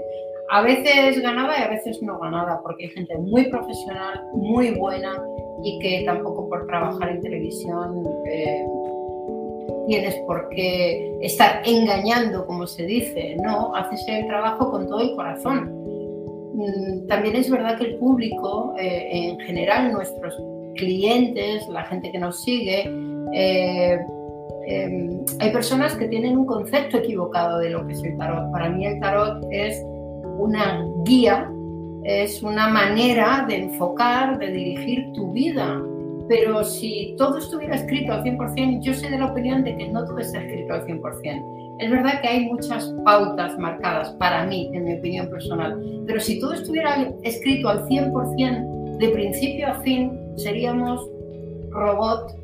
A 0.51 0.61
veces 0.61 1.21
ganada 1.23 1.59
y 1.59 1.63
a 1.63 1.69
veces 1.69 2.03
no 2.03 2.19
ganada, 2.19 2.61
porque 2.63 2.85
hay 2.85 2.91
gente 2.91 3.17
muy 3.17 3.49
profesional, 3.49 4.23
muy 4.35 4.73
buena 4.73 5.13
y 5.63 5.79
que 5.79 6.05
tampoco 6.05 6.49
por 6.49 6.67
trabajar 6.67 7.09
en 7.09 7.21
televisión 7.23 8.07
eh, 8.27 8.65
tienes 9.87 10.15
por 10.27 10.49
qué 10.51 11.17
estar 11.21 11.63
engañando, 11.65 12.47
como 12.47 12.67
se 12.67 12.85
dice, 12.85 13.37
no, 13.43 13.75
haces 13.75 14.05
el 14.09 14.27
trabajo 14.27 14.71
con 14.71 14.87
todo 14.87 15.01
el 15.01 15.17
corazón. 15.17 15.76
Mm, 16.57 17.07
también 17.07 17.37
es 17.37 17.51
verdad 17.51 17.77
que 17.77 17.85
el 17.85 17.97
público, 17.97 18.75
eh, 18.79 19.09
en 19.13 19.39
general 19.41 19.93
nuestros 19.93 20.35
clientes, 20.75 21.69
la 21.69 21.85
gente 21.85 22.11
que 22.11 22.19
nos 22.19 22.43
sigue, 22.43 22.91
eh, 23.35 23.99
em, 24.67 25.21
hay 25.39 25.51
personas 25.53 25.95
que 25.97 26.09
tienen 26.09 26.39
un 26.39 26.47
concepto 26.47 26.97
equivocado 26.97 27.59
de 27.59 27.71
lo 27.71 27.87
que 27.87 27.93
es 27.93 28.03
el 28.03 28.17
tarot. 28.17 28.51
Para 28.53 28.71
mí 28.71 28.87
el 28.87 28.99
tarot 29.01 29.45
es 29.51 29.85
una 30.39 30.83
guía, 31.05 31.51
es 32.05 32.43
una 32.43 32.69
manera 32.69 33.45
de 33.47 33.57
enfocar, 33.65 34.39
de 34.39 34.51
dirigir 34.51 35.13
tu 35.13 35.33
vida, 35.33 35.83
pero 36.27 36.65
si 36.65 37.15
todo 37.19 37.37
estuviera 37.37 37.77
escrito 37.77 38.15
al 38.15 38.23
100%, 38.23 38.81
yo 38.81 38.95
soy 38.95 39.11
de 39.11 39.19
la 39.19 39.27
opinión 39.27 39.63
de 39.63 39.77
que 39.77 39.89
no 39.89 40.07
todo 40.07 40.19
está 40.19 40.41
escrito 40.41 40.73
al 40.73 40.87
100%. 40.87 41.56
Es 41.79 41.91
verdad 41.91 42.21
que 42.23 42.29
hay 42.29 42.47
muchas 42.47 42.93
pautas 43.05 43.59
marcadas 43.59 44.11
para 44.19 44.47
mí, 44.47 44.71
en 44.73 44.85
mi 44.85 44.95
opinión 44.95 45.29
personal, 45.29 45.79
pero 46.07 46.21
si 46.21 46.41
todo 46.41 46.55
estuviera 46.55 47.13
escrito 47.23 47.69
al 47.69 47.87
100%, 47.87 48.99
de 48.99 49.09
principio 49.11 49.69
a 49.69 49.75
fin, 49.83 50.19
seríamos 50.37 51.07
robots 51.71 52.35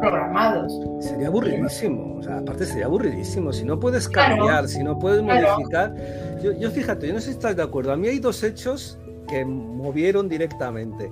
programados. 0.00 0.72
Sería 1.00 1.28
aburridísimo, 1.28 2.16
o 2.18 2.22
sea, 2.22 2.38
aparte 2.38 2.66
sería 2.66 2.86
aburridísimo. 2.86 3.52
Si 3.52 3.64
no 3.64 3.78
puedes 3.78 4.08
cambiar, 4.08 4.68
si 4.68 4.82
no 4.82 4.98
puedes 4.98 5.22
modificar. 5.22 5.94
Yo, 6.42 6.52
yo, 6.52 6.70
fíjate, 6.70 7.06
yo 7.06 7.14
no 7.14 7.20
sé 7.20 7.26
si 7.26 7.32
estás 7.32 7.56
de 7.56 7.62
acuerdo. 7.62 7.92
A 7.92 7.96
mí 7.96 8.08
hay 8.08 8.18
dos 8.18 8.42
hechos 8.42 8.98
que 9.28 9.44
movieron 9.44 10.28
directamente. 10.28 11.10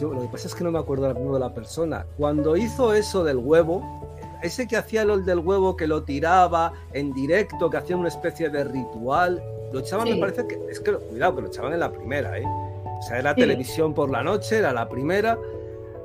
Yo, 0.00 0.12
lo 0.12 0.22
que 0.22 0.28
pasa 0.28 0.48
es 0.48 0.54
que 0.54 0.64
no 0.64 0.72
me 0.72 0.78
acuerdo 0.78 1.12
de 1.12 1.40
la 1.40 1.54
persona. 1.54 2.06
Cuando 2.16 2.56
hizo 2.56 2.94
eso 2.94 3.22
del 3.22 3.36
huevo, 3.36 3.82
ese 4.42 4.66
que 4.66 4.76
hacía 4.76 5.04
lo 5.04 5.18
del 5.18 5.38
huevo, 5.38 5.76
que 5.76 5.86
lo 5.86 6.02
tiraba 6.02 6.72
en 6.92 7.12
directo, 7.12 7.70
que 7.70 7.76
hacía 7.76 7.96
una 7.96 8.08
especie 8.08 8.50
de 8.50 8.64
ritual, 8.64 9.42
lo 9.72 9.80
echaban, 9.80 10.08
me 10.08 10.16
parece 10.16 10.46
que, 10.46 10.58
es 10.70 10.80
que, 10.80 10.92
cuidado, 10.92 11.36
que 11.36 11.42
lo 11.42 11.48
echaban 11.48 11.72
en 11.72 11.80
la 11.80 11.90
primera, 11.90 12.38
¿eh? 12.38 12.44
O 12.44 13.02
sea, 13.02 13.18
era 13.18 13.34
televisión 13.34 13.94
por 13.94 14.10
la 14.10 14.22
noche, 14.22 14.58
era 14.58 14.72
la 14.72 14.88
primera, 14.88 15.38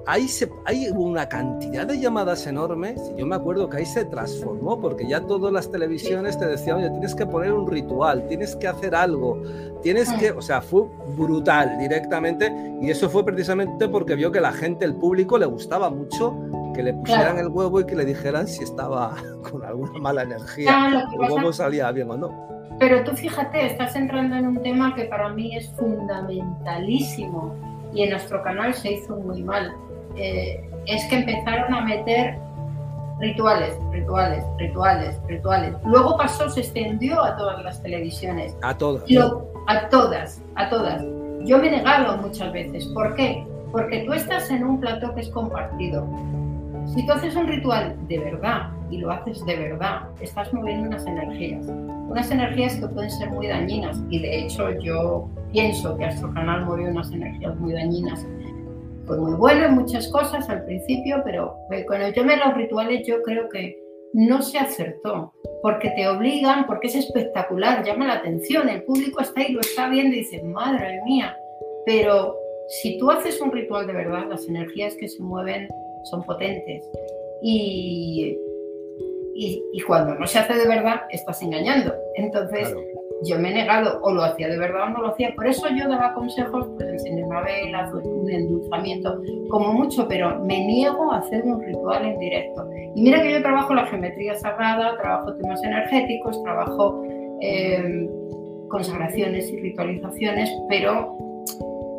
ahí 0.08 0.28
se, 0.28 0.50
hay 0.66 0.88
una 0.90 1.30
cantidad 1.30 1.86
de 1.86 2.00
llamadas 2.00 2.48
enormes. 2.48 3.00
Yo 3.18 3.26
me 3.28 3.36
acuerdo 3.36 3.70
que 3.70 3.78
ahí 3.78 3.86
se 3.86 4.06
transformó 4.06 4.80
porque 4.80 5.08
ya 5.08 5.22
todas 5.22 5.52
las 5.52 5.70
televisiones 5.70 6.40
te 6.40 6.48
decían, 6.48 6.78
oye, 6.78 6.90
tienes 6.90 7.14
que 7.14 7.26
poner 7.26 7.54
un 7.54 7.70
ritual, 7.70 8.26
tienes 8.28 8.56
que 8.56 8.68
hacer 8.68 8.96
algo, 8.96 9.42
tienes 9.84 10.12
que, 10.14 10.32
o 10.32 10.42
sea, 10.42 10.62
fue 10.62 10.84
brutal 11.16 11.78
directamente 11.78 12.52
y 12.82 12.90
eso 12.90 13.10
fue 13.10 13.24
precisamente 13.26 13.88
porque 13.90 14.16
vio 14.16 14.32
que 14.32 14.42
la 14.42 14.54
gente, 14.54 14.86
el 14.86 14.96
público, 14.96 15.38
le 15.38 15.46
gustaba 15.46 15.90
mucho 15.90 16.34
que 16.78 16.84
le 16.84 16.94
pusieran 16.94 17.38
el 17.38 17.50
huevo 17.50 17.82
y 17.82 17.86
que 17.86 17.96
le 17.96 18.06
dijeran 18.06 18.48
si 18.48 18.64
estaba 18.64 19.16
con 19.52 19.66
alguna 19.66 20.00
mala 20.00 20.22
energía, 20.22 21.06
el 21.12 21.20
huevo 21.20 21.52
salía 21.52 21.92
bien 21.92 22.10
o 22.10 22.18
no. 22.18 22.48
Pero 22.80 23.04
tú 23.04 23.12
fíjate, 23.12 23.66
estás 23.66 23.96
entrando 23.96 24.38
en 24.38 24.48
un 24.48 24.62
tema 24.62 24.96
que 24.96 25.06
para 25.06 25.30
mí 25.30 25.58
es 25.58 25.68
fundamentalísimo 25.72 27.54
y 27.94 28.04
en 28.04 28.12
nuestro 28.12 28.42
canal 28.44 28.74
se 28.74 28.94
hizo 28.94 29.18
muy 29.18 29.44
mal 29.44 29.74
eh, 30.18 30.64
es 30.88 31.06
que 31.06 31.18
empezaron 31.18 31.74
a 31.74 31.82
meter 31.82 32.38
rituales, 33.20 33.76
rituales, 33.92 34.44
rituales, 34.58 35.20
rituales. 35.28 35.76
Luego 35.86 36.18
pasó, 36.18 36.50
se 36.50 36.62
extendió 36.62 37.24
a 37.24 37.36
todas 37.36 37.64
las 37.64 37.82
televisiones. 37.82 38.56
A 38.62 38.76
todas. 38.76 39.04
a 39.68 39.90
todas, 39.90 40.42
a 40.56 40.70
todas. 40.70 41.04
Yo 41.42 41.60
me 41.60 41.68
he 41.68 41.72
negado 41.72 42.18
muchas 42.18 42.52
veces. 42.52 42.86
¿Por 42.88 43.16
qué? 43.16 43.46
Porque 43.72 44.04
tú 44.06 44.14
estás 44.14 44.50
en 44.50 44.64
un 44.64 44.80
plato 44.80 45.14
que 45.14 45.22
es 45.22 45.30
compartido. 45.30 46.08
Si 46.94 47.06
tú 47.06 47.12
haces 47.12 47.36
un 47.36 47.48
ritual 47.48 47.96
de 48.08 48.20
verdad 48.20 48.70
y 48.90 48.98
lo 48.98 49.12
haces 49.12 49.46
de 49.46 49.56
verdad, 49.56 50.10
estás 50.22 50.54
moviendo 50.54 50.88
unas 50.88 51.06
energías. 51.06 51.66
Unas 51.68 52.32
energías 52.32 52.76
que 52.76 52.88
pueden 52.88 53.12
ser 53.12 53.30
muy 53.32 53.48
dañinas. 53.48 54.02
Y 54.10 54.20
de 54.20 54.40
hecho 54.40 54.72
yo 54.80 55.30
pienso 55.52 55.98
que 55.98 56.06
nuestro 56.06 56.34
canal 56.34 56.66
movió 56.66 56.90
unas 56.90 57.12
energías 57.12 57.56
muy 57.58 57.74
dañinas 57.74 58.26
fue 59.08 59.18
muy 59.18 59.36
bueno 59.36 59.66
en 59.66 59.76
muchas 59.76 60.10
cosas 60.10 60.50
al 60.50 60.66
principio, 60.66 61.22
pero 61.24 61.56
eh, 61.72 61.86
con 61.86 62.02
el 62.02 62.14
tema 62.14 62.34
de 62.34 62.40
los 62.40 62.54
rituales 62.56 63.08
yo 63.08 63.22
creo 63.24 63.48
que 63.48 63.82
no 64.14 64.42
se 64.42 64.58
acertó, 64.58 65.34
porque 65.62 65.92
te 65.92 66.08
obligan, 66.08 66.66
porque 66.66 66.88
es 66.88 66.96
espectacular, 66.96 67.86
llama 67.86 68.08
la 68.08 68.16
atención, 68.16 68.68
el 68.68 68.84
público 68.84 69.22
está 69.22 69.42
ahí, 69.42 69.54
lo 69.54 69.62
está 69.62 69.90
viendo 69.90 70.16
y 70.16 70.20
dice, 70.20 70.44
madre 70.44 71.02
mía, 71.06 71.38
pero 71.86 72.36
si 72.82 72.98
tú 72.98 73.10
haces 73.10 73.40
un 73.40 73.52
ritual 73.52 73.88
de 73.88 73.94
verdad, 73.94 74.28
las 74.30 74.48
energías 74.48 74.96
que 74.96 75.08
se 75.08 75.24
mueven 75.24 75.70
son 76.10 76.24
potentes 76.24 76.84
y, 77.42 78.38
y, 79.36 79.82
cuando 79.82 80.16
no 80.16 80.26
se 80.26 80.40
hace 80.40 80.56
de 80.56 80.68
verdad, 80.68 81.02
estás 81.12 81.42
engañando. 81.44 81.94
Entonces, 82.16 82.74
yo 83.24 83.40
me 83.40 83.52
he 83.52 83.54
negado, 83.54 84.00
o 84.02 84.12
lo 84.12 84.24
hacía 84.24 84.48
de 84.48 84.58
verdad 84.58 84.84
o 84.84 84.90
no 84.90 85.02
lo 85.02 85.08
hacía. 85.10 85.34
Por 85.36 85.48
eso 85.48 85.68
yo 85.70 85.88
daba 85.88 86.14
consejos, 86.14 86.68
pues 86.76 86.90
encender 86.90 87.26
una 87.26 87.42
vela, 87.42 87.92
un 87.94 88.30
endulzamiento, 88.30 89.22
como 89.50 89.74
mucho, 89.74 90.08
pero 90.08 90.40
me 90.44 90.66
niego 90.66 91.12
a 91.12 91.20
hacer 91.20 91.44
un 91.44 91.62
ritual 91.62 92.06
en 92.06 92.20
directo. 92.20 92.68
Y 92.96 93.02
mira 93.02 93.22
que 93.22 93.32
yo 93.34 93.42
trabajo 93.42 93.74
la 93.74 93.86
geometría 93.86 94.36
sagrada, 94.36 94.98
trabajo 94.98 95.36
temas 95.36 95.64
energéticos, 95.64 96.42
trabajo 96.44 97.04
eh, 97.42 98.10
consagraciones 98.70 99.52
y 99.52 99.58
ritualizaciones, 99.58 100.52
pero 100.70 101.16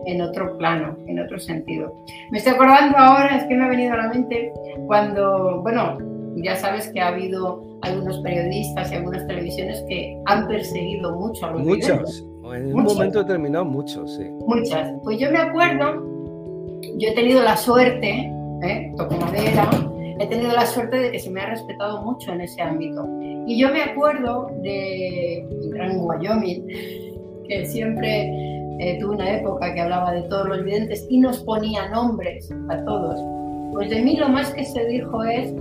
en 0.07 0.21
otro 0.23 0.57
plano, 0.59 0.97
en 1.07 1.21
otro 1.21 1.39
sentido. 1.39 1.95
Me 2.31 2.39
estoy 2.39 2.55
acordando 2.55 2.97
ahora, 2.97 3.37
es 3.37 3.45
que 3.45 3.55
me 3.55 3.65
ha 3.65 3.69
venido 3.69 3.95
a 3.95 3.97
la 3.99 4.09
mente 4.09 4.53
cuando, 4.87 5.61
bueno, 5.63 5.99
ya 6.37 6.57
sabes 6.57 6.89
que 6.93 7.01
ha 7.01 7.09
habido 7.09 7.63
algunos 7.83 8.19
periodistas 8.21 8.91
y 8.93 8.97
algunas 8.97 9.27
televisiones 9.27 9.85
que 9.89 10.21
han 10.27 10.49
perseguido 10.49 11.17
mucho 11.17 11.47
a 11.47 11.51
los 11.53 11.63
Muchas, 11.63 12.25
en 12.55 12.75
un 12.75 12.85
momento 12.85 13.23
determinado 13.23 13.65
muchos, 13.65 14.17
sí. 14.17 14.25
Muchas. 14.47 14.93
Pues 15.05 15.19
yo 15.19 15.31
me 15.31 15.39
acuerdo, 15.39 16.03
yo 16.97 17.09
he 17.09 17.15
tenido 17.15 17.43
la 17.43 17.57
suerte, 17.57 18.31
¿eh? 18.63 18.93
toco 18.97 19.17
madera, 19.17 19.69
he 20.19 20.27
tenido 20.27 20.53
la 20.53 20.67
suerte 20.67 20.99
de 20.99 21.13
que 21.13 21.19
se 21.19 21.31
me 21.31 21.41
ha 21.41 21.51
respetado 21.51 22.03
mucho 22.03 22.33
en 22.33 22.41
ese 22.41 22.63
ámbito. 22.63 23.07
Y 23.47 23.59
yo 23.61 23.71
me 23.71 23.83
acuerdo 23.83 24.51
de 24.63 25.47
Gran 25.73 25.99
Wyoming, 26.01 26.67
que 27.49 27.67
siempre 27.67 28.58
eh, 28.79 28.99
tuve 29.01 29.17
una 29.17 29.37
época 29.37 29.75
que 29.75 29.81
hablaba 29.81 30.13
de 30.13 30.23
todos 30.23 30.49
los 30.49 30.65
videntes 30.65 31.07
y 31.09 31.19
nos 31.19 31.39
ponía 31.39 31.89
nombres 31.89 32.51
a 32.69 32.85
todos. 32.85 33.21
Pues 33.73 33.91
de 33.91 34.03
mí 34.03 34.17
lo 34.17 34.29
más 34.29 34.53
que 34.53 34.65
se 34.65 34.85
dijo 34.87 35.23
es 35.25 35.53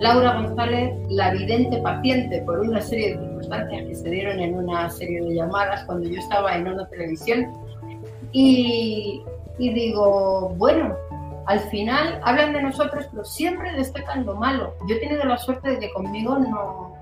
Laura 0.00 0.40
González, 0.40 0.94
la 1.08 1.32
vidente 1.32 1.78
paciente, 1.78 2.42
por 2.42 2.60
una 2.60 2.80
serie 2.80 3.16
de 3.16 3.20
circunstancias 3.20 3.86
que 3.86 3.94
se 3.94 4.10
dieron 4.10 4.38
en 4.40 4.54
una 4.56 4.88
serie 4.90 5.20
de 5.22 5.34
llamadas 5.34 5.84
cuando 5.84 6.08
yo 6.08 6.18
estaba 6.18 6.56
en 6.56 6.68
una 6.68 6.88
televisión. 6.88 7.46
Y, 8.32 9.22
y 9.58 9.72
digo, 9.74 10.54
bueno, 10.56 10.94
al 11.46 11.60
final 11.68 12.20
hablan 12.24 12.52
de 12.52 12.62
nosotros, 12.62 13.06
pero 13.10 13.24
siempre 13.24 13.72
destacan 13.72 14.24
lo 14.24 14.36
malo. 14.36 14.74
Yo 14.88 14.96
he 14.96 15.00
tenido 15.00 15.24
la 15.24 15.36
suerte 15.36 15.70
de 15.70 15.78
que 15.80 15.90
conmigo 15.92 16.38
no, 16.38 16.94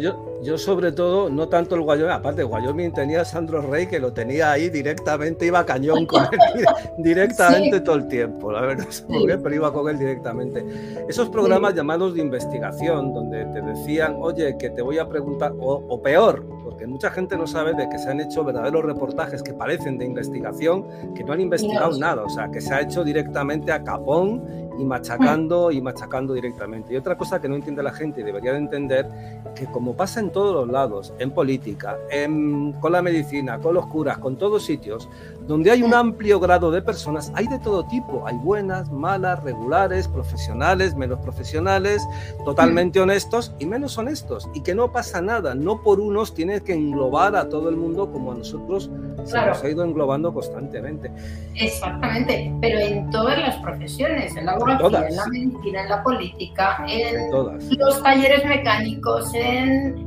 yo, 0.00 0.40
yo, 0.42 0.58
sobre 0.58 0.92
todo, 0.92 1.28
no 1.28 1.48
tanto 1.48 1.74
el 1.74 1.80
Wyoming, 1.80 2.10
aparte 2.10 2.44
Wyoming 2.44 2.92
tenía 2.92 3.22
a 3.22 3.24
Sandro 3.24 3.60
Rey 3.60 3.86
que 3.86 3.98
lo 3.98 4.12
tenía 4.12 4.52
ahí 4.52 4.70
directamente, 4.70 5.46
iba 5.46 5.64
cañón 5.66 6.06
con 6.06 6.22
él 6.24 6.64
directamente 6.98 7.80
todo 7.80 7.96
el 7.96 8.08
tiempo, 8.08 8.52
la 8.52 8.60
verdad, 8.62 8.86
pero 9.42 9.54
iba 9.54 9.72
con 9.72 9.88
él 9.88 9.98
directamente. 9.98 10.64
Esos 11.08 11.28
programas 11.28 11.74
llamados 11.74 12.14
de 12.14 12.20
investigación, 12.20 13.12
donde 13.12 13.44
te 13.46 13.60
decían, 13.60 14.16
oye, 14.20 14.56
que 14.58 14.70
te 14.70 14.82
voy 14.82 14.98
a 14.98 15.08
preguntar, 15.08 15.52
o, 15.58 16.00
peor, 16.00 16.44
porque 16.62 16.86
mucha 16.86 17.10
gente 17.10 17.36
no 17.36 17.46
sabe 17.46 17.74
de 17.74 17.88
que 17.88 17.98
se 17.98 18.08
han 18.10 18.20
hecho 18.20 18.44
verdaderos 18.44 18.84
reportajes 18.84 19.42
que 19.42 19.52
parecen 19.52 19.98
de 19.98 20.04
investigación, 20.04 20.86
que 21.14 21.24
no 21.24 21.32
han 21.32 21.40
investigado 21.40 21.98
nada, 21.98 22.22
o 22.22 22.28
sea, 22.28 22.50
que 22.50 22.60
se 22.60 22.72
ha 22.72 22.80
hecho 22.80 23.02
directamente 23.02 23.72
a 23.72 23.82
capón 23.82 24.65
y 24.78 24.84
machacando 24.84 25.70
y 25.70 25.80
machacando 25.80 26.34
directamente. 26.34 26.94
Y 26.94 26.96
otra 26.96 27.16
cosa 27.16 27.40
que 27.40 27.48
no 27.48 27.54
entiende 27.56 27.82
la 27.82 27.92
gente 27.92 28.20
y 28.20 28.24
debería 28.24 28.52
de 28.52 28.58
entender, 28.58 29.06
que 29.54 29.66
como 29.66 29.96
pasa 29.96 30.20
en 30.20 30.30
todos 30.30 30.54
los 30.54 30.68
lados, 30.68 31.12
en 31.18 31.30
política, 31.30 31.96
en, 32.10 32.72
con 32.74 32.92
la 32.92 33.02
medicina, 33.02 33.58
con 33.58 33.74
los 33.74 33.86
curas, 33.86 34.18
con 34.18 34.36
todos 34.36 34.64
sitios, 34.64 35.08
donde 35.46 35.70
hay 35.70 35.82
un 35.82 35.94
amplio 35.94 36.40
grado 36.40 36.70
de 36.70 36.82
personas, 36.82 37.32
hay 37.34 37.46
de 37.46 37.58
todo 37.58 37.84
tipo, 37.86 38.26
hay 38.26 38.36
buenas, 38.36 38.90
malas, 38.90 39.42
regulares, 39.42 40.08
profesionales, 40.08 40.94
menos 40.94 41.18
profesionales, 41.20 42.06
totalmente 42.44 43.00
honestos 43.00 43.52
y 43.58 43.66
menos 43.66 43.96
honestos, 43.98 44.48
y 44.54 44.62
que 44.62 44.74
no 44.74 44.92
pasa 44.92 45.20
nada, 45.20 45.54
no 45.54 45.82
por 45.82 46.00
unos 46.00 46.34
tienes 46.34 46.62
que 46.62 46.74
englobar 46.74 47.36
a 47.36 47.48
todo 47.48 47.68
el 47.68 47.76
mundo 47.76 48.10
como 48.10 48.32
a 48.32 48.34
nosotros 48.34 48.90
se 49.24 49.44
nos 49.44 49.62
ha 49.62 49.68
ido 49.68 49.84
englobando 49.84 50.32
constantemente. 50.32 51.10
Exactamente, 51.54 52.52
pero 52.60 52.78
en 52.78 53.10
todas 53.10 53.38
las 53.38 53.56
profesiones, 53.56 54.36
en 54.36 54.46
la 54.46 54.58
en 54.72 55.16
la 55.16 55.26
medicina, 55.26 55.82
en 55.82 55.88
la 55.88 56.02
política, 56.02 56.84
en, 56.88 57.30
los 57.78 58.02
talleres 58.02 58.44
mecánicos, 58.44 59.32
en, 59.34 60.06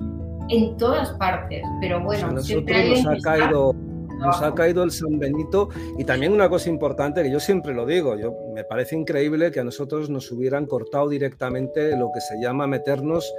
en 0.50 0.78
todas 0.78 1.12
partes, 1.14 1.64
pero 1.82 2.02
bueno, 2.02 2.42
siempre 2.42 2.90
nos 2.90 3.06
ha 3.06 3.18
caído 3.22 3.76
nos 4.20 4.42
ha 4.42 4.54
caído 4.54 4.84
el 4.84 4.92
San 4.92 5.18
Benito 5.18 5.70
y 5.98 6.04
también 6.04 6.34
una 6.34 6.50
cosa 6.50 6.70
importante 6.70 7.24
que 7.24 7.32
yo 7.32 7.40
siempre 7.40 7.74
lo 7.74 7.86
digo, 7.86 8.18
yo, 8.18 8.34
me 8.54 8.64
parece 8.64 8.96
increíble 8.96 9.52
que 9.52 9.62
a 9.62 9.64
nosotros 9.64 10.10
nos 10.10 10.32
hubieran 10.32 10.66
cortado 10.66 11.08
directamente 11.10 11.96
lo 11.96 12.12
que 12.14 12.20
se 12.22 12.40
llama 12.42 12.68
meternos 12.68 13.34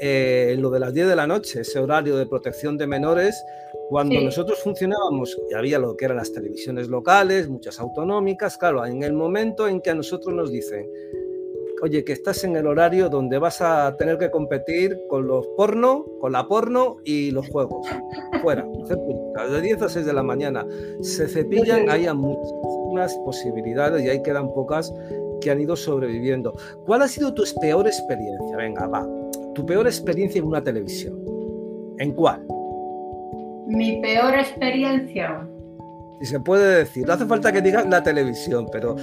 eh, 0.00 0.50
en 0.52 0.62
lo 0.62 0.70
de 0.70 0.80
las 0.80 0.92
10 0.92 1.08
de 1.08 1.16
la 1.16 1.26
noche, 1.26 1.60
ese 1.60 1.78
horario 1.78 2.16
de 2.16 2.26
protección 2.26 2.76
de 2.76 2.86
menores, 2.86 3.42
cuando 3.88 4.20
nosotros 4.20 4.58
funcionábamos 4.62 5.36
y 5.50 5.54
había 5.54 5.78
lo 5.78 5.96
que 5.96 6.06
eran 6.06 6.16
las 6.16 6.32
televisiones 6.32 6.88
locales, 6.88 7.48
muchas 7.48 7.78
autonómicas, 7.78 8.58
claro, 8.58 8.84
en 8.84 9.02
el 9.02 9.12
momento 9.12 9.68
en 9.68 9.80
que 9.80 9.90
a 9.90 9.94
nosotros 9.94 10.34
nos 10.34 10.50
dicen, 10.50 10.90
oye, 11.82 12.04
que 12.04 12.12
estás 12.12 12.42
en 12.44 12.56
el 12.56 12.66
horario 12.66 13.08
donde 13.08 13.38
vas 13.38 13.60
a 13.60 13.96
tener 13.96 14.18
que 14.18 14.30
competir 14.30 14.98
con 15.08 15.26
los 15.26 15.46
porno, 15.56 16.04
con 16.20 16.32
la 16.32 16.48
porno 16.48 16.96
y 17.04 17.30
los 17.30 17.48
juegos. 17.48 17.86
Fuera, 18.42 18.66
de 19.50 19.60
10 19.60 19.82
a 19.82 19.88
6 19.88 20.06
de 20.06 20.12
la 20.12 20.22
mañana. 20.22 20.66
Se 21.00 21.28
cepillan, 21.28 21.88
hay 21.88 22.12
muchísimas 22.12 23.14
posibilidades 23.24 24.04
y 24.04 24.08
ahí 24.08 24.22
quedan 24.22 24.52
pocas 24.52 24.92
que 25.40 25.50
han 25.50 25.60
ido 25.60 25.76
sobreviviendo. 25.76 26.54
¿Cuál 26.86 27.02
ha 27.02 27.08
sido 27.08 27.32
tu 27.34 27.44
peor 27.60 27.86
experiencia? 27.86 28.56
Venga, 28.56 28.86
va. 28.88 29.06
Tu 29.54 29.64
peor 29.64 29.86
experiencia 29.86 30.40
en 30.40 30.46
una 30.46 30.62
televisión. 30.62 31.24
¿En 31.98 32.12
cuál? 32.12 32.46
Mi 33.66 34.00
peor 34.00 34.34
experiencia. 34.34 35.46
Si 36.20 36.26
se 36.26 36.40
puede 36.40 36.78
decir, 36.78 37.06
no 37.06 37.12
hace 37.12 37.26
falta 37.26 37.52
que 37.52 37.60
digas 37.60 37.86
la 37.86 38.02
televisión, 38.02 38.68
pero 38.72 38.96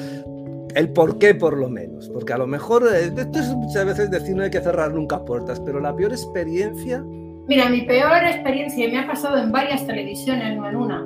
el 0.76 0.90
por 0.90 1.20
qué 1.20 1.36
por 1.36 1.58
lo 1.58 1.70
menos, 1.70 2.10
porque 2.10 2.34
a 2.34 2.38
lo 2.38 2.48
mejor 2.48 2.84
eh, 2.88 3.12
esto 3.16 3.40
es 3.40 3.54
muchas 3.54 3.86
veces 3.86 4.10
decir 4.10 4.36
no 4.36 4.44
hay 4.44 4.50
que 4.50 4.62
cerrar 4.62 4.94
nunca 4.94 5.24
puertas, 5.24 5.60
pero 5.60 5.80
la 5.80 5.96
peor 5.96 6.12
experiencia... 6.12 7.04
Mira, 7.48 7.70
mi 7.70 7.82
peor 7.82 8.24
experiencia, 8.24 8.88
y 8.88 8.92
me 8.92 9.00
ha 9.00 9.08
pasado 9.08 9.38
en 9.38 9.52
varias 9.52 9.86
televisiones, 9.86 10.56
no 10.56 10.70
en 10.70 10.76
una, 10.78 11.06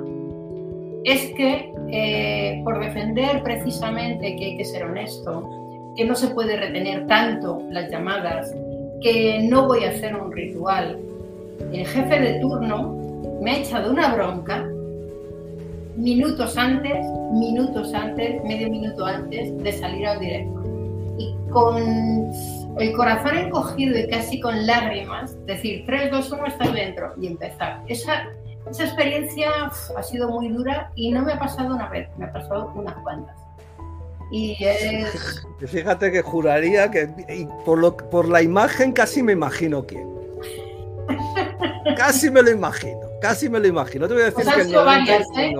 es 1.04 1.32
que 1.36 1.72
eh, 1.90 2.60
por 2.64 2.78
defender 2.80 3.42
precisamente 3.42 4.36
que 4.36 4.44
hay 4.44 4.56
que 4.56 4.64
ser 4.64 4.84
honesto, 4.84 5.48
que 5.96 6.04
no 6.04 6.14
se 6.14 6.28
puede 6.28 6.56
retener 6.56 7.06
tanto 7.06 7.62
las 7.70 7.90
llamadas, 7.90 8.54
que 9.02 9.40
no 9.50 9.66
voy 9.66 9.84
a 9.84 9.90
hacer 9.90 10.14
un 10.14 10.30
ritual, 10.32 10.98
el 11.72 11.86
jefe 11.86 12.20
de 12.20 12.40
turno 12.40 13.07
me 13.40 13.50
ha 13.52 13.58
echado 13.58 13.90
una 13.90 14.14
bronca 14.14 14.66
minutos 15.96 16.56
antes, 16.56 17.06
minutos 17.32 17.92
antes, 17.92 18.42
medio 18.44 18.70
minuto 18.70 19.04
antes 19.04 19.56
de 19.58 19.72
salir 19.72 20.06
al 20.06 20.20
directo. 20.20 20.62
Y 21.18 21.36
con 21.50 22.32
el 22.78 22.92
corazón 22.92 23.36
encogido 23.36 23.98
y 23.98 24.08
casi 24.08 24.40
con 24.40 24.66
lágrimas, 24.66 25.34
decir 25.46 25.84
3, 25.86 26.10
2, 26.12 26.32
1, 26.32 26.46
estás 26.46 26.72
dentro 26.72 27.12
y 27.20 27.26
empezar. 27.26 27.82
Esa, 27.88 28.28
esa 28.70 28.84
experiencia 28.84 29.50
ha 29.96 30.02
sido 30.02 30.28
muy 30.28 30.48
dura 30.48 30.92
y 30.94 31.10
no 31.10 31.22
me 31.22 31.32
ha 31.32 31.38
pasado 31.38 31.74
una 31.74 31.88
vez, 31.88 32.08
me 32.16 32.26
ha 32.26 32.32
pasado 32.32 32.72
unas 32.74 32.94
cuantas. 33.02 33.36
Y 34.30 34.56
Fíjate 35.66 36.12
que 36.12 36.22
juraría 36.22 36.90
que 36.90 37.08
por, 37.64 37.78
lo, 37.78 37.96
por 37.96 38.28
la 38.28 38.42
imagen 38.42 38.92
casi 38.92 39.22
me 39.22 39.32
imagino 39.32 39.86
quién. 39.86 40.06
casi 41.96 42.30
me 42.30 42.42
lo 42.42 42.50
imagino, 42.50 42.97
casi 43.20 43.48
me 43.48 43.60
lo 43.60 43.66
imagino. 43.66 44.06
te 44.06 44.14
voy 44.14 44.22
a 44.22 44.26
decir 44.26 44.44
pues 44.44 44.54
que 44.54 44.62
el 44.62 44.72
90, 44.72 45.16
¿eh? 45.16 45.54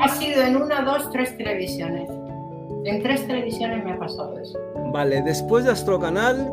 Ha 0.00 0.08
sido 0.08 0.42
en 0.42 0.56
una, 0.56 0.82
dos, 0.82 1.10
tres 1.10 1.36
televisiones. 1.36 2.08
En 2.84 3.02
tres 3.02 3.26
televisiones 3.26 3.84
me 3.84 3.92
ha 3.92 3.98
pasado 3.98 4.38
eso. 4.38 4.58
Vale, 4.92 5.22
después 5.22 5.64
de 5.64 5.72
Astrocanal, 5.72 6.50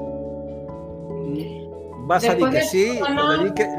vas 2.08 2.28
a 2.28 2.36
Dique 2.36 2.62
sí, 2.62 3.00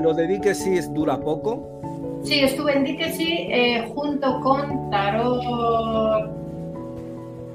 lo 0.02 0.14
de 0.14 0.26
Dique 0.26 0.54
sí 0.54 0.78
es 0.78 0.92
dura 0.92 1.18
poco. 1.18 1.76
Sí, 2.22 2.40
estuve 2.40 2.72
en 2.76 2.84
Dique 2.84 3.12
sí 3.12 3.48
eh, 3.50 3.90
junto 3.94 4.40
con 4.40 4.90
Tarot. 4.90 5.42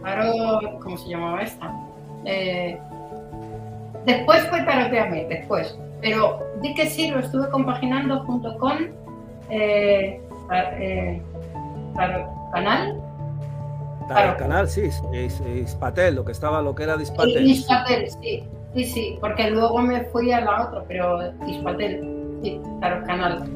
Tarot, 0.04 0.80
¿cómo 0.82 0.98
se 0.98 1.10
llamaba 1.10 1.42
esta? 1.42 1.74
Eh, 2.26 2.80
después 4.06 4.48
fue 4.50 4.62
Taroteame, 4.64 5.26
después. 5.26 5.76
Pero 6.02 6.40
Dique 6.62 6.90
sí 6.90 7.10
lo 7.10 7.20
estuve 7.20 7.50
compaginando 7.50 8.24
junto 8.26 8.58
con. 8.58 8.90
Eh, 9.50 10.20
Canal. 12.52 13.02
Claro. 14.08 14.38
Canal, 14.38 14.68
sí, 14.68 14.90
Ispatel, 15.62 16.16
lo 16.16 16.26
que 16.26 16.32
estaba, 16.34 16.62
lo 16.62 16.76
que 16.76 16.84
era 16.84 17.02
Ispatel. 17.02 17.48
Ispatel, 17.48 18.10
sí, 18.10 18.44
sí, 18.74 18.86
sí, 18.86 19.18
porque 19.22 19.50
luego 19.52 19.80
me 19.80 20.04
fui 20.06 20.32
a 20.32 20.42
la 20.42 20.68
otra, 20.68 20.84
pero 20.88 21.32
Ispatel, 21.48 22.40
sí, 22.44 22.60
claro, 22.80 23.06
Canal. 23.06 23.50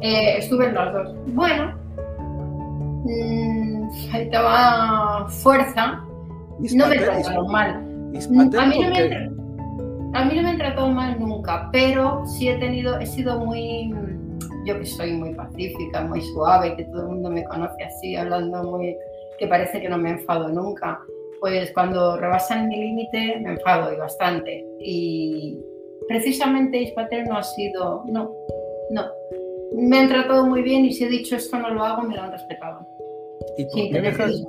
Eh, 0.00 0.38
estuve 0.38 0.66
en 0.66 0.74
los 0.74 0.92
dos. 0.92 1.14
Bueno, 1.28 1.74
mmm, 3.04 4.10
faltaba 4.10 5.28
fuerza. 5.28 6.04
no 6.74 6.88
me 6.88 6.98
trataron 6.98 7.50
mal. 7.50 7.70
a 7.74 8.66
mí 8.66 8.78
no 8.80 8.90
me, 8.90 9.30
a 10.16 10.24
mí 10.24 10.34
no 10.36 10.42
me 10.42 10.50
han 10.50 10.58
tratado 10.58 10.88
mal 10.88 11.18
nunca, 11.18 11.68
pero 11.72 12.24
sí 12.26 12.48
he 12.48 12.58
tenido, 12.58 12.98
he 12.98 13.06
sido 13.06 13.38
muy 13.38 13.92
yo 14.66 14.78
que 14.78 14.84
soy 14.84 15.12
muy 15.12 15.32
pacífica, 15.32 16.02
muy 16.02 16.20
suave, 16.20 16.76
que 16.76 16.84
todo 16.84 17.02
el 17.02 17.08
mundo 17.08 17.30
me 17.30 17.44
conoce 17.44 17.84
así, 17.84 18.16
hablando 18.16 18.64
muy, 18.64 18.96
que 19.38 19.46
parece 19.46 19.80
que 19.80 19.88
no 19.88 19.96
me 19.96 20.10
enfado 20.10 20.48
nunca, 20.48 21.00
pues 21.40 21.70
cuando 21.72 22.16
rebasan 22.16 22.68
mi 22.68 22.76
límite 22.76 23.38
me 23.40 23.50
enfado 23.50 23.92
y 23.92 23.96
bastante. 23.96 24.66
Y 24.80 25.58
precisamente 26.08 26.78
Ispatel 26.78 27.24
no 27.24 27.38
ha 27.38 27.42
sido, 27.42 28.02
no, 28.06 28.32
no. 28.90 29.04
Me 29.72 29.98
han 29.98 30.08
tratado 30.08 30.46
muy 30.46 30.62
bien 30.62 30.84
y 30.84 30.92
si 30.92 31.04
he 31.04 31.08
dicho 31.08 31.36
esto 31.36 31.58
no 31.58 31.70
lo 31.70 31.84
hago, 31.84 32.02
me 32.02 32.16
lo 32.16 32.22
han 32.22 32.32
respetado. 32.32 32.86
¿Y 33.58 33.64
por, 33.64 33.90
qué 33.92 34.00
dejas, 34.00 34.42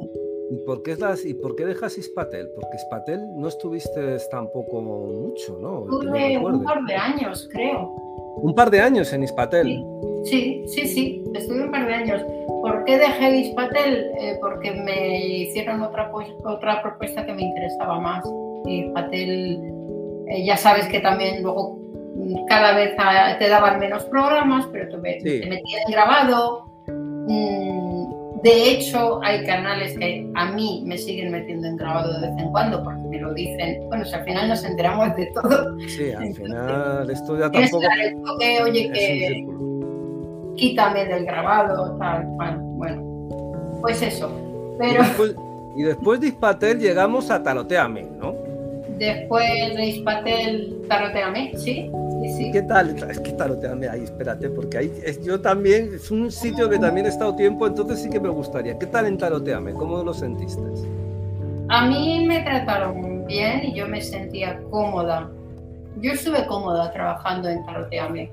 ¿y 0.49 0.57
por 0.57 0.83
qué, 0.83 0.95
¿Y 1.25 1.33
por 1.33 1.55
qué 1.55 1.65
dejas 1.65 1.97
Ispatel? 1.97 2.49
Porque 2.55 2.77
Ispatel 2.77 3.21
no 3.35 3.47
estuviste 3.47 4.17
tampoco 4.31 4.81
mucho, 4.81 5.57
¿no? 5.59 5.81
Tuve 5.85 6.37
un 6.37 6.63
par 6.63 6.83
de 6.85 6.95
años, 6.95 7.49
creo. 7.51 7.95
Un 8.37 8.53
par 8.53 8.69
de 8.69 8.81
años 8.81 9.11
en 9.13 9.23
Ispatel. 9.23 9.83
Sí, 10.23 10.63
sí, 10.67 10.87
sí, 10.87 11.23
estuve 11.33 11.63
un 11.63 11.71
par 11.71 11.87
de 11.87 11.93
años. 11.93 12.21
¿Por 12.61 12.83
qué 12.85 12.97
dejé 12.97 13.37
Ispatel? 13.37 14.11
Eh, 14.19 14.37
porque 14.41 14.71
me 14.71 15.25
hicieron 15.25 15.81
otra, 15.81 16.11
otra 16.43 16.81
propuesta 16.81 17.25
que 17.25 17.33
me 17.33 17.43
interesaba 17.43 17.99
más. 17.99 18.23
Ispatel, 18.65 19.59
eh, 20.27 20.45
ya 20.45 20.57
sabes 20.57 20.87
que 20.87 20.99
también 20.99 21.41
luego 21.43 21.79
mm, 22.15 22.45
cada 22.47 22.75
vez 22.75 22.95
te 23.39 23.49
daban 23.49 23.79
menos 23.79 24.03
programas, 24.05 24.67
pero 24.71 24.89
te, 24.89 24.97
metían 24.99 25.91
grabado. 25.91 26.65
Mm, 26.87 27.76
de 28.43 28.71
hecho, 28.71 29.19
hay 29.23 29.45
canales 29.45 29.97
que 29.97 30.29
a 30.35 30.51
mí 30.51 30.83
me 30.85 30.97
siguen 30.97 31.31
metiendo 31.31 31.67
en 31.67 31.77
grabado 31.77 32.19
de 32.19 32.27
vez 32.27 32.37
en 32.37 32.51
cuando 32.51 32.83
porque 32.83 33.01
me 33.09 33.19
lo 33.19 33.33
dicen. 33.33 33.87
Bueno, 33.87 34.05
si 34.05 34.13
al 34.13 34.23
final 34.23 34.49
nos 34.49 34.63
enteramos 34.63 35.15
de 35.15 35.25
todo. 35.27 35.77
Sí, 35.87 36.11
al 36.11 36.33
final 36.33 37.09
esto 37.09 37.37
ya 37.37 37.49
tampoco. 37.49 37.83
que, 38.39 38.63
oye, 38.63 38.91
que 38.91 39.47
quítame 40.55 41.05
del 41.05 41.25
grabado, 41.25 41.97
tal. 41.97 42.25
Bueno, 42.77 43.01
pues 43.81 44.01
eso. 44.01 44.31
Pero... 44.77 45.03
Y 45.75 45.83
después, 45.83 46.19
de 46.19 46.27
Ispatel 46.29 46.79
llegamos 46.79 47.29
a 47.29 47.43
Taroteame, 47.43 48.03
¿no? 48.17 48.33
Después 48.97 49.75
de 49.75 49.85
Ispatel, 49.85 50.81
Taroteame, 50.87 51.53
sí. 51.57 51.91
¿Qué 52.51 52.61
tal? 52.63 52.95
Es 53.09 53.19
que 53.19 53.31
taroteame 53.31 53.87
ahí, 53.87 54.03
espérate, 54.03 54.49
porque 54.49 54.77
ahí 54.77 54.93
es, 55.03 55.23
yo 55.23 55.39
también, 55.39 55.91
es 55.95 56.11
un 56.11 56.31
sitio 56.31 56.69
que 56.69 56.77
también 56.77 57.05
he 57.05 57.09
estado 57.09 57.35
tiempo, 57.35 57.67
entonces 57.67 58.01
sí 58.01 58.09
que 58.09 58.19
me 58.19 58.29
gustaría. 58.29 58.77
¿Qué 58.77 58.85
tal 58.87 59.05
en 59.05 59.17
Taroteame? 59.17 59.73
¿Cómo 59.73 60.03
lo 60.03 60.13
sentiste? 60.13 60.61
A 61.69 61.85
mí 61.85 62.25
me 62.27 62.41
trataron 62.41 63.25
bien 63.25 63.65
y 63.65 63.73
yo 63.73 63.87
me 63.87 64.01
sentía 64.01 64.59
cómoda. 64.69 65.29
Yo 65.99 66.11
estuve 66.11 66.45
cómoda 66.47 66.91
trabajando 66.91 67.49
en 67.49 67.65
Taroteame. 67.65 68.31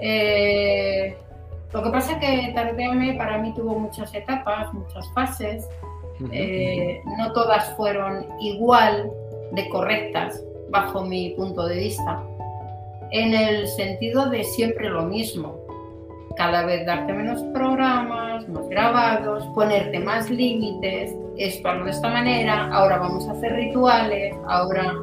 Eh, 0.00 1.16
lo 1.72 1.82
que 1.82 1.90
pasa 1.90 2.12
es 2.12 2.18
que 2.18 2.52
Taroteame 2.52 3.14
para 3.14 3.38
mí 3.38 3.52
tuvo 3.54 3.78
muchas 3.78 4.14
etapas, 4.14 4.72
muchas 4.72 5.06
fases. 5.14 5.68
Eh, 6.30 7.00
no 7.18 7.32
todas 7.32 7.74
fueron 7.74 8.24
igual 8.40 9.10
de 9.52 9.68
correctas 9.68 10.42
bajo 10.70 11.04
mi 11.04 11.30
punto 11.30 11.66
de 11.66 11.76
vista 11.76 12.22
en 13.14 13.32
el 13.32 13.68
sentido 13.68 14.28
de 14.28 14.42
siempre 14.44 14.88
lo 14.88 15.02
mismo. 15.02 15.56
Cada 16.36 16.66
vez 16.66 16.84
darte 16.84 17.12
menos 17.12 17.40
programas, 17.52 18.48
más 18.48 18.68
grabados, 18.68 19.46
ponerte 19.54 20.00
más 20.00 20.28
límites, 20.28 21.14
esto 21.36 21.68
hazlo 21.68 21.84
de 21.84 21.90
esta 21.92 22.08
manera, 22.08 22.68
ahora 22.72 22.98
vamos 22.98 23.26
a 23.28 23.32
hacer 23.32 23.52
rituales, 23.54 24.34
ahora... 24.48 24.94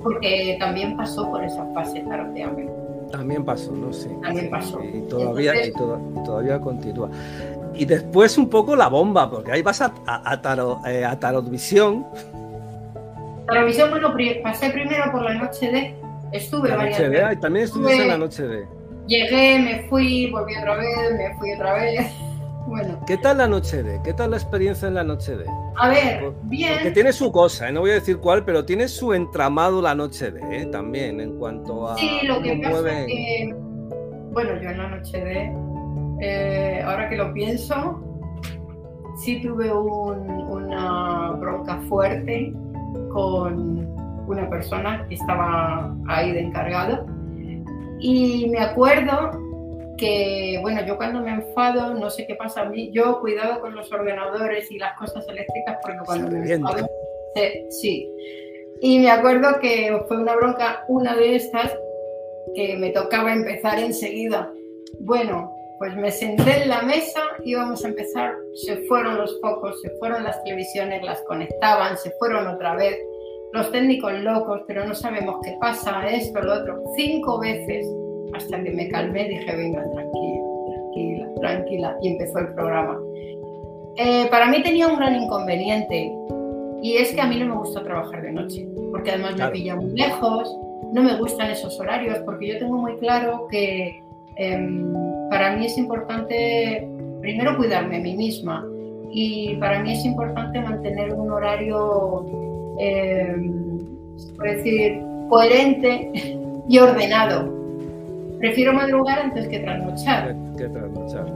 Porque 0.00 0.56
también 0.60 0.96
pasó 0.96 1.28
por 1.28 1.42
esa 1.42 1.66
fase 1.74 2.00
tardeamente. 2.02 2.72
También 3.10 3.44
pasó, 3.44 3.72
¿no? 3.72 3.92
Sí. 3.92 4.08
También 4.22 4.48
pasó. 4.48 4.80
Y 4.80 5.00
todavía, 5.08 5.66
y 5.66 5.72
todavía 5.72 6.60
continúa. 6.60 7.10
Y 7.74 7.84
después 7.84 8.38
un 8.38 8.48
poco 8.48 8.76
la 8.76 8.86
bomba, 8.86 9.28
porque 9.28 9.50
ahí 9.50 9.62
vas 9.62 9.80
a, 9.80 9.92
a, 10.06 10.30
a, 10.30 10.40
tarot, 10.40 10.86
eh, 10.86 11.04
a 11.04 11.18
Tarotvisión. 11.18 12.06
Tarotvisión, 13.48 13.90
bueno, 13.90 14.14
pasé 14.42 14.70
primero 14.70 15.10
por 15.10 15.22
la 15.22 15.34
noche 15.34 15.70
de 15.72 15.94
Estuve 16.32 16.70
varias 16.76 16.98
veces. 17.10 17.40
también 17.40 17.64
estuviste 17.64 18.02
en 18.02 18.08
la 18.08 18.18
noche 18.18 18.46
de. 18.46 18.66
Llegué, 19.06 19.58
me 19.58 19.88
fui, 19.88 20.30
volví 20.30 20.54
otra 20.56 20.76
vez, 20.76 21.14
me 21.16 21.34
fui 21.38 21.52
otra 21.54 21.74
vez. 21.74 22.12
Bueno. 22.68 23.02
¿Qué 23.06 23.16
tal 23.16 23.38
la 23.38 23.48
noche 23.48 23.82
de? 23.82 23.98
¿Qué 24.02 24.12
tal 24.12 24.32
la 24.32 24.36
experiencia 24.36 24.88
en 24.88 24.92
la 24.92 25.02
noche 25.02 25.34
de? 25.34 25.46
A 25.76 25.88
ver, 25.88 26.34
bien. 26.42 26.80
Que 26.82 26.90
tiene 26.90 27.14
su 27.14 27.32
cosa, 27.32 27.66
¿eh? 27.66 27.72
no 27.72 27.80
voy 27.80 27.92
a 27.92 27.94
decir 27.94 28.18
cuál, 28.18 28.44
pero 28.44 28.66
tiene 28.66 28.88
su 28.88 29.14
entramado 29.14 29.80
la 29.80 29.94
noche 29.94 30.30
de, 30.30 30.40
¿eh? 30.54 30.66
también, 30.66 31.18
en 31.18 31.38
cuanto 31.38 31.88
a. 31.88 31.96
Sí, 31.96 32.20
lo 32.24 32.42
que 32.42 32.60
pasa 32.62 33.00
es 33.00 33.06
que. 33.06 33.54
Bueno, 34.32 34.60
yo 34.60 34.68
en 34.68 34.76
la 34.76 34.88
noche 34.88 35.18
de. 35.18 35.50
Eh, 36.20 36.82
ahora 36.84 37.08
que 37.08 37.16
lo 37.16 37.32
pienso, 37.32 38.04
sí 39.24 39.40
tuve 39.40 39.72
una 39.72 41.30
bronca 41.40 41.80
fuerte 41.88 42.52
con 43.18 43.96
una 44.28 44.48
persona 44.48 45.04
que 45.08 45.16
estaba 45.16 45.92
ahí 46.06 46.30
de 46.30 46.42
encargado. 46.42 47.04
Y 47.98 48.48
me 48.48 48.60
acuerdo 48.60 49.32
que, 49.96 50.60
bueno, 50.62 50.86
yo 50.86 50.96
cuando 50.96 51.20
me 51.20 51.32
enfado, 51.32 51.94
no 51.94 52.10
sé 52.10 52.28
qué 52.28 52.36
pasa 52.36 52.60
a 52.60 52.64
mí, 52.66 52.92
yo 52.92 53.18
cuidado 53.18 53.60
con 53.60 53.74
los 53.74 53.92
ordenadores 53.92 54.70
y 54.70 54.78
las 54.78 54.96
cosas 54.96 55.26
eléctricas 55.28 55.78
porque 55.82 55.98
cuando 56.06 56.30
me 56.30 56.52
enfado, 56.52 56.86
sí. 57.70 58.08
Y 58.82 59.00
me 59.00 59.10
acuerdo 59.10 59.58
que 59.60 60.00
fue 60.06 60.18
una 60.18 60.36
bronca, 60.36 60.84
una 60.86 61.16
de 61.16 61.34
estas, 61.34 61.76
que 62.54 62.76
me 62.76 62.90
tocaba 62.90 63.32
empezar 63.32 63.80
enseguida. 63.80 64.48
Bueno, 65.00 65.52
pues 65.80 65.96
me 65.96 66.12
senté 66.12 66.62
en 66.62 66.68
la 66.68 66.82
mesa, 66.82 67.22
íbamos 67.44 67.84
a 67.84 67.88
empezar, 67.88 68.36
se 68.54 68.76
fueron 68.86 69.16
los 69.16 69.40
focos, 69.40 69.80
se 69.82 69.90
fueron 69.98 70.22
las 70.22 70.40
televisiones, 70.44 71.02
las 71.02 71.20
conectaban, 71.22 71.98
se 71.98 72.12
fueron 72.20 72.46
otra 72.46 72.76
vez 72.76 72.96
los 73.52 73.70
técnicos 73.72 74.12
locos, 74.20 74.62
pero 74.66 74.84
no 74.84 74.94
sabemos 74.94 75.36
qué 75.42 75.56
pasa, 75.60 76.06
esto, 76.08 76.40
lo 76.42 76.54
otro, 76.54 76.82
cinco 76.96 77.38
veces, 77.38 77.86
hasta 78.34 78.62
que 78.62 78.70
me 78.70 78.88
calmé, 78.88 79.28
dije, 79.28 79.56
venga, 79.56 79.82
tranquila, 79.90 80.44
tranquila, 80.72 81.34
tranquila, 81.40 81.96
y 82.02 82.08
empezó 82.08 82.38
el 82.40 82.54
programa. 82.54 82.98
Eh, 83.96 84.26
para 84.30 84.46
mí 84.46 84.62
tenía 84.62 84.88
un 84.88 84.96
gran 84.96 85.16
inconveniente, 85.16 86.12
y 86.82 86.96
es 86.96 87.12
que 87.12 87.20
a 87.20 87.26
mí 87.26 87.38
no 87.38 87.46
me 87.46 87.56
gusta 87.56 87.82
trabajar 87.82 88.22
de 88.22 88.32
noche, 88.32 88.68
porque 88.90 89.10
además 89.10 89.36
me 89.36 89.48
pilla 89.48 89.76
muy 89.76 89.90
lejos, 89.90 90.56
no 90.92 91.02
me 91.02 91.16
gustan 91.16 91.50
esos 91.50 91.78
horarios, 91.80 92.18
porque 92.24 92.48
yo 92.48 92.58
tengo 92.58 92.76
muy 92.76 92.96
claro 92.98 93.46
que 93.50 94.02
em, 94.36 94.92
para 95.30 95.56
mí 95.56 95.66
es 95.66 95.76
importante, 95.76 96.86
primero, 97.20 97.56
cuidarme 97.56 97.96
a 97.96 98.00
mí 98.00 98.14
misma, 98.14 98.64
y 99.10 99.56
para 99.56 99.82
mí 99.82 99.92
es 99.92 100.04
importante 100.04 100.60
mantener 100.60 101.14
un 101.14 101.30
horario 101.30 102.47
eh, 102.78 103.36
decir, 104.42 105.02
coherente 105.28 106.10
y 106.68 106.78
ordenado. 106.78 107.54
Prefiero 108.38 108.72
madrugar 108.72 109.18
antes 109.18 109.48
que 109.48 109.60
trasnochar. 109.60 110.34
Que 110.56 110.68
trasnochar. 110.68 111.26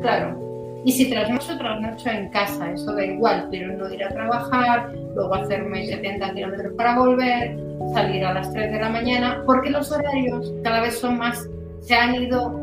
Claro. 0.00 0.50
Y 0.84 0.92
si 0.92 1.10
trasnocho, 1.10 1.58
trasnocho 1.58 2.08
en 2.08 2.30
casa, 2.30 2.72
eso 2.72 2.94
da 2.94 3.04
igual, 3.04 3.48
pero 3.50 3.76
no 3.76 3.92
ir 3.92 4.02
a 4.02 4.08
trabajar, 4.08 4.90
luego 5.14 5.34
hacerme 5.34 5.86
70 5.86 6.32
kilómetros 6.32 6.72
para 6.74 6.98
volver, 6.98 7.58
salir 7.92 8.24
a 8.24 8.32
las 8.32 8.50
3 8.52 8.72
de 8.72 8.80
la 8.80 8.88
mañana, 8.88 9.42
porque 9.44 9.68
los 9.68 9.92
horarios 9.92 10.52
cada 10.64 10.80
vez 10.80 10.98
son 10.98 11.18
más, 11.18 11.46
se 11.82 11.94
han 11.94 12.14
ido 12.14 12.58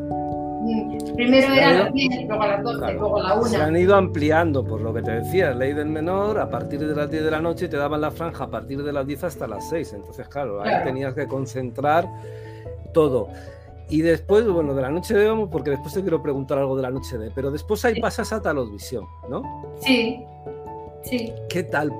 Primero 1.15 1.53
era 1.53 1.69
a 1.69 1.73
las 1.73 1.93
10, 1.93 2.27
luego 2.27 2.43
a 2.43 2.47
las 2.47 2.63
12, 2.63 2.93
luego 2.93 3.19
a 3.19 3.23
la 3.23 3.35
1. 3.35 3.45
Se 3.45 3.57
han 3.57 3.75
ido 3.75 3.95
ampliando, 3.95 4.63
por 4.63 4.81
lo 4.81 4.93
que 4.93 5.01
te 5.01 5.11
decía, 5.11 5.51
ley 5.51 5.73
del 5.73 5.87
menor, 5.87 6.39
a 6.39 6.49
partir 6.49 6.79
de 6.79 6.95
las 6.95 7.09
10 7.09 7.23
de 7.23 7.31
la 7.31 7.41
noche 7.41 7.67
te 7.67 7.77
daban 7.77 8.01
la 8.01 8.11
franja 8.11 8.45
a 8.45 8.49
partir 8.49 8.83
de 8.83 8.93
las 8.93 9.05
10 9.05 9.23
hasta 9.23 9.47
las 9.47 9.69
6. 9.69 9.93
Entonces, 9.93 10.27
claro, 10.27 10.61
ahí 10.61 10.83
tenías 10.83 11.13
que 11.13 11.27
concentrar 11.27 12.07
todo. 12.93 13.29
Y 13.89 14.01
después, 14.01 14.45
bueno, 14.47 14.73
de 14.73 14.81
la 14.81 14.89
noche 14.89 15.13
de 15.13 15.27
vamos, 15.27 15.49
porque 15.49 15.71
después 15.71 15.93
te 15.93 16.01
quiero 16.01 16.21
preguntar 16.21 16.57
algo 16.57 16.75
de 16.75 16.81
la 16.81 16.91
noche 16.91 17.17
de, 17.17 17.31
pero 17.31 17.51
después 17.51 17.83
ahí 17.85 18.01
pasas 18.01 18.33
a 18.33 18.53
Visión, 18.53 19.05
¿no? 19.29 19.43
Sí, 19.79 20.25
sí. 21.03 21.31
¿Qué 21.49 21.63
tal 21.63 21.91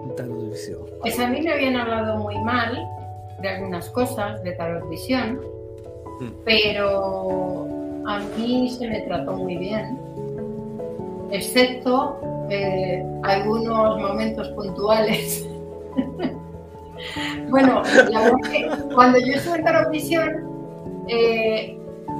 Visión? 0.49 0.81
Pues 0.99 1.17
a 1.17 1.27
mí 1.27 1.41
me 1.41 1.53
habían 1.53 1.77
hablado 1.77 2.17
muy 2.17 2.37
mal 2.43 2.77
de 3.41 3.47
algunas 3.47 3.89
cosas 3.89 4.43
de 4.43 4.57
Visión, 4.89 5.39
mm. 6.19 6.31
pero 6.43 7.76
a 8.07 8.19
mí 8.37 8.69
se 8.69 8.87
me 8.87 9.01
trató 9.01 9.33
muy 9.33 9.57
bien, 9.57 9.99
excepto 11.29 12.17
eh, 12.49 13.05
algunos 13.23 13.99
momentos 13.99 14.47
puntuales. 14.49 15.45
bueno, 17.49 17.83
la 18.09 18.21
verdad 18.21 18.39
es 18.43 18.49
que 18.49 18.69
cuando 18.95 19.19
yo 19.19 19.33
estuve 19.33 19.57
en 19.57 19.63
Tarotvisión, 19.65 21.05
eh, 21.09 21.77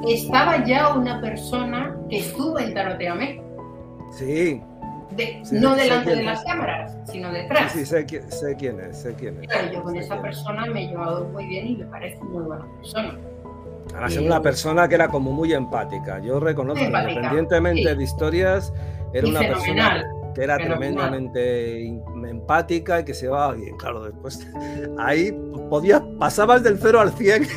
estaba 0.09 0.65
ya 0.65 0.93
una 0.93 1.21
persona 1.21 1.95
que 2.09 2.19
estuvo 2.19 2.59
en 2.59 2.73
Taroteame. 2.73 3.41
Sí. 4.11 4.61
no 5.53 5.73
delante 5.73 6.15
de 6.17 6.23
las 6.23 6.43
cámaras, 6.43 6.97
sino 7.05 7.31
detrás. 7.31 7.71
Sí, 7.71 7.85
sé, 7.85 8.05
sé, 8.29 8.55
quién 8.57 8.79
es, 8.81 8.97
sé 8.97 9.15
quién 9.15 9.41
es. 9.41 9.47
Claro, 9.47 9.71
yo 9.71 9.83
con 9.83 9.95
esa 9.95 10.21
persona 10.21 10.65
me 10.65 10.83
he 10.83 10.87
llevado 10.89 11.23
muy 11.29 11.45
bien 11.45 11.67
y 11.67 11.77
me 11.77 11.85
parece 11.85 12.21
muy 12.25 12.43
buena 12.43 12.65
persona. 12.75 13.17
Además, 13.93 14.13
era 14.13 14.25
una 14.25 14.41
persona 14.41 14.87
que 14.87 14.95
era 14.95 15.07
como 15.07 15.31
muy 15.31 15.53
empática. 15.53 16.19
Yo 16.19 16.39
reconozco, 16.39 16.83
independientemente 16.83 17.95
de 17.95 18.03
historias, 18.03 18.73
era 19.13 19.27
una 19.27 19.39
persona 19.39 20.03
que 20.37 20.43
era 20.43 20.57
tremendamente 20.57 21.87
empática 22.29 22.99
y 22.99 23.05
que 23.05 23.13
se 23.15 23.27
va 23.27 23.53
bien. 23.53 23.75
Claro, 23.77 24.03
después 24.03 24.47
ahí 24.99 25.31
podía, 25.69 26.03
pasabas 26.19 26.61
del 26.61 26.77
0 26.79 26.99
al 26.99 27.11
100 27.11 27.47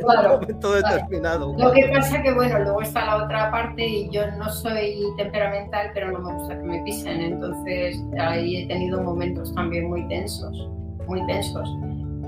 claro, 0.00 0.20
en 0.28 0.34
un 0.34 0.40
momento 0.40 0.72
determinado. 0.72 1.54
Lo 1.58 1.72
que 1.72 1.90
pasa 1.92 2.22
que, 2.22 2.32
bueno, 2.32 2.58
luego 2.60 2.80
está 2.80 3.04
la 3.04 3.24
otra 3.24 3.50
parte 3.50 3.86
y 3.86 4.10
yo 4.10 4.22
no 4.38 4.48
soy 4.48 5.04
temperamental, 5.18 5.90
pero 5.92 6.12
no 6.12 6.20
me 6.20 6.34
gusta 6.34 6.58
que 6.58 6.64
me 6.64 6.82
pisen. 6.84 7.20
Entonces, 7.20 8.02
ahí 8.18 8.62
he 8.62 8.68
tenido 8.68 9.02
momentos 9.02 9.54
también 9.54 9.90
muy 9.90 10.08
tensos, 10.08 10.70
muy 11.06 11.24
tensos. 11.26 11.68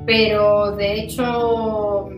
Pero, 0.05 0.73
de 0.73 1.01
hecho, 1.01 2.11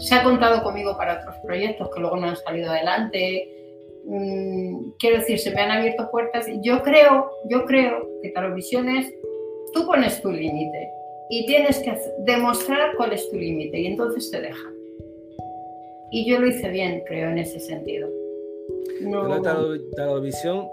se 0.00 0.14
ha 0.14 0.22
contado 0.22 0.62
conmigo 0.62 0.96
para 0.96 1.20
otros 1.20 1.36
proyectos 1.44 1.88
que 1.92 2.00
luego 2.00 2.16
no 2.16 2.28
han 2.28 2.36
salido 2.36 2.70
adelante. 2.70 3.48
Mm, 4.04 4.90
quiero 4.98 5.18
decir, 5.18 5.38
se 5.38 5.50
me 5.50 5.60
han 5.60 5.70
abierto 5.70 6.10
puertas. 6.10 6.46
Yo 6.62 6.82
creo, 6.82 7.30
yo 7.48 7.64
creo 7.64 8.08
que 8.22 8.32
Visiones, 8.54 9.12
tú 9.72 9.86
pones 9.86 10.20
tu 10.22 10.30
límite 10.30 10.90
y 11.30 11.46
tienes 11.46 11.78
que 11.78 11.96
demostrar 12.20 12.96
cuál 12.96 13.12
es 13.12 13.28
tu 13.30 13.36
límite 13.36 13.78
y 13.78 13.86
entonces 13.86 14.30
te 14.30 14.40
dejan. 14.40 14.74
Y 16.10 16.28
yo 16.28 16.40
lo 16.40 16.48
hice 16.48 16.68
bien, 16.68 17.04
creo, 17.06 17.30
en 17.30 17.38
ese 17.38 17.60
sentido. 17.60 18.08
No... 19.00 19.40
La 19.96 20.20
visión 20.20 20.68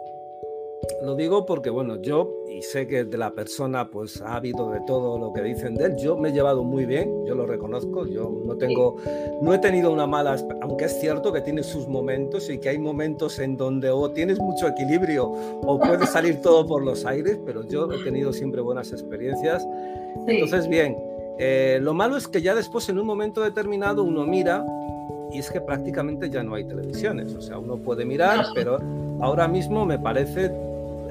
lo 1.02 1.16
digo 1.16 1.46
porque, 1.46 1.70
bueno, 1.70 2.02
yo, 2.02 2.34
y 2.50 2.62
sé 2.62 2.88
que 2.88 3.04
de 3.04 3.18
la 3.18 3.34
persona, 3.34 3.90
pues 3.90 4.22
ha 4.22 4.36
habido 4.36 4.72
de 4.72 4.80
todo 4.88 5.20
lo 5.20 5.32
que 5.32 5.42
dicen 5.42 5.76
de 5.76 5.86
él, 5.86 5.96
yo 5.98 6.18
me 6.18 6.30
he 6.30 6.32
llevado 6.32 6.64
muy 6.64 6.86
bien, 6.86 7.26
yo 7.26 7.36
lo 7.36 7.46
reconozco, 7.46 8.08
yo 8.08 8.42
no 8.46 8.56
tengo, 8.58 8.96
no 9.42 9.54
he 9.54 9.60
tenido 9.60 9.92
una 9.92 10.08
mala, 10.08 10.36
aunque 10.62 10.86
es 10.86 11.00
cierto 11.00 11.32
que 11.32 11.42
tiene 11.42 11.62
sus 11.62 11.88
momentos 11.88 12.50
y 12.50 12.58
que 12.58 12.70
hay 12.70 12.80
momentos 12.80 13.38
en 13.40 13.58
donde 13.58 13.92
o 13.92 14.12
tienes 14.12 14.40
mucho 14.40 14.68
equilibrio 14.68 15.26
o 15.28 15.80
puede 15.80 16.06
salir 16.08 16.42
todo 16.42 16.66
por 16.66 16.84
los 16.84 17.06
aires, 17.06 17.40
pero 17.46 17.64
yo 17.68 17.92
he 17.92 18.04
tenido 18.04 18.34
siempre 18.34 18.62
buenas 18.62 18.92
experiencias. 18.92 19.66
Entonces, 20.26 20.68
bien, 20.68 20.98
eh, 21.38 21.78
lo 21.82 21.94
malo 21.94 22.18
es 22.18 22.28
que 22.28 22.42
ya 22.42 22.56
después, 22.56 22.90
en 22.90 22.98
un 22.98 23.06
momento 23.06 23.42
determinado, 23.42 24.04
uno 24.04 24.26
mira 24.26 24.66
y 25.32 25.40
es 25.40 25.52
que 25.52 25.62
prácticamente 25.62 26.30
ya 26.30 26.42
no 26.42 26.56
hay 26.56 26.64
televisiones, 26.64 27.36
o 27.36 27.42
sea, 27.42 27.60
uno 27.60 27.78
puede 27.78 28.06
mirar, 28.06 28.46
pero 28.56 28.80
ahora 29.20 29.48
mismo 29.48 29.86
me 29.86 30.00
parece 30.00 30.50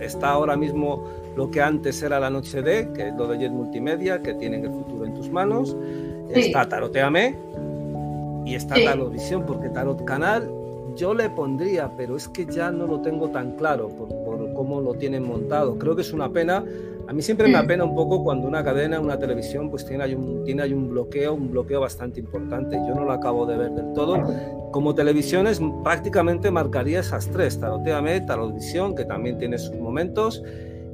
está 0.00 0.30
ahora 0.30 0.56
mismo 0.56 1.04
lo 1.36 1.50
que 1.50 1.60
antes 1.60 2.02
era 2.02 2.18
la 2.18 2.30
noche 2.30 2.62
de, 2.62 2.90
que 2.92 3.08
es 3.08 3.14
lo 3.14 3.26
de 3.28 3.38
Jet 3.38 3.52
Multimedia, 3.52 4.22
que 4.22 4.34
tienen 4.34 4.64
el 4.64 4.70
futuro 4.70 5.04
en 5.04 5.14
tus 5.14 5.30
manos. 5.30 5.76
Está 6.30 6.68
Taroteame 6.68 7.36
y 8.44 8.54
está 8.54 8.76
Tarot 8.76 9.12
Visión, 9.12 9.44
porque 9.46 9.68
Tarot 9.68 10.04
Canal 10.04 10.50
yo 10.96 11.12
le 11.12 11.28
pondría, 11.28 11.90
pero 11.96 12.16
es 12.16 12.26
que 12.28 12.46
ya 12.46 12.70
no 12.70 12.86
lo 12.86 13.00
tengo 13.02 13.28
tan 13.28 13.52
claro 13.56 13.88
por, 13.88 14.08
por 14.24 14.54
cómo 14.54 14.80
lo 14.80 14.94
tienen 14.94 15.24
montado. 15.24 15.78
Creo 15.78 15.94
que 15.94 16.02
es 16.02 16.12
una 16.12 16.30
pena 16.30 16.64
a 17.08 17.12
mí 17.12 17.22
siempre 17.22 17.48
me 17.48 17.56
apena 17.56 17.84
un 17.84 17.94
poco 17.94 18.24
cuando 18.24 18.48
una 18.48 18.64
cadena, 18.64 18.98
una 18.98 19.18
televisión, 19.18 19.70
pues 19.70 19.86
tiene 19.86 20.04
ahí 20.04 20.14
un, 20.14 20.42
tiene 20.44 20.62
ahí 20.62 20.72
un 20.72 20.88
bloqueo, 20.90 21.34
un 21.34 21.50
bloqueo 21.50 21.80
bastante 21.80 22.18
importante. 22.18 22.76
Yo 22.76 22.94
no 22.94 23.04
lo 23.04 23.12
acabo 23.12 23.46
de 23.46 23.56
ver 23.56 23.70
del 23.70 23.92
todo. 23.92 24.22
Como 24.72 24.94
televisiones, 24.94 25.60
prácticamente 25.84 26.50
marcaría 26.50 27.00
esas 27.00 27.30
tres: 27.30 27.60
Taroteame, 27.60 28.22
Tarotvisión, 28.22 28.96
que 28.96 29.04
también 29.04 29.38
tiene 29.38 29.56
sus 29.58 29.76
momentos, 29.76 30.42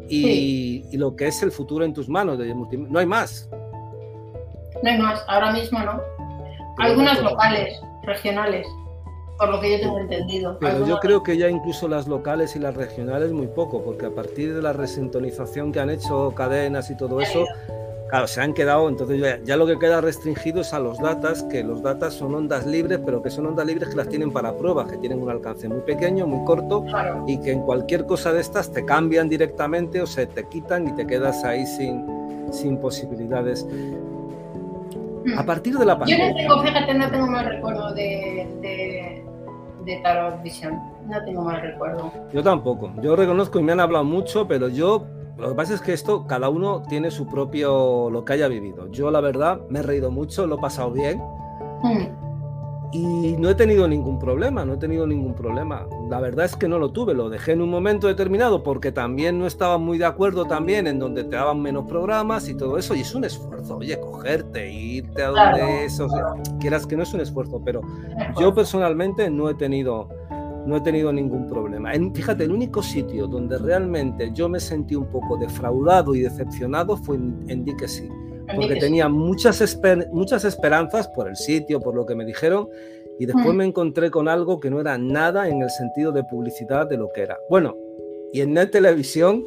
y, 0.09 0.85
y, 0.91 0.97
lo 0.99 1.17
que 1.17 1.29
es 1.29 1.43
el 1.43 1.51
futuro 1.51 1.85
en 1.85 1.95
tus 1.95 2.09
manos. 2.11 2.39
De 2.39 2.55
no 2.55 2.99
hay 2.99 3.07
más. 3.07 3.49
No 4.83 4.91
hay 4.91 4.99
más, 4.99 5.25
ahora 5.29 5.53
mismo 5.53 5.79
no. 5.79 6.01
Algunas 6.79 7.23
locales, 7.23 7.81
regionales 8.03 8.67
por 9.43 9.51
lo 9.51 9.61
que 9.61 9.73
yo 9.73 9.81
tengo 9.81 9.99
entendido. 9.99 10.57
Pero 10.61 10.87
yo 10.87 11.01
creo 11.01 11.25
que 11.25 11.37
ya 11.37 11.49
incluso 11.49 11.89
las 11.89 12.07
locales 12.07 12.55
y 12.55 12.61
las 12.61 12.77
regionales 12.77 13.33
muy 13.33 13.49
poco, 13.49 13.83
porque 13.83 14.07
a 14.07 14.11
partir 14.11 14.55
de 14.55 14.63
la 14.63 14.73
resintonización 14.73 15.73
que 15.73 15.81
han 15.81 15.91
hecho 15.91 16.33
cadenas 16.37 16.91
y 16.91 16.97
todo 16.97 17.21
eso, 17.21 17.45
claro, 18.09 18.29
se 18.29 18.41
han 18.41 18.55
quedado, 18.55 18.89
entonces 18.89 19.41
ya, 19.45 19.57
lo 19.57 19.67
que 19.67 19.81
queda 19.81 20.01
restringido 20.01 20.61
es 20.61 20.73
a 20.73 20.79
los 20.79 20.99
datas, 20.99 21.43
que 21.43 21.65
los 21.65 21.83
datas 21.83 22.15
son 22.15 22.37
ondas 22.37 22.67
libres, 22.67 23.01
pero 23.05 23.21
que 23.21 23.31
son 23.31 23.47
ondas 23.47 23.67
libres 23.67 23.89
que 23.89 23.97
las 23.97 24.09
tienen 24.09 24.33
para 24.33 24.57
pruebas, 24.57 24.89
que 24.89 24.99
tienen 24.99 25.21
un 25.21 25.29
alcance 25.29 25.69
muy 25.69 25.81
pequeño, 25.81 26.25
muy 26.25 26.45
corto, 26.45 26.85
y 27.27 27.41
que 27.41 27.51
en 27.51 27.63
cualquier 27.63 28.07
cosa 28.07 28.33
de 28.33 28.43
estas 28.43 28.71
te 28.71 28.85
cambian 28.85 29.29
directamente 29.29 30.01
o 30.01 30.07
se 30.07 30.27
te 30.27 30.45
quitan 30.49 30.87
y 30.87 30.93
te 30.93 31.05
quedas 31.05 31.43
ahí 31.43 31.67
sin, 31.67 32.07
sin 32.53 32.77
posibilidades. 32.79 33.67
A 35.37 35.45
partir 35.45 35.79
de 35.79 35.85
la 35.85 35.99
pandemia. 35.99 36.29
Yo 36.29 36.33
no 36.33 36.37
tengo, 36.37 36.63
fíjate, 36.63 36.95
no 36.95 37.11
tengo 37.11 37.27
más 37.29 37.47
recuerdo 37.47 37.95
de 37.95 38.43
de 38.63 38.92
Tarot 40.03 40.43
Vision. 40.43 40.79
No 41.07 41.25
tengo 41.25 41.43
mal 41.43 41.61
recuerdo. 41.61 42.13
Yo 42.33 42.43
tampoco. 42.43 42.93
Yo 43.03 43.17
reconozco 43.17 43.59
y 43.59 43.63
me 43.63 43.73
han 43.73 43.81
hablado 43.81 44.05
mucho, 44.05 44.47
pero 44.47 44.69
yo 44.69 45.07
lo 45.39 45.49
que 45.49 45.55
pasa 45.55 45.75
es 45.75 45.81
que 45.81 45.93
esto, 45.93 46.27
cada 46.27 46.49
uno 46.49 46.83
tiene 46.89 47.11
su 47.11 47.27
propio, 47.27 48.11
lo 48.11 48.25
que 48.25 48.35
haya 48.35 48.49
vivido. 48.49 48.89
Yo, 48.91 49.11
la 49.11 49.21
verdad, 49.21 49.61
me 49.69 49.81
he 49.81 49.83
reído 49.83 50.11
mucho, 50.11 50.47
lo 50.47 50.57
he 50.57 50.61
pasado 50.61 50.93
bien. 50.93 51.21
Hmm. 51.83 52.22
Y 52.95 53.37
no 53.39 53.49
he 53.49 53.55
tenido 53.55 53.89
ningún 53.89 54.19
problema, 54.19 54.67
no 54.67 54.75
he 54.75 54.77
tenido 54.77 55.07
ningún 55.07 55.33
problema. 55.33 55.87
La 56.11 56.21
verdad 56.21 56.45
es 56.45 56.57
que 56.57 56.69
no 56.69 56.79
lo 56.79 56.91
tuve, 56.91 57.15
lo 57.15 57.31
dejé 57.31 57.53
en 57.53 57.63
un 57.63 57.71
momento 57.71 58.07
determinado 58.07 58.63
porque 58.63 58.93
también 58.93 59.39
no 59.39 59.47
estaba 59.47 59.79
muy 59.79 59.97
de 59.97 60.05
acuerdo 60.05 60.45
también 60.45 60.87
en 60.87 60.99
donde 60.99 61.25
te 61.25 61.37
daban 61.37 61.63
menos 61.63 61.87
programas 61.89 62.51
y 62.51 62.55
todo 62.55 62.77
eso. 62.77 62.95
Y 62.95 63.01
es 63.01 63.15
un 63.15 63.25
esfuerzo, 63.25 63.79
oye, 63.79 63.99
cogerte, 63.99 64.71
irte 64.71 65.23
a 65.23 65.29
donde 65.29 65.87
eso, 65.87 66.07
quieras 66.61 66.87
que 66.87 66.95
no 66.95 67.03
es 67.03 67.15
un 67.15 67.21
esfuerzo, 67.21 67.63
pero 67.65 67.81
yo 68.39 68.55
personalmente 68.55 69.31
no 69.31 69.49
he 69.49 69.55
tenido, 69.55 70.11
no 70.67 70.77
he 70.77 70.81
tenido 70.83 71.15
ningún 71.15 71.49
problema. 71.49 71.95
En, 71.95 72.15
fíjate, 72.15 72.45
el 72.45 72.53
único 72.53 72.83
sitio 72.83 73.27
donde 73.27 73.57
realmente 73.57 74.33
yo 74.35 74.51
me 74.51 74.61
sentí 74.61 74.97
un 74.97 75.07
poco 75.07 75.39
defraudado 75.39 76.15
y 76.15 76.21
decepcionado 76.21 76.99
fue 76.99 77.17
en, 77.17 77.43
en 77.49 77.65
porque 78.55 78.77
tenía 78.77 79.09
muchas, 79.09 79.79
muchas 80.11 80.45
esperanzas 80.45 81.09
por 81.09 81.29
el 81.29 81.37
sitio, 81.37 81.81
por 81.81 81.95
lo 81.95 82.07
que 82.07 82.15
me 82.15 82.25
dijeron, 82.25 82.69
y 83.19 83.27
después 83.27 83.55
mm. 83.55 83.57
me 83.57 83.65
encontré 83.65 84.11
con 84.11 84.29
algo 84.29 84.61
que 84.61 84.71
no 84.71 84.81
era 84.81 84.99
nada 84.99 85.49
en 85.49 85.63
el 85.63 85.71
sentido 85.71 86.13
de 86.13 86.25
publicidad 86.25 86.89
de 86.89 86.97
lo 86.97 87.11
que 87.13 87.23
era. 87.23 87.39
Bueno, 87.49 87.77
y 88.33 88.41
en 88.41 88.55
Net 88.55 88.71
Televisión, 88.71 89.45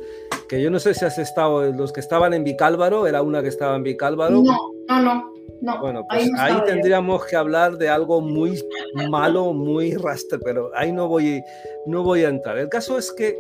que 0.48 0.62
yo 0.62 0.70
no 0.70 0.80
sé 0.80 0.94
si 0.94 1.06
has 1.06 1.18
estado, 1.18 1.72
los 1.72 1.92
que 1.92 2.00
estaban 2.00 2.34
en 2.34 2.44
Vicálvaro, 2.44 3.08
era 3.08 3.22
una 3.22 3.42
que 3.42 3.48
estaba 3.48 3.76
en 3.76 3.84
Vicálvaro. 3.84 4.44
No, 4.44 4.72
no, 4.88 5.02
no. 5.02 5.32
no 5.62 5.82
bueno, 5.82 6.06
pues 6.08 6.30
ahí, 6.38 6.56
tendríamos 6.66 7.26
que 7.26 7.36
hablar 7.36 7.78
de 7.78 7.90
algo 7.90 8.22
muy 8.22 8.62
malo, 9.10 9.54
muy 9.54 9.96
rastre, 9.96 10.38
pero 10.40 10.70
ahí 10.76 10.92
no 10.92 11.08
voy, 11.08 11.44
no 11.88 12.04
voy 12.04 12.24
a 12.24 12.30
entrar. 12.30 12.60
El 12.60 12.70
caso 12.70 12.98
es 12.98 13.12
que 13.12 13.36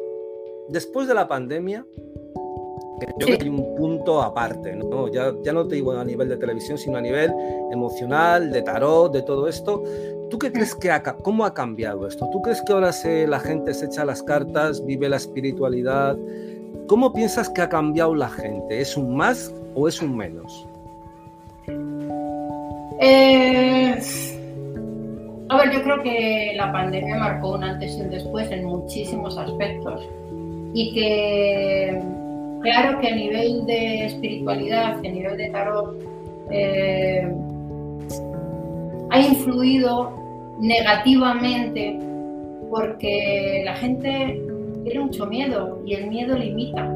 después 0.70 1.08
de 1.08 1.14
la 1.14 1.28
pandemia, 1.28 1.86
Creo 2.99 3.37
que 3.37 3.43
hay 3.43 3.49
un 3.49 3.75
punto 3.75 4.21
aparte, 4.21 4.73
¿no? 4.75 5.07
Ya, 5.09 5.33
ya 5.43 5.53
no 5.53 5.67
te 5.67 5.75
digo 5.75 5.91
a 5.91 6.03
nivel 6.03 6.29
de 6.29 6.37
televisión, 6.37 6.77
sino 6.77 6.97
a 6.97 7.01
nivel 7.01 7.33
emocional, 7.71 8.51
de 8.51 8.61
tarot, 8.61 9.11
de 9.11 9.21
todo 9.21 9.47
esto. 9.47 9.83
¿Tú 10.29 10.39
qué 10.39 10.51
crees 10.51 10.73
que 10.75 10.91
ha, 10.91 11.01
cómo 11.01 11.45
ha 11.45 11.53
cambiado 11.53 12.07
esto? 12.07 12.29
¿Tú 12.31 12.41
crees 12.41 12.61
que 12.61 12.73
ahora 12.73 12.91
se, 12.91 13.27
la 13.27 13.39
gente 13.39 13.73
se 13.73 13.85
echa 13.85 14.05
las 14.05 14.23
cartas, 14.23 14.83
vive 14.85 15.09
la 15.09 15.17
espiritualidad? 15.17 16.17
¿Cómo 16.87 17.11
piensas 17.13 17.49
que 17.49 17.61
ha 17.61 17.69
cambiado 17.69 18.15
la 18.15 18.29
gente? 18.29 18.79
¿Es 18.79 18.95
un 18.95 19.15
más 19.15 19.53
o 19.75 19.87
es 19.87 20.01
un 20.01 20.15
menos? 20.15 20.67
Eh, 23.01 23.99
a 25.49 25.57
ver, 25.57 25.71
yo 25.71 25.83
creo 25.83 26.01
que 26.01 26.53
la 26.55 26.71
pandemia 26.71 27.17
marcó 27.17 27.53
un 27.53 27.63
antes 27.63 27.97
y 27.97 28.01
un 28.01 28.09
después 28.09 28.49
en 28.51 28.65
muchísimos 28.65 29.37
aspectos 29.37 30.07
y 30.73 30.93
que 30.93 32.01
Claro 32.66 32.99
que 32.99 33.09
a 33.09 33.16
nivel 33.16 33.63
de 33.68 34.07
espiritualidad, 34.07 34.97
a 34.97 35.01
nivel 35.01 35.38
de 35.38 35.49
tarot, 35.51 36.01
eh, 36.49 37.32
ha 39.11 39.20
influido 39.20 40.11
negativamente 40.59 41.99
porque 42.72 43.61
la 43.66 43.76
gente 43.76 44.41
tiene 44.84 44.99
mucho 44.99 45.28
miedo 45.28 45.80
y 45.86 45.93
el 45.93 46.07
miedo 46.07 46.36
limita. 46.36 46.91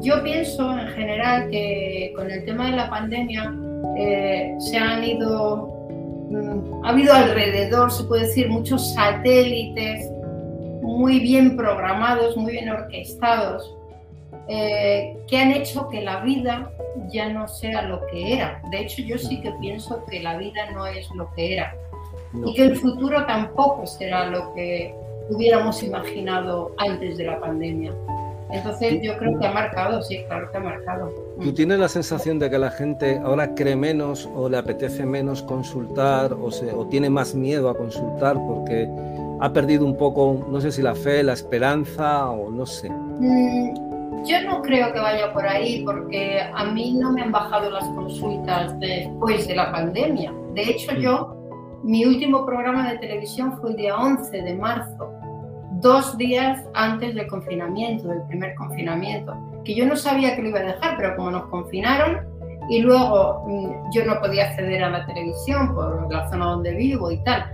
Yo 0.00 0.20
pienso 0.24 0.76
en 0.76 0.88
general 0.88 1.48
que 1.48 2.12
con 2.16 2.28
el 2.28 2.44
tema 2.44 2.66
de 2.68 2.76
la 2.76 2.90
pandemia 2.90 3.54
eh, 3.96 4.56
se 4.58 4.78
han 4.78 5.04
ido, 5.04 5.86
mm, 6.28 6.84
ha 6.84 6.88
habido 6.88 7.14
alrededor, 7.14 7.92
se 7.92 8.02
puede 8.02 8.22
decir, 8.22 8.48
muchos 8.48 8.94
satélites 8.94 10.10
muy 10.82 11.20
bien 11.20 11.56
programados, 11.56 12.36
muy 12.36 12.50
bien 12.50 12.68
orquestados 12.68 13.76
eh, 14.48 15.16
que 15.26 15.38
han 15.38 15.52
hecho 15.52 15.88
que 15.88 16.00
la 16.00 16.20
vida 16.20 16.72
ya 17.10 17.28
no 17.28 17.48
sea 17.48 17.82
lo 17.82 18.06
que 18.06 18.34
era. 18.34 18.62
De 18.70 18.80
hecho, 18.80 19.02
yo 19.02 19.18
sí 19.18 19.40
que 19.40 19.52
pienso 19.60 20.04
que 20.06 20.20
la 20.20 20.36
vida 20.36 20.70
no 20.72 20.86
es 20.86 21.10
lo 21.10 21.32
que 21.34 21.54
era 21.54 21.74
y 22.44 22.54
que 22.54 22.64
el 22.64 22.76
futuro 22.76 23.24
tampoco 23.26 23.86
será 23.86 24.26
lo 24.26 24.54
que 24.54 24.94
hubiéramos 25.28 25.82
imaginado 25.82 26.74
antes 26.78 27.18
de 27.18 27.24
la 27.24 27.40
pandemia. 27.40 27.92
Entonces 28.50 29.00
yo 29.02 29.16
creo 29.16 29.38
que 29.38 29.46
ha 29.46 29.52
marcado, 29.52 30.02
sí, 30.02 30.22
claro 30.26 30.50
que 30.50 30.58
ha 30.58 30.60
marcado. 30.60 31.10
¿Tú 31.40 31.54
tienes 31.54 31.78
la 31.78 31.88
sensación 31.88 32.38
de 32.38 32.50
que 32.50 32.58
la 32.58 32.70
gente 32.70 33.18
ahora 33.24 33.54
cree 33.54 33.76
menos 33.76 34.28
o 34.34 34.48
le 34.48 34.58
apetece 34.58 35.06
menos 35.06 35.42
consultar 35.42 36.34
o, 36.34 36.50
se, 36.50 36.70
o 36.70 36.86
tiene 36.86 37.08
más 37.08 37.34
miedo 37.34 37.70
a 37.70 37.76
consultar 37.76 38.36
porque 38.46 38.88
ha 39.40 39.52
perdido 39.52 39.86
un 39.86 39.96
poco, 39.96 40.46
no 40.48 40.60
sé 40.60 40.70
si 40.70 40.82
la 40.82 40.94
fe, 40.94 41.22
la 41.22 41.32
esperanza 41.32 42.30
o 42.30 42.50
no 42.50 42.66
sé? 42.66 42.90
Mm, 42.90 43.91
yo 44.24 44.42
no 44.42 44.62
creo 44.62 44.92
que 44.92 45.00
vaya 45.00 45.32
por 45.32 45.46
ahí 45.46 45.82
porque 45.84 46.40
a 46.40 46.64
mí 46.64 46.92
no 46.94 47.12
me 47.12 47.22
han 47.22 47.32
bajado 47.32 47.70
las 47.70 47.84
consultas 47.90 48.78
después 48.78 49.48
de 49.48 49.56
la 49.56 49.72
pandemia. 49.72 50.32
De 50.54 50.62
hecho, 50.62 50.92
mm. 50.92 50.96
yo, 50.96 51.36
mi 51.82 52.04
último 52.04 52.46
programa 52.46 52.90
de 52.90 52.98
televisión 52.98 53.58
fue 53.60 53.70
el 53.70 53.76
día 53.76 53.96
11 53.96 54.42
de 54.42 54.54
marzo 54.54 55.10
dos 55.82 56.16
días 56.16 56.64
antes 56.74 57.14
del 57.14 57.26
confinamiento, 57.26 58.08
del 58.08 58.22
primer 58.28 58.54
confinamiento, 58.54 59.34
que 59.64 59.74
yo 59.74 59.84
no 59.84 59.96
sabía 59.96 60.36
que 60.36 60.42
lo 60.42 60.48
iba 60.50 60.60
a 60.60 60.64
dejar, 60.64 60.96
pero 60.96 61.16
como 61.16 61.32
nos 61.32 61.46
confinaron 61.46 62.20
y 62.68 62.80
luego 62.80 63.44
mm, 63.46 63.90
yo 63.92 64.04
no 64.04 64.20
podía 64.20 64.44
acceder 64.44 64.84
a 64.84 64.90
la 64.90 65.04
televisión 65.06 65.74
por 65.74 66.10
la 66.12 66.30
zona 66.30 66.46
donde 66.46 66.72
vivo 66.72 67.10
y 67.10 67.18
tal, 67.24 67.50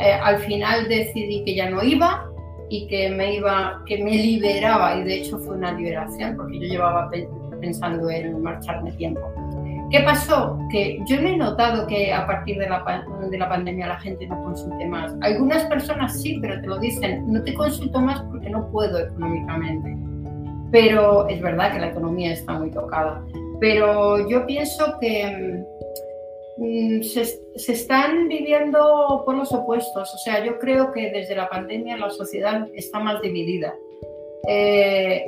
eh, 0.00 0.12
al 0.12 0.38
final 0.38 0.88
decidí 0.88 1.44
que 1.44 1.54
ya 1.54 1.70
no 1.70 1.82
iba 1.82 2.28
y 2.70 2.86
que 2.86 3.10
me 3.10 3.34
iba, 3.34 3.82
que 3.86 4.02
me 4.02 4.12
liberaba 4.12 4.96
y 4.96 5.04
de 5.04 5.14
hecho 5.16 5.38
fue 5.38 5.56
una 5.56 5.72
liberación 5.72 6.36
porque 6.36 6.58
yo 6.60 6.66
llevaba 6.66 7.10
pensando 7.60 8.10
en 8.10 8.42
marcharme 8.42 8.92
tiempo. 8.92 9.20
¿Qué 9.90 10.00
pasó? 10.00 10.58
Que 10.70 11.00
yo 11.06 11.20
me 11.22 11.32
he 11.32 11.36
notado 11.38 11.86
que 11.86 12.12
a 12.12 12.26
partir 12.26 12.58
de 12.58 12.68
la, 12.68 13.06
de 13.30 13.38
la 13.38 13.48
pandemia 13.48 13.86
la 13.86 13.98
gente 14.00 14.26
no 14.26 14.42
consulte 14.44 14.86
más. 14.86 15.14
Algunas 15.22 15.64
personas 15.64 16.20
sí, 16.20 16.38
pero 16.42 16.60
te 16.60 16.66
lo 16.66 16.78
dicen, 16.78 17.32
no 17.32 17.42
te 17.42 17.54
consulto 17.54 17.98
más 17.98 18.20
porque 18.22 18.50
no 18.50 18.70
puedo 18.70 18.98
económicamente. 18.98 19.96
Pero 20.70 21.26
es 21.28 21.40
verdad 21.40 21.72
que 21.72 21.80
la 21.80 21.88
economía 21.88 22.32
está 22.32 22.52
muy 22.58 22.70
tocada. 22.70 23.24
Pero 23.60 24.28
yo 24.28 24.44
pienso 24.44 24.98
que 25.00 25.64
mm, 25.64 25.77
se, 27.02 27.24
se, 27.24 27.72
están 27.72 28.28
viviendo 28.28 29.22
por 29.24 29.36
los 29.36 29.52
opuestos. 29.52 30.12
O 30.14 30.18
sea, 30.18 30.44
yo 30.44 30.58
creo 30.58 30.92
que 30.92 31.10
desde 31.10 31.36
la 31.36 31.48
pandemia 31.48 31.96
la 31.96 32.10
sociedad 32.10 32.66
está 32.74 32.98
más 32.98 33.20
dividida. 33.22 33.74
Eh, 34.48 35.24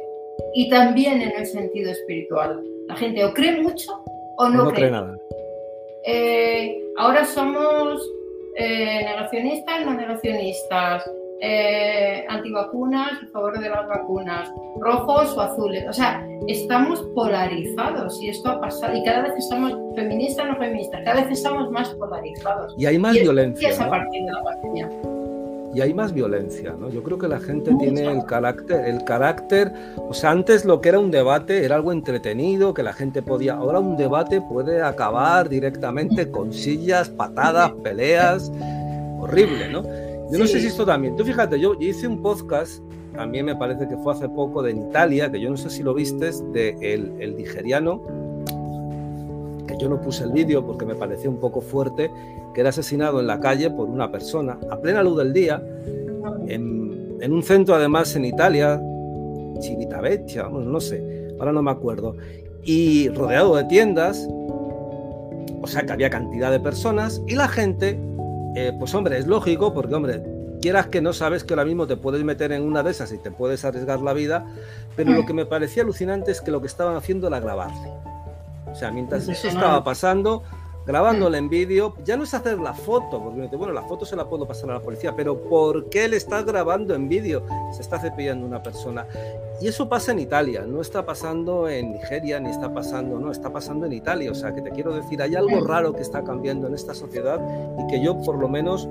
y 0.55 0.69
también 0.71 1.21
en 1.23 1.33
el 1.37 1.47
sentido 1.47 1.93
espiritual. 1.93 2.63
La 2.89 2.97
gente 2.97 3.25
o 3.25 3.33
cree 3.33 3.61
mucho 3.61 4.03
o 4.39 4.49
no, 4.49 4.71
cree. 4.73 4.91
nada. 4.91 5.17
Eh, 6.05 6.83
ahora 6.97 7.25
somos 7.25 8.03
eh, 8.57 9.03
negacionistas, 9.05 9.85
no 9.85 9.95
negacionistas, 9.95 11.09
eh, 11.41 12.25
antivacunas, 12.29 13.13
a 13.23 13.27
favor 13.33 13.59
de 13.59 13.69
las 13.69 13.87
vacunas, 13.89 14.53
rojos 14.81 15.37
o 15.37 15.41
azules. 15.41 15.85
O 15.89 15.93
sea, 15.93 16.27
estamos 16.49 17.01
polarizados 17.15 18.21
y 18.23 18.29
esto 18.29 18.51
ha 18.51 18.61
pasado. 18.61 18.97
Y 18.97 19.05
cada 19.05 19.23
vez 19.23 19.33
estamos 19.37 19.73
feministas, 19.95 20.47
no 20.47 20.57
feministas, 20.57 21.01
cada 21.05 21.23
vez 21.23 21.31
estamos 21.31 21.71
más 21.71 21.89
polarizados. 21.95 22.75
Y 22.79 22.87
hay 22.87 22.99
más 22.99 23.15
violencia. 23.15 23.69
Y 23.69 23.73
es 23.73 23.81
a 23.81 23.89
partir 23.89 24.25
de 24.25 24.33
la 24.33 24.43
pandemia 24.43 24.91
y 25.73 25.81
hay 25.81 25.95
más 25.95 26.13
violencia, 26.13 26.75
¿no? 26.79 26.91
Yo 26.91 27.03
creo 27.03 27.19
que 27.19 27.29
la 27.29 27.39
gente 27.39 27.73
tiene 27.79 28.11
el 28.11 28.25
carácter, 28.25 28.87
el 28.87 29.05
carácter, 29.05 29.73
o 29.97 30.13
sea, 30.13 30.31
antes 30.31 30.65
lo 30.65 30.81
que 30.81 30.89
era 30.89 30.99
un 30.99 31.11
debate 31.11 31.65
era 31.65 31.77
algo 31.77 31.93
entretenido, 31.93 32.75
que 32.75 32.83
la 32.83 32.93
gente 32.93 33.23
podía, 33.23 33.55
ahora 33.55 33.79
un 33.79 33.97
debate 33.97 34.41
puede 34.41 34.83
acabar 34.83 35.49
directamente 35.49 36.31
con 36.31 36.53
sillas, 36.53 37.09
patadas, 37.09 37.71
peleas, 37.85 38.51
horrible, 39.21 39.69
¿no? 39.69 40.10
Yo 40.31 40.39
no 40.39 40.47
sé 40.47 40.61
si 40.61 40.69
esto 40.69 40.87
también, 40.87 41.17
tú 41.17 41.25
fíjate, 41.25 41.59
yo, 41.59 41.75
hice 41.81 42.07
un 42.07 42.23
podcast, 42.23 42.83
también 43.15 43.47
me 43.47 43.57
parece 43.57 43.89
que 43.89 43.97
fue 43.97 44.13
hace 44.13 44.29
poco, 44.29 44.63
de 44.63 44.71
en 44.71 44.89
Italia, 44.89 45.31
que 45.31 45.41
yo 45.41 45.51
no 45.51 45.57
sé 45.57 45.71
si 45.71 45.83
lo 45.83 45.93
vistes, 45.93 46.43
de 46.53 46.77
el, 46.81 47.13
el 47.19 47.37
nigeriano, 47.37 48.01
que 49.67 49.77
yo 49.77 49.89
no 49.89 50.01
puse 50.01 50.25
el 50.25 50.31
vídeo 50.31 50.65
porque 50.65 50.87
me 50.87 50.95
pareció 50.95 51.31
un 51.31 51.39
poco 51.39 51.61
fuerte, 51.61 52.11
que 52.55 52.61
era 52.61 52.71
asesinado 52.71 53.21
en 53.21 53.27
la 53.27 53.41
calle 53.41 53.71
por 53.71 53.89
una 53.89 54.11
persona 54.13 54.59
a 54.71 54.77
plena 54.77 55.03
luz 55.03 55.19
del 55.19 55.33
día, 55.33 55.63
en, 56.47 57.19
en 57.21 57.33
un 57.33 57.43
centro 57.43 57.75
además 57.75 58.15
en 58.15 58.25
Italia, 58.25 58.81
Civitavecchia, 59.61 60.49
no 60.49 60.81
sé, 60.81 61.29
ahora 61.39 61.53
no 61.53 61.63
me 61.63 61.71
acuerdo, 61.71 62.17
y 62.63 63.09
rodeado 63.09 63.57
de 63.57 63.65
tiendas, 63.65 64.29
o 65.63 65.67
sea 65.67 65.83
que 65.83 65.93
había 65.93 66.11
cantidad 66.11 66.51
de 66.51 66.61
personas 66.61 67.21
y 67.27 67.35
la 67.35 67.49
gente, 67.49 67.99
eh, 68.57 68.73
pues 68.79 68.95
hombre, 68.95 69.19
es 69.19 69.27
lógico 69.27 69.73
porque 69.73 69.95
hombre, 69.95 70.23
quieras 70.61 70.87
que 70.87 71.01
no 71.01 71.13
sabes 71.13 71.45
que 71.45 71.55
ahora 71.55 71.65
mismo 71.65 71.87
te 71.87 71.97
puedes 71.97 72.23
meter 72.25 72.53
en 72.53 72.63
una 72.63 72.83
de 72.83 72.91
esas 72.91 73.13
y 73.13 73.19
te 73.19 73.31
puedes 73.31 73.65
arriesgar 73.65 74.01
la 74.01 74.13
vida, 74.13 74.47
pero 74.97 75.13
lo 75.13 75.27
que 75.27 75.33
me 75.33 75.47
parecía 75.47 75.83
alucinante 75.83 76.31
es 76.31 76.41
que 76.41 76.51
lo 76.51 76.61
que 76.61 76.67
estaban 76.67 76.97
haciendo 76.97 77.29
era 77.29 77.41
grabarle. 77.41 77.91
O 78.71 78.75
sea, 78.75 78.91
mientras 78.91 79.29
eso 79.29 79.49
estaba 79.49 79.83
pasando, 79.83 80.43
grabándole 80.91 81.39
en 81.39 81.49
vídeo, 81.49 81.95
ya 82.05 82.17
no 82.17 82.25
es 82.25 82.35
hacer 82.35 82.59
la 82.59 82.75
foto, 82.75 83.23
porque 83.23 83.55
bueno, 83.55 83.73
la 83.73 83.83
foto 83.83 84.05
se 84.05 84.17
la 84.17 84.29
puedo 84.29 84.45
pasar 84.45 84.71
a 84.71 84.75
la 84.75 84.81
policía, 84.81 85.15
pero 85.15 85.41
¿por 85.41 85.89
qué 85.89 86.09
le 86.09 86.17
está 86.17 86.43
grabando 86.43 86.97
en 86.97 87.09
vídeo? 87.09 87.45
Se 87.73 87.83
está 87.83 88.01
cepillando 88.01 88.45
una 88.45 88.61
persona. 88.61 89.07
Y 89.61 89.69
eso 89.69 89.89
pasa 89.89 90.11
en 90.11 90.19
Italia, 90.19 90.65
no 90.67 90.81
está 90.81 91.07
pasando 91.07 91.69
en 91.69 91.93
Nigeria, 91.93 92.41
ni 92.41 92.51
está 92.51 92.75
pasando, 92.75 93.21
no, 93.21 93.31
está 93.31 93.53
pasando 93.53 93.87
en 93.87 93.93
Italia. 93.93 94.33
O 94.33 94.35
sea, 94.35 94.53
que 94.53 94.63
te 94.63 94.71
quiero 94.71 94.93
decir, 94.93 95.23
hay 95.23 95.37
algo 95.37 95.65
raro 95.65 95.93
que 95.93 96.03
está 96.03 96.25
cambiando 96.25 96.67
en 96.67 96.75
esta 96.75 96.93
sociedad 96.93 97.41
y 97.79 97.87
que 97.87 98.03
yo 98.03 98.21
por 98.23 98.37
lo 98.37 98.49
menos 98.49 98.89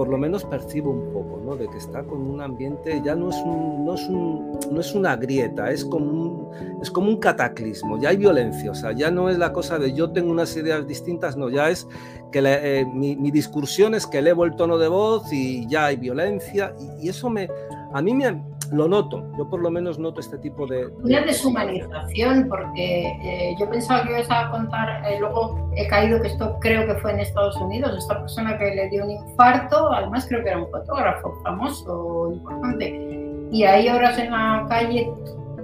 por 0.00 0.08
lo 0.08 0.16
menos 0.16 0.46
percibo 0.46 0.92
un 0.92 1.12
poco, 1.12 1.42
¿no? 1.44 1.56
De 1.56 1.68
que 1.68 1.76
está 1.76 2.02
con 2.04 2.22
un 2.22 2.40
ambiente, 2.40 3.02
ya 3.04 3.14
no 3.14 3.28
es, 3.28 3.36
un, 3.44 3.84
no 3.84 3.96
es, 3.96 4.08
un, 4.08 4.58
no 4.72 4.80
es 4.80 4.94
una 4.94 5.14
grieta, 5.14 5.70
es 5.70 5.84
como, 5.84 6.06
un, 6.10 6.80
es 6.80 6.90
como 6.90 7.10
un 7.10 7.18
cataclismo, 7.18 8.00
ya 8.00 8.08
hay 8.08 8.16
violencia, 8.16 8.70
o 8.70 8.74
sea, 8.74 8.92
ya 8.92 9.10
no 9.10 9.28
es 9.28 9.36
la 9.36 9.52
cosa 9.52 9.78
de 9.78 9.92
yo 9.92 10.10
tengo 10.10 10.30
unas 10.30 10.56
ideas 10.56 10.86
distintas, 10.86 11.36
no, 11.36 11.50
ya 11.50 11.68
es 11.68 11.86
que 12.32 12.40
eh, 12.42 12.86
mi, 12.86 13.14
mi, 13.14 13.30
discursión 13.30 13.94
es 13.94 14.06
que 14.06 14.20
elevo 14.20 14.46
el 14.46 14.56
tono 14.56 14.78
de 14.78 14.88
voz 14.88 15.30
y 15.34 15.68
ya 15.68 15.84
hay 15.84 15.96
violencia, 15.96 16.74
y, 16.80 17.04
y 17.04 17.08
eso 17.10 17.28
me, 17.28 17.50
a 17.92 18.00
mí 18.00 18.14
me, 18.14 18.42
lo 18.72 18.88
noto, 18.88 19.24
yo 19.36 19.48
por 19.48 19.60
lo 19.60 19.70
menos 19.70 19.98
noto 19.98 20.20
este 20.20 20.38
tipo 20.38 20.66
de... 20.66 20.86
Una 21.02 21.22
deshumanización, 21.22 22.48
porque 22.48 23.06
eh, 23.22 23.56
yo 23.58 23.68
pensaba 23.68 24.04
que 24.04 24.10
ibas 24.10 24.30
a 24.30 24.50
contar, 24.50 25.04
eh, 25.06 25.18
luego 25.18 25.70
he 25.76 25.88
caído 25.88 26.20
que 26.20 26.28
esto 26.28 26.56
creo 26.60 26.86
que 26.86 26.94
fue 27.00 27.12
en 27.12 27.20
Estados 27.20 27.56
Unidos, 27.56 27.96
esta 27.98 28.20
persona 28.20 28.56
que 28.58 28.74
le 28.74 28.88
dio 28.88 29.04
un 29.04 29.10
infarto, 29.10 29.92
además 29.92 30.26
creo 30.28 30.42
que 30.44 30.50
era 30.50 30.58
un 30.58 30.70
fotógrafo 30.70 31.34
famoso, 31.42 32.32
importante, 32.32 33.20
y 33.50 33.64
hay 33.64 33.88
horas 33.88 34.18
en 34.18 34.30
la 34.30 34.66
calle 34.68 35.12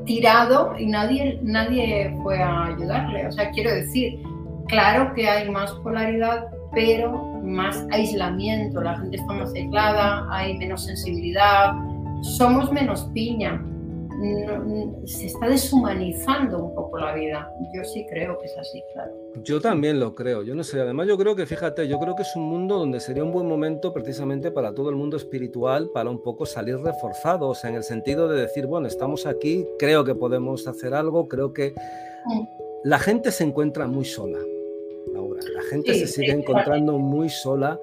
tirado 0.05 0.75
y 0.79 0.87
nadie, 0.87 1.39
nadie 1.43 2.17
fue 2.23 2.41
a 2.41 2.67
ayudarle. 2.67 3.27
O 3.27 3.33
sea, 3.33 3.51
quiero 3.51 3.71
decir, 3.71 4.23
claro 4.69 5.13
que 5.15 5.29
hay 5.29 5.51
más 5.51 5.71
polaridad, 5.83 6.47
pero 6.73 7.13
más 7.43 7.87
aislamiento, 7.93 8.81
la 8.81 8.99
gente 8.99 9.17
está 9.17 9.33
más 9.33 9.53
aislada, 9.55 10.27
hay 10.31 10.59
menos 10.59 10.85
sensibilidad, 10.85 11.73
somos 12.23 12.73
menos 12.73 13.05
piña. 13.13 13.65
se 15.05 15.27
está 15.27 15.49
deshumanizando 15.49 16.65
un 16.65 16.75
poco 16.75 16.99
la 16.99 17.15
vida. 17.15 17.51
Yo 17.75 17.85
sí 17.85 18.07
creo 18.09 18.39
que 18.39 18.47
es 18.47 18.57
así, 18.59 18.83
claro. 18.95 19.13
Yo 19.43 19.61
también 19.61 20.01
lo 20.01 20.15
creo, 20.15 20.43
yo 20.43 20.55
no 20.55 20.65
sé. 20.65 20.81
Además, 20.81 21.07
yo 21.07 21.19
creo 21.19 21.37
que, 21.37 21.45
fíjate, 21.45 21.87
yo 21.87 21.99
creo 21.99 22.17
que 22.17 22.23
es 22.23 22.35
un 22.37 22.45
mundo 22.45 22.79
donde 22.79 23.01
sería 23.01 23.23
un 23.23 23.33
buen 23.33 23.47
momento 23.47 23.93
precisamente 23.93 24.51
para 24.51 24.75
todo 24.75 24.89
el 24.89 24.97
mundo 24.97 25.17
espiritual, 25.17 25.91
para 25.93 26.11
un 26.11 26.23
poco 26.23 26.47
salir 26.47 26.79
reforzados, 26.79 27.65
en 27.65 27.75
el 27.75 27.83
sentido 27.83 28.29
de 28.29 28.41
decir, 28.41 28.67
bueno, 28.67 28.87
estamos 28.87 29.27
aquí, 29.27 29.67
creo 29.79 30.05
que 30.05 30.15
podemos 30.15 30.67
hacer 30.67 30.95
algo, 30.95 31.29
creo 31.29 31.53
que 31.53 31.75
mm. 32.27 32.41
la 32.85 32.99
gente 32.99 33.31
se 33.31 33.45
encuentra 33.45 33.87
muy 33.87 34.07
sola 34.07 34.39
ahora. 35.15 35.43
La 35.55 35.63
gente 35.63 35.95
se 35.95 36.07
sigue 36.07 36.33
encontrando 36.33 36.99
muy 36.99 37.29
sola 37.29 37.79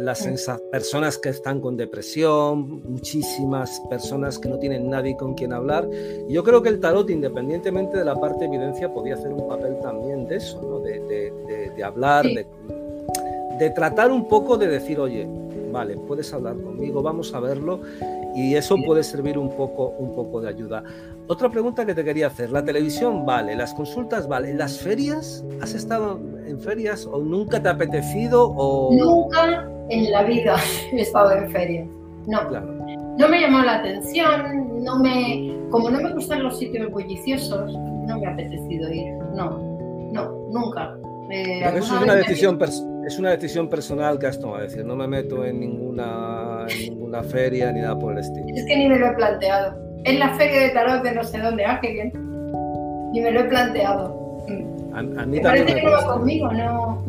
las 0.00 0.26
personas 0.70 1.18
que 1.18 1.28
están 1.28 1.60
con 1.60 1.76
depresión, 1.76 2.82
muchísimas 2.82 3.80
personas 3.88 4.38
que 4.38 4.48
no 4.48 4.58
tienen 4.58 4.88
nadie 4.88 5.16
con 5.16 5.34
quien 5.34 5.52
hablar. 5.52 5.88
yo 6.28 6.42
creo 6.42 6.62
que 6.62 6.68
el 6.68 6.80
tarot, 6.80 7.08
independientemente 7.10 7.98
de 7.98 8.04
la 8.04 8.14
parte 8.14 8.40
de 8.40 8.46
evidencia, 8.46 8.92
podía 8.92 9.14
hacer 9.14 9.32
un 9.32 9.48
papel 9.48 9.78
también 9.80 10.26
de 10.26 10.36
eso, 10.36 10.60
¿no? 10.62 10.80
de, 10.80 11.00
de, 11.76 11.84
hablar, 11.84 12.24
de, 12.24 12.46
de 13.58 13.70
tratar 13.70 14.10
un 14.10 14.28
poco 14.28 14.56
de 14.56 14.68
decir, 14.68 14.98
oye, 14.98 15.28
vale, 15.74 15.96
puedes 15.96 16.32
hablar 16.32 16.56
conmigo, 16.56 17.02
vamos 17.02 17.34
a 17.34 17.40
verlo 17.40 17.80
y 18.34 18.54
eso 18.54 18.76
puede 18.84 19.02
servir 19.02 19.38
un 19.38 19.56
poco, 19.56 19.94
un 19.98 20.14
poco 20.14 20.40
de 20.40 20.48
ayuda. 20.48 20.82
Otra 21.26 21.50
pregunta 21.50 21.84
que 21.84 21.94
te 21.94 22.04
quería 22.04 22.28
hacer, 22.28 22.50
la 22.50 22.64
televisión 22.64 23.24
vale, 23.24 23.56
las 23.56 23.74
consultas 23.74 24.28
vale, 24.28 24.54
las 24.54 24.78
ferias, 24.78 25.44
¿has 25.60 25.74
estado 25.74 26.20
en 26.46 26.60
ferias 26.60 27.06
o 27.06 27.18
nunca 27.18 27.62
te 27.62 27.68
ha 27.68 27.72
apetecido 27.72 28.50
o 28.50 28.92
nunca 28.92 29.68
en 29.90 30.10
la 30.10 30.22
vida 30.24 30.56
he 30.92 31.00
estado 31.00 31.32
en 31.32 31.50
ferias. 31.50 31.88
No. 32.26 32.50
No 33.18 33.28
me 33.28 33.40
llamó 33.40 33.60
la 33.62 33.76
atención, 33.76 34.82
no 34.82 34.98
me 34.98 35.54
como 35.70 35.90
no 35.90 36.00
me 36.00 36.12
gustan 36.12 36.42
los 36.42 36.58
sitios 36.58 36.90
bulliciosos, 36.90 37.72
no 37.72 38.18
me 38.18 38.26
ha 38.26 38.30
apetecido 38.30 38.92
ir. 38.92 39.12
No. 39.34 39.58
No, 40.12 40.30
nunca. 40.50 40.96
Eh, 41.30 41.64
eso 41.64 41.96
es 41.96 42.02
una 42.02 42.14
decisión 42.14 42.58
es 43.06 43.18
una 43.18 43.30
decisión 43.30 43.68
personal 43.68 44.18
que 44.18 44.26
has 44.28 44.38
tomado, 44.38 44.62
es 44.62 44.70
decir, 44.70 44.86
no 44.86 44.94
me 44.94 45.06
meto 45.08 45.44
en 45.44 45.60
ninguna, 45.60 46.66
en 46.68 46.94
ninguna 46.94 47.22
feria 47.22 47.72
ni 47.72 47.80
nada 47.80 47.98
por 47.98 48.12
el 48.12 48.18
estilo. 48.18 48.46
Es 48.54 48.64
que 48.66 48.76
ni 48.76 48.88
me 48.88 48.98
lo 48.98 49.08
he 49.08 49.12
planteado. 49.14 49.76
en 50.04 50.18
la 50.18 50.34
feria 50.34 50.60
de 50.60 50.68
tarot 50.70 51.02
de 51.02 51.12
no 51.12 51.24
sé 51.24 51.38
dónde, 51.38 51.64
ah, 51.64 51.80
qué 51.82 51.92
bien. 51.92 52.12
Y 53.12 53.20
me 53.20 53.30
lo 53.30 53.40
he 53.40 53.44
planteado. 53.44 54.24
A, 54.94 54.98
a 55.00 55.02
mí 55.02 55.38
Me 55.38 55.40
también 55.40 55.42
parece 55.42 55.74
me 55.74 55.80
que 55.80 55.86
no 55.86 55.92
va 55.92 56.06
conmigo, 56.14 56.52
no. 56.52 57.04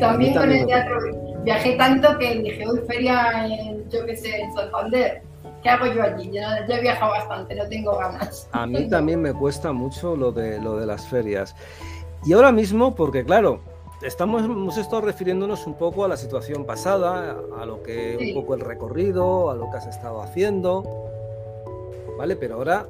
También 0.00 0.32
con 0.32 0.42
también 0.42 0.60
el 0.60 0.60
me 0.60 0.66
teatro. 0.66 1.25
Viajé 1.46 1.76
tanto 1.76 2.18
que 2.18 2.40
dije, 2.40 2.64
uy, 2.68 2.80
feria 2.88 3.46
en, 3.46 3.88
yo 3.88 4.04
qué 4.04 4.16
sé, 4.16 4.36
en 4.40 4.52
Santander. 4.52 5.22
¿Qué 5.62 5.68
hago 5.70 5.86
yo 5.86 6.02
allí? 6.02 6.28
Ya, 6.32 6.66
ya 6.66 6.76
he 6.76 6.80
viajado 6.80 7.12
bastante, 7.12 7.54
no 7.54 7.68
tengo 7.68 7.96
ganas. 7.96 8.48
A 8.50 8.66
mí 8.66 8.88
también 8.88 9.22
me 9.22 9.32
cuesta 9.32 9.72
mucho 9.72 10.16
lo 10.16 10.32
de, 10.32 10.60
lo 10.60 10.76
de 10.76 10.86
las 10.86 11.06
ferias. 11.06 11.54
Y 12.24 12.32
ahora 12.32 12.50
mismo, 12.50 12.96
porque 12.96 13.24
claro, 13.24 13.60
estamos, 14.02 14.42
hemos 14.42 14.76
estado 14.76 15.02
refiriéndonos 15.02 15.68
un 15.68 15.74
poco 15.74 16.04
a 16.04 16.08
la 16.08 16.16
situación 16.16 16.64
pasada, 16.66 17.36
a 17.60 17.64
lo 17.64 17.80
que 17.84 18.16
Sí. 18.18 18.32
un 18.34 18.40
poco 18.42 18.54
el 18.54 18.60
recorrido, 18.60 19.48
a 19.48 19.54
lo 19.54 19.70
que 19.70 19.76
has 19.76 19.86
estado 19.86 20.22
haciendo, 20.22 20.82
¿vale? 22.18 22.34
Pero 22.34 22.56
ahora, 22.56 22.86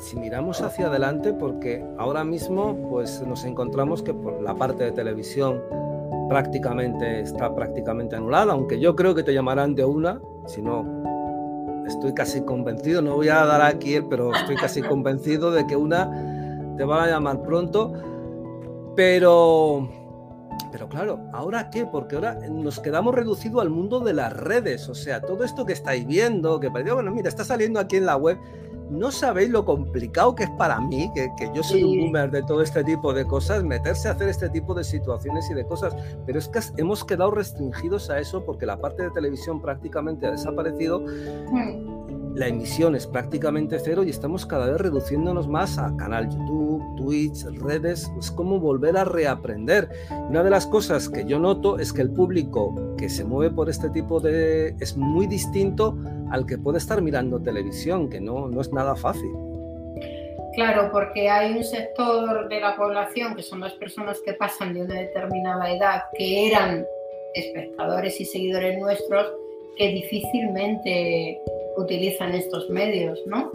si 0.00 0.16
miramos 0.16 0.62
hacia 0.62 0.88
adelante, 0.88 1.32
porque 1.32 1.84
ahora 1.96 2.24
mismo 2.24 2.88
pues 2.90 3.22
nos 3.22 3.44
encontramos 3.44 4.02
que 4.02 4.14
por 4.14 4.42
la 4.42 4.54
parte 4.56 4.82
de 4.82 4.90
televisión 4.90 5.62
prácticamente 6.30 7.22
está 7.22 7.52
prácticamente 7.52 8.14
anulada, 8.14 8.52
aunque 8.52 8.78
yo 8.78 8.94
creo 8.94 9.16
que 9.16 9.24
te 9.24 9.34
llamarán 9.34 9.74
de 9.74 9.84
una, 9.84 10.20
si 10.46 10.62
no 10.62 10.86
estoy 11.88 12.14
casi 12.14 12.42
convencido, 12.42 13.02
no 13.02 13.16
voy 13.16 13.28
a 13.28 13.44
dar 13.44 13.60
aquí, 13.62 13.94
el, 13.94 14.06
pero 14.06 14.32
estoy 14.32 14.54
casi 14.54 14.80
convencido 14.94 15.50
de 15.50 15.66
que 15.66 15.74
una 15.74 16.08
te 16.76 16.84
van 16.84 17.02
a 17.02 17.08
llamar 17.08 17.42
pronto, 17.42 17.92
pero, 18.94 19.88
pero 20.70 20.88
claro, 20.88 21.18
¿ahora 21.32 21.68
qué? 21.68 21.84
Porque 21.84 22.14
ahora 22.14 22.38
nos 22.48 22.78
quedamos 22.78 23.12
reducidos 23.12 23.60
al 23.60 23.70
mundo 23.70 23.98
de 23.98 24.14
las 24.14 24.32
redes, 24.32 24.88
o 24.88 24.94
sea, 24.94 25.22
todo 25.22 25.42
esto 25.42 25.66
que 25.66 25.72
estáis 25.72 26.06
viendo, 26.06 26.60
que 26.60 26.70
parece, 26.70 26.92
bueno, 26.92 27.10
mira, 27.10 27.28
está 27.28 27.42
saliendo 27.42 27.80
aquí 27.80 27.96
en 27.96 28.06
la 28.06 28.16
web, 28.16 28.38
no 28.90 29.10
sabéis 29.10 29.50
lo 29.50 29.64
complicado 29.64 30.34
que 30.34 30.44
es 30.44 30.50
para 30.50 30.80
mí, 30.80 31.10
que, 31.14 31.28
que 31.38 31.50
yo 31.54 31.62
soy 31.62 31.82
un 31.84 32.00
boomer 32.00 32.30
de 32.30 32.42
todo 32.42 32.62
este 32.62 32.84
tipo 32.84 33.12
de 33.12 33.24
cosas, 33.24 33.62
meterse 33.64 34.08
a 34.08 34.12
hacer 34.12 34.28
este 34.28 34.48
tipo 34.50 34.74
de 34.74 34.84
situaciones 34.84 35.48
y 35.50 35.54
de 35.54 35.64
cosas, 35.64 35.94
pero 36.26 36.38
es 36.38 36.48
que 36.48 36.60
hemos 36.76 37.04
quedado 37.04 37.30
restringidos 37.30 38.10
a 38.10 38.18
eso 38.18 38.44
porque 38.44 38.66
la 38.66 38.80
parte 38.80 39.02
de 39.02 39.10
televisión 39.10 39.60
prácticamente 39.60 40.26
ha 40.26 40.32
desaparecido 40.32 40.80
Hmm. 41.50 42.36
la 42.36 42.46
emisión 42.46 42.94
es 42.94 43.06
prácticamente 43.06 43.78
cero 43.82 44.04
y 44.04 44.10
estamos 44.10 44.46
cada 44.46 44.66
vez 44.66 44.80
reduciéndonos 44.80 45.48
más 45.48 45.78
a 45.78 45.94
canal 45.96 46.28
YouTube, 46.30 46.82
Twitch, 46.96 47.44
redes. 47.60 48.10
Es 48.18 48.30
como 48.30 48.60
volver 48.60 48.96
a 48.96 49.04
reaprender. 49.04 49.90
Una 50.28 50.42
de 50.42 50.50
las 50.50 50.66
cosas 50.66 51.08
que 51.08 51.24
yo 51.24 51.38
noto 51.38 51.78
es 51.78 51.92
que 51.92 52.02
el 52.02 52.10
público 52.10 52.74
que 52.96 53.08
se 53.08 53.24
mueve 53.24 53.54
por 53.54 53.68
este 53.68 53.90
tipo 53.90 54.20
de... 54.20 54.76
es 54.78 54.96
muy 54.96 55.26
distinto 55.26 55.96
al 56.30 56.46
que 56.46 56.58
puede 56.58 56.78
estar 56.78 57.00
mirando 57.02 57.40
televisión, 57.40 58.08
que 58.08 58.20
no, 58.20 58.48
no 58.48 58.60
es 58.60 58.72
nada 58.72 58.96
fácil. 58.96 59.30
Claro, 60.54 60.90
porque 60.92 61.28
hay 61.28 61.56
un 61.56 61.64
sector 61.64 62.48
de 62.48 62.60
la 62.60 62.76
población 62.76 63.36
que 63.36 63.42
son 63.42 63.60
las 63.60 63.72
personas 63.74 64.20
que 64.24 64.32
pasan 64.34 64.74
de 64.74 64.82
una 64.82 64.94
determinada 64.94 65.70
edad, 65.70 66.02
que 66.16 66.48
eran 66.48 66.84
espectadores 67.34 68.20
y 68.20 68.24
seguidores 68.24 68.78
nuestros, 68.78 69.32
que 69.76 69.88
difícilmente 69.88 71.40
utilizan 71.76 72.34
estos 72.34 72.68
medios, 72.68 73.20
¿no? 73.26 73.50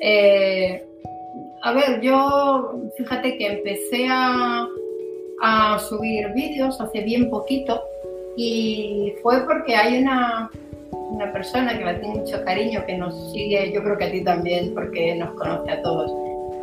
Eh, 0.00 0.82
a 1.62 1.72
ver, 1.72 2.00
yo 2.00 2.74
fíjate 2.96 3.36
que 3.36 3.46
empecé 3.46 4.06
a, 4.08 4.66
a 5.42 5.78
subir 5.78 6.32
vídeos 6.32 6.80
hace 6.80 7.02
bien 7.02 7.28
poquito 7.28 7.82
y 8.36 9.14
fue 9.22 9.44
porque 9.46 9.76
hay 9.76 10.02
una, 10.02 10.50
una 11.10 11.32
persona 11.32 11.76
que 11.76 11.84
la 11.84 12.00
tengo 12.00 12.20
mucho 12.20 12.42
cariño, 12.44 12.84
que 12.86 12.96
nos 12.96 13.32
sigue, 13.32 13.72
yo 13.72 13.82
creo 13.82 13.98
que 13.98 14.04
a 14.04 14.10
ti 14.10 14.22
también, 14.22 14.72
porque 14.74 15.14
nos 15.16 15.34
conoce 15.34 15.72
a 15.72 15.82
todos 15.82 16.12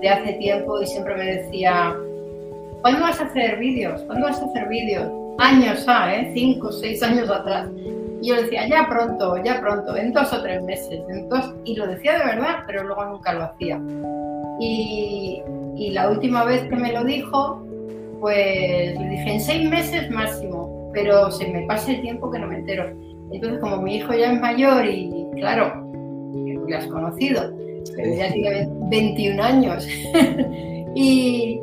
de 0.01 0.09
hace 0.09 0.33
tiempo 0.33 0.81
y 0.81 0.85
siempre 0.85 1.15
me 1.15 1.25
decía, 1.25 1.95
¿cuándo 2.81 3.01
vas 3.01 3.19
a 3.19 3.25
hacer 3.25 3.57
vídeos? 3.57 4.01
¿Cuándo 4.03 4.27
vas 4.27 4.41
a 4.41 4.45
hacer 4.45 4.67
vídeos? 4.67 5.11
Años, 5.39 5.85
ah, 5.87 6.15
¿eh? 6.15 6.31
Cinco, 6.33 6.71
seis 6.71 7.01
años 7.03 7.29
atrás. 7.29 7.69
Y 8.21 8.29
yo 8.29 8.35
decía, 8.35 8.67
ya 8.67 8.87
pronto, 8.89 9.37
ya 9.43 9.59
pronto, 9.59 9.95
en 9.95 10.11
dos 10.11 10.31
o 10.33 10.41
tres 10.41 10.63
meses. 10.63 11.01
En 11.09 11.29
dos... 11.29 11.53
Y 11.63 11.75
lo 11.75 11.87
decía 11.87 12.17
de 12.17 12.25
verdad, 12.25 12.63
pero 12.65 12.83
luego 12.83 13.05
nunca 13.05 13.33
lo 13.33 13.43
hacía. 13.43 13.79
Y, 14.59 15.41
y 15.75 15.91
la 15.91 16.09
última 16.09 16.43
vez 16.43 16.63
que 16.63 16.75
me 16.75 16.91
lo 16.91 17.03
dijo, 17.03 17.63
pues 18.19 18.99
le 18.99 19.09
dije, 19.09 19.33
en 19.33 19.41
seis 19.41 19.69
meses 19.69 20.09
máximo, 20.09 20.89
pero 20.93 21.29
se 21.29 21.47
me 21.47 21.67
pasa 21.67 21.91
el 21.91 22.01
tiempo 22.01 22.31
que 22.31 22.39
no 22.39 22.47
me 22.47 22.55
entero. 22.55 22.91
Entonces, 23.31 23.59
como 23.59 23.81
mi 23.81 23.97
hijo 23.97 24.13
ya 24.13 24.33
es 24.33 24.39
mayor 24.39 24.85
y, 24.85 25.27
claro, 25.35 25.83
tú 26.31 26.65
le 26.67 26.75
has 26.75 26.87
conocido, 26.87 27.53
pero 27.95 28.13
ya 28.15 28.31
tiene 28.31 28.69
21 28.89 29.43
años. 29.43 29.87
y, 30.95 31.59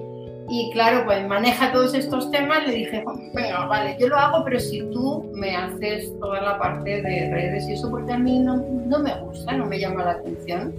y, 0.48 0.70
claro, 0.72 1.04
pues 1.06 1.26
maneja 1.26 1.72
todos 1.72 1.94
estos 1.94 2.30
temas. 2.30 2.66
Le 2.66 2.74
dije, 2.74 3.04
venga, 3.34 3.66
vale, 3.66 3.96
yo 3.98 4.08
lo 4.08 4.16
hago, 4.16 4.44
pero 4.44 4.60
si 4.60 4.80
tú 4.90 5.30
me 5.34 5.56
haces 5.56 6.12
toda 6.20 6.40
la 6.42 6.58
parte 6.58 7.02
de 7.02 7.30
redes 7.30 7.68
y 7.68 7.72
eso, 7.72 7.90
porque 7.90 8.12
a 8.12 8.18
mí 8.18 8.38
no, 8.38 8.56
no 8.56 8.98
me 8.98 9.14
gusta, 9.20 9.52
no 9.52 9.66
me 9.66 9.78
llama 9.78 10.04
la 10.04 10.10
atención. 10.12 10.72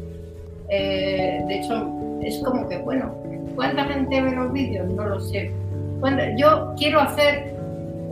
Eh, 0.69 1.43
de 1.47 1.59
hecho, 1.59 1.87
es 2.21 2.39
como 2.43 2.67
que, 2.67 2.77
bueno, 2.77 3.13
¿cuánta 3.55 3.85
gente 3.85 4.21
ve 4.21 4.31
los 4.31 4.51
vídeos? 4.53 4.87
No 4.89 5.05
lo 5.05 5.19
sé. 5.19 5.51
Cuando, 5.99 6.23
yo 6.37 6.73
quiero 6.77 6.99
hacer, 6.99 7.54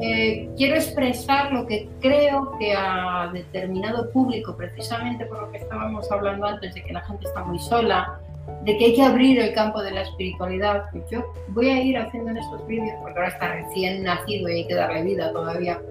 eh, 0.01 0.49
quiero 0.57 0.75
expresar 0.75 1.51
lo 1.51 1.65
que 1.65 1.87
creo 2.01 2.51
que 2.59 2.73
a 2.73 3.29
determinado 3.33 4.09
público, 4.11 4.55
precisamente 4.55 5.25
por 5.25 5.41
lo 5.41 5.51
que 5.51 5.57
estábamos 5.57 6.11
hablando 6.11 6.45
antes, 6.45 6.73
de 6.73 6.83
que 6.83 6.93
la 6.93 7.01
gente 7.01 7.25
está 7.25 7.43
muy 7.43 7.59
sola, 7.59 8.19
de 8.63 8.77
que 8.77 8.85
hay 8.85 8.95
que 8.95 9.03
abrir 9.03 9.39
el 9.39 9.53
campo 9.53 9.81
de 9.81 9.91
la 9.91 10.01
espiritualidad, 10.01 10.85
yo 11.09 11.23
voy 11.49 11.69
a 11.69 11.81
ir 11.81 11.97
haciendo 11.97 12.31
en 12.31 12.37
estos 12.37 12.65
vídeos, 12.67 12.95
porque 13.01 13.19
ahora 13.19 13.29
está 13.29 13.53
recién 13.53 14.03
nacido 14.03 14.49
y 14.49 14.53
hay 14.53 14.67
que 14.67 14.75
darle 14.75 15.03
vida 15.03 15.31
todavía, 15.31 15.81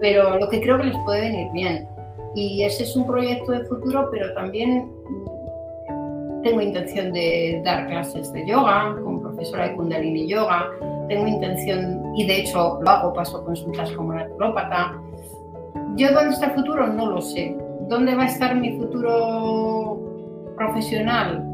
pero 0.00 0.38
lo 0.38 0.48
que 0.48 0.60
creo 0.60 0.78
que 0.78 0.84
les 0.84 0.98
puede 1.04 1.20
venir 1.22 1.48
bien. 1.52 1.88
Y 2.34 2.62
ese 2.64 2.82
es 2.82 2.94
un 2.94 3.06
proyecto 3.06 3.52
de 3.52 3.64
futuro, 3.64 4.08
pero 4.12 4.34
también 4.34 4.90
tengo 6.46 6.60
intención 6.60 7.12
de 7.12 7.60
dar 7.64 7.88
clases 7.88 8.32
de 8.32 8.46
yoga 8.46 8.94
como 9.02 9.20
profesora 9.20 9.68
de 9.68 9.74
Kundalini 9.74 10.28
Yoga. 10.28 10.70
Tengo 11.08 11.26
intención, 11.26 12.12
y 12.16 12.26
de 12.26 12.40
hecho 12.40 12.78
lo 12.82 12.90
hago, 12.90 13.12
paso 13.12 13.44
consultas 13.44 13.92
como 13.92 14.14
naturópata. 14.14 14.94
Yo 15.96 16.12
dónde 16.12 16.34
está 16.34 16.46
el 16.46 16.52
futuro 16.52 16.86
no 16.86 17.10
lo 17.10 17.20
sé. 17.20 17.56
¿Dónde 17.88 18.14
va 18.14 18.24
a 18.24 18.26
estar 18.26 18.54
mi 18.56 18.76
futuro 18.78 19.98
profesional? 20.56 21.44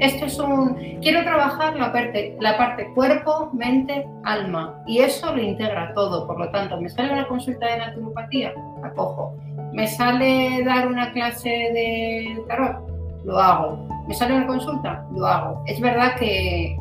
Esto 0.00 0.26
es 0.26 0.38
un... 0.38 0.76
Quiero 1.00 1.22
trabajar 1.22 1.76
la 1.76 1.92
parte, 1.92 2.36
la 2.40 2.56
parte 2.56 2.92
cuerpo, 2.94 3.50
mente, 3.52 4.06
alma. 4.24 4.80
Y 4.86 4.98
eso 4.98 5.34
lo 5.34 5.42
integra 5.42 5.92
todo. 5.94 6.26
Por 6.26 6.38
lo 6.38 6.50
tanto, 6.50 6.80
me 6.80 6.88
sale 6.88 7.12
una 7.12 7.26
consulta 7.26 7.66
de 7.66 7.78
naturopatía, 7.78 8.52
la 8.82 8.92
cojo. 8.92 9.34
Me 9.72 9.86
sale 9.86 10.62
dar 10.64 10.86
una 10.86 11.12
clase 11.12 11.48
de 11.48 12.44
tarot, 12.48 12.76
lo 13.24 13.38
hago. 13.38 13.88
¿Me 14.06 14.14
sale 14.14 14.36
una 14.36 14.46
consulta? 14.46 15.04
Lo 15.12 15.26
hago. 15.26 15.62
Es 15.66 15.80
verdad 15.80 16.14
que 16.18 16.78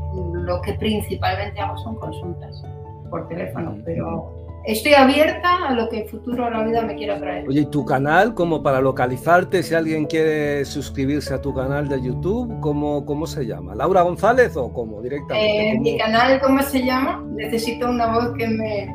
lo 0.47 0.61
que 0.61 0.73
principalmente 0.73 1.59
hago 1.59 1.77
son 1.79 1.95
consultas 1.97 2.63
por 3.09 3.27
teléfono, 3.27 3.77
pero 3.85 4.33
estoy 4.65 4.93
abierta 4.93 5.67
a 5.67 5.73
lo 5.73 5.89
que 5.89 6.01
el 6.01 6.09
futuro 6.09 6.45
de 6.45 6.51
la 6.51 6.63
vida 6.63 6.81
me 6.81 6.95
quiera 6.95 7.19
traer. 7.19 7.47
Oye, 7.47 7.61
¿y 7.61 7.65
tu 7.65 7.85
canal, 7.85 8.33
como 8.33 8.63
para 8.63 8.81
localizarte, 8.81 9.61
si 9.61 9.75
alguien 9.75 10.05
quiere 10.05 10.65
suscribirse 10.65 11.33
a 11.33 11.41
tu 11.41 11.53
canal 11.53 11.87
de 11.87 12.01
YouTube, 12.01 12.59
¿cómo, 12.61 13.05
cómo 13.05 13.27
se 13.27 13.45
llama? 13.45 13.75
¿Laura 13.75 14.01
González 14.01 14.55
o 14.55 14.71
cómo? 14.73 15.01
Directamente. 15.01 15.69
Eh, 15.69 15.71
¿Cómo? 15.73 15.83
Mi 15.83 15.97
canal, 15.97 16.41
¿cómo 16.41 16.63
se 16.63 16.83
llama? 16.83 17.23
Necesito 17.35 17.89
una 17.89 18.13
voz 18.13 18.33
que 18.37 18.47
me... 18.47 18.93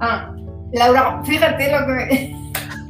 Ah, 0.00 0.34
Laura, 0.72 1.20
fíjate 1.24 1.70
lo 1.70 1.86
que 1.86 1.92
me... 1.92 2.42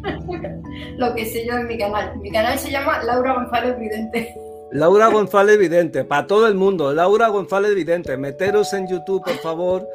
lo 0.96 1.14
que 1.14 1.26
sé 1.26 1.46
yo 1.46 1.54
en 1.54 1.66
mi 1.66 1.78
canal. 1.78 2.18
Mi 2.20 2.30
canal 2.30 2.58
se 2.58 2.70
llama 2.70 3.02
Laura 3.02 3.34
González 3.34 3.78
Vidente. 3.78 4.34
Laura 4.72 5.08
González 5.08 5.58
Vidente, 5.58 6.02
para 6.04 6.26
todo 6.26 6.46
el 6.46 6.54
mundo, 6.54 6.94
Laura 6.94 7.28
González 7.28 7.74
Vidente, 7.74 8.16
meteros 8.16 8.72
en 8.72 8.88
YouTube, 8.88 9.22
por 9.22 9.36
favor, 9.42 9.86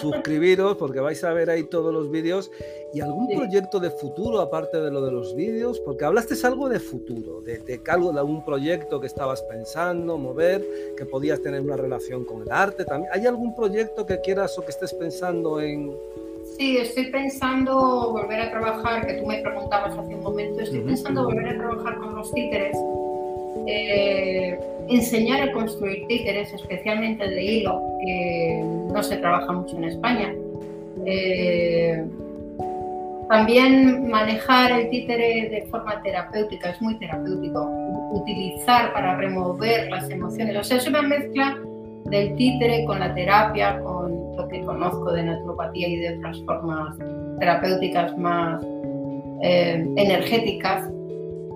suscribiros, 0.00 0.76
porque 0.76 0.98
vais 0.98 1.22
a 1.22 1.32
ver 1.32 1.50
ahí 1.50 1.62
todos 1.64 1.92
los 1.94 2.10
vídeos. 2.10 2.50
¿Y 2.92 3.00
algún 3.00 3.28
Sí. 3.28 3.36
proyecto 3.36 3.78
de 3.78 3.90
futuro, 3.90 4.40
aparte 4.40 4.80
de 4.80 4.90
lo 4.90 5.02
de 5.02 5.12
los 5.12 5.36
vídeos? 5.36 5.78
Porque 5.80 6.04
hablaste 6.04 6.34
algo 6.44 6.68
de 6.68 6.80
futuro, 6.80 7.42
de, 7.42 7.58
de 7.58 7.80
algo 7.88 8.12
de 8.12 8.18
algún 8.18 8.44
proyecto 8.44 9.00
que 9.00 9.06
estabas 9.06 9.40
pensando, 9.42 10.18
mover, 10.18 10.64
que 10.96 11.04
podías 11.04 11.40
tener 11.40 11.60
una 11.60 11.76
relación 11.76 12.24
con 12.24 12.42
el 12.42 12.50
arte 12.50 12.84
también. 12.84 13.12
¿Hay 13.14 13.26
algún 13.26 13.54
proyecto 13.54 14.04
que 14.04 14.20
quieras 14.20 14.58
o 14.58 14.62
que 14.64 14.70
estés 14.72 14.92
pensando 14.94 15.60
en...? 15.60 15.92
Sí, 16.58 16.76
estoy 16.76 17.10
pensando 17.10 18.12
volver 18.12 18.40
a 18.42 18.50
trabajar, 18.50 19.06
que 19.06 19.14
tú 19.14 19.26
me 19.26 19.40
preguntabas 19.42 19.96
hace 19.96 20.14
un 20.14 20.22
momento, 20.22 20.60
estoy 20.60 20.80
pensando 20.80 21.24
volver 21.24 21.48
a 21.48 21.56
trabajar 21.58 21.98
con 21.98 22.14
los 22.14 22.32
títeres, 22.32 22.76
eh, 23.66 24.58
enseñar 24.88 25.48
a 25.48 25.52
construir 25.52 26.06
títeres, 26.06 26.52
especialmente 26.52 27.28
de 27.28 27.42
hilo, 27.42 27.82
que 28.00 28.60
no 28.92 29.02
se 29.02 29.16
trabaja 29.16 29.52
mucho 29.52 29.76
en 29.76 29.84
España. 29.84 30.34
Eh, 31.06 32.04
también 33.28 34.08
manejar 34.08 34.72
el 34.72 34.90
títere 34.90 35.48
de 35.48 35.66
forma 35.70 36.00
terapéutica 36.02 36.70
es 36.70 36.82
muy 36.82 36.98
terapéutico. 36.98 37.68
Utilizar 38.12 38.92
para 38.92 39.16
remover 39.16 39.90
las 39.90 40.08
emociones. 40.10 40.56
O 40.56 40.62
sea, 40.62 40.76
es 40.76 40.86
una 40.86 41.02
mezcla 41.02 41.58
del 42.04 42.36
títere 42.36 42.84
con 42.84 43.00
la 43.00 43.14
terapia, 43.14 43.80
con 43.80 44.36
lo 44.36 44.48
que 44.48 44.60
conozco 44.62 45.12
de 45.12 45.22
naturopatía 45.24 45.88
y 45.88 45.96
de 45.96 46.18
otras 46.18 46.42
formas 46.44 46.96
terapéuticas 47.38 48.16
más 48.18 48.62
eh, 49.42 49.84
energéticas. 49.96 50.88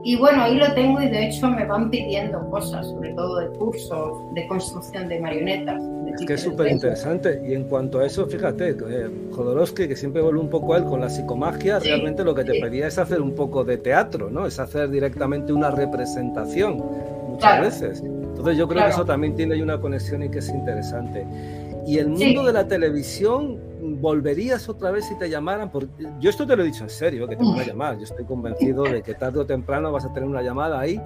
Y 0.05 0.17
bueno, 0.17 0.43
ahí 0.43 0.57
lo 0.57 0.73
tengo 0.75 1.01
y 1.03 1.09
de 1.09 1.27
hecho 1.27 1.51
me 1.51 1.67
van 1.67 1.91
pidiendo 1.91 2.49
cosas, 2.51 2.87
sobre 2.87 3.13
todo 3.15 3.41
de 3.41 3.49
cursos, 3.59 4.35
de 4.35 4.47
construcción 4.47 5.09
de 5.09 5.21
marionetas. 5.21 5.83
es 6.15 6.27
que 6.27 6.35
es 6.35 6.41
súper 6.41 6.69
interesante. 6.69 7.43
Y 7.45 7.55
en 7.55 7.65
cuanto 7.65 7.99
a 7.99 8.07
eso, 8.07 8.27
fíjate, 8.27 8.71
eh, 8.71 9.11
Jodorowsky, 9.33 9.89
que 9.89 9.97
siempre 9.97 10.23
vuelve 10.23 10.41
un 10.41 10.51
poco 10.51 10.75
a 10.75 10.79
él 10.79 10.85
con 10.85 11.01
la 11.01 11.09
psicomagia, 11.09 11.81
realmente 11.81 12.25
lo 12.25 12.35
que 12.35 12.45
te 12.45 12.61
pedía 12.61 12.87
es 12.87 12.99
hacer 12.99 13.21
un 13.21 13.35
poco 13.35 13.65
de 13.65 13.77
teatro, 13.77 14.31
¿no? 14.31 14.47
Es 14.47 14.59
hacer 14.59 14.89
directamente 14.89 15.53
una 15.53 15.71
representación 15.71 16.83
muchas 17.29 17.61
veces. 17.61 18.01
Entonces 18.03 18.57
yo 18.57 18.69
creo 18.69 18.85
que 18.85 18.91
eso 18.91 19.05
también 19.05 19.35
tiene 19.35 19.61
una 19.61 19.81
conexión 19.81 20.23
y 20.23 20.29
que 20.29 20.39
es 20.39 20.49
interesante. 20.49 21.27
Y 21.87 21.99
el 21.99 22.09
mundo 22.09 22.45
de 22.45 22.53
la 22.53 22.69
televisión, 22.69 23.59
¿volverías 24.01 24.69
otra 24.69 24.91
vez 24.91 25.07
si 25.07 25.19
te 25.19 25.29
llamaran? 25.29 25.71
Porque 25.71 26.05
yo 26.21 26.31
esto 26.31 26.47
te 26.47 26.57
lo 26.57 26.63
he 26.63 26.67
dicho 26.67 26.85
en 26.85 26.91
serio, 26.91 27.27
que 27.27 27.37
te 27.37 27.45
van 27.45 27.59
a 27.59 27.65
llamar. 27.65 27.97
Yo 27.97 28.05
estoy 28.05 28.25
convencido 28.25 28.85
de 28.85 29.03
que 29.03 29.15
tarde 29.15 29.41
o 29.41 29.47
temprano 29.47 29.93
vas 29.93 30.05
a 30.05 30.13
tener 30.13 30.29
una 30.29 30.43
llamada 30.43 30.81
ahí. 30.81 31.01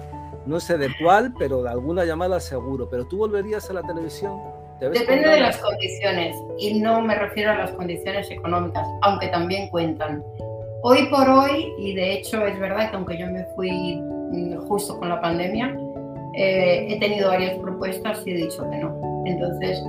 No 0.45 0.59
sé 0.59 0.77
de 0.77 0.89
cuál, 1.01 1.33
pero 1.37 1.63
de 1.63 1.69
alguna 1.69 2.05
llamada 2.05 2.39
seguro. 2.39 2.89
¿Pero 2.89 3.05
tú 3.05 3.17
volverías 3.17 3.69
a 3.69 3.73
la 3.73 3.81
televisión? 3.81 4.39
Depende 4.79 5.29
de 5.29 5.39
las 5.39 5.57
condiciones. 5.57 6.35
Y 6.57 6.79
no 6.79 7.01
me 7.01 7.15
refiero 7.15 7.51
a 7.51 7.55
las 7.55 7.71
condiciones 7.71 8.29
económicas, 8.29 8.87
aunque 9.01 9.27
también 9.27 9.69
cuentan. 9.69 10.23
Hoy 10.81 11.05
por 11.09 11.29
hoy, 11.29 11.71
y 11.77 11.95
de 11.95 12.13
hecho 12.13 12.45
es 12.45 12.59
verdad 12.59 12.89
que 12.89 12.97
aunque 12.97 13.17
yo 13.17 13.27
me 13.27 13.45
fui 13.55 13.71
mm, 13.71 14.67
justo 14.67 14.99
con 14.99 15.07
la 15.07 15.21
pandemia, 15.21 15.77
eh, 16.35 16.87
he 16.89 16.99
tenido 16.99 17.29
varias 17.29 17.57
propuestas 17.59 18.21
y 18.25 18.31
he 18.31 18.35
dicho 18.35 18.69
que 18.69 18.77
no. 18.77 19.23
Entonces, 19.25 19.81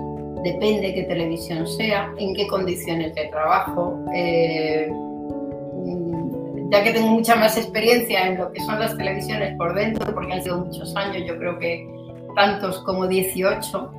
depende 0.43 0.95
qué 0.95 1.05
televisión 1.05 1.67
sea, 1.67 2.13
en 2.19 2.35
qué 2.35 2.47
condiciones 2.49 3.15
de 3.15 3.27
trabajo. 3.27 3.99
Eh, 4.15 4.91
mm, 4.93 6.71
ya 6.71 6.83
que 6.83 6.93
tengo 6.93 7.09
mucha 7.09 7.37
más 7.37 7.57
experiencia 7.57 8.27
en 8.27 8.39
lo 8.39 8.53
que 8.53 8.61
son 8.61 8.79
las 8.79 8.97
televisiones 8.97 9.57
por 9.57 9.75
dentro, 9.75 10.13
porque 10.15 10.33
han 10.33 10.43
sido 10.43 10.65
muchos 10.65 10.95
años, 10.97 11.25
yo 11.27 11.39
creo 11.39 11.59
que 11.59 11.87
tantos 12.35 12.83
como 12.85 13.07
18. 13.07 13.93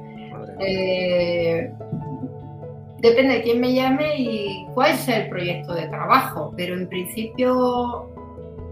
Eh, 0.59 1.71
depende 2.99 3.36
de 3.36 3.41
quién 3.41 3.59
me 3.59 3.73
llame 3.73 4.15
y 4.17 4.67
cuál 4.73 4.91
es 4.91 5.07
el 5.07 5.29
proyecto 5.29 5.73
de 5.73 5.88
trabajo, 5.88 6.53
pero 6.55 6.75
en 6.75 6.88
principio, 6.88 8.09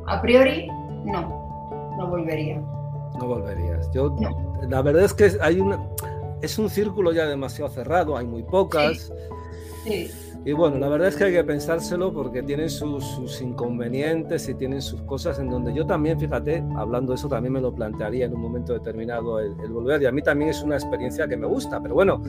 a 0.08 0.22
priori, 0.22 0.68
no, 1.06 1.94
no 1.98 2.08
volvería. 2.08 2.62
No 3.20 3.28
volverías. 3.28 3.92
Yo, 3.92 4.16
la 4.68 4.82
verdad 4.82 5.04
es 5.04 5.14
que 5.14 5.32
hay 5.42 5.60
una 5.60 5.80
es 6.44 6.60
un 6.60 6.70
círculo 6.70 7.14
ya 7.14 7.26
demasiado 7.26 7.72
cerrado, 7.72 8.18
hay 8.18 8.28
muy 8.28 8.44
pocas. 8.44 9.12
Y 10.46 10.52
bueno, 10.52 10.78
la 10.78 10.90
verdad 10.90 11.08
es 11.08 11.16
que 11.16 11.24
hay 11.24 11.32
que 11.32 11.44
pensárselo 11.46 12.12
porque 12.12 12.44
tienen 12.44 12.70
sus, 12.70 13.42
inconvenientes 13.42 14.50
y 14.50 14.54
tienen 14.54 14.82
sus 14.82 15.02
cosas 15.04 15.40
en 15.40 15.50
donde 15.50 15.74
yo 15.74 15.86
también, 15.86 16.20
fíjate, 16.20 16.62
hablando 16.76 17.14
de 17.14 17.16
eso, 17.16 17.30
también 17.30 17.54
me 17.54 17.62
lo 17.62 17.74
plantearía 17.74 18.26
en 18.26 18.34
un 18.34 18.42
momento 18.42 18.74
determinado 18.74 19.40
el, 19.40 19.54
volver. 19.70 20.02
Y 20.02 20.06
a 20.06 20.12
mí 20.12 20.22
también 20.22 20.50
es 20.50 20.62
una 20.62 20.76
experiencia 20.76 21.30
que 21.30 21.38
me 21.38 21.48
gusta. 21.48 21.82
Pero 21.82 21.96
bueno, 21.96 22.22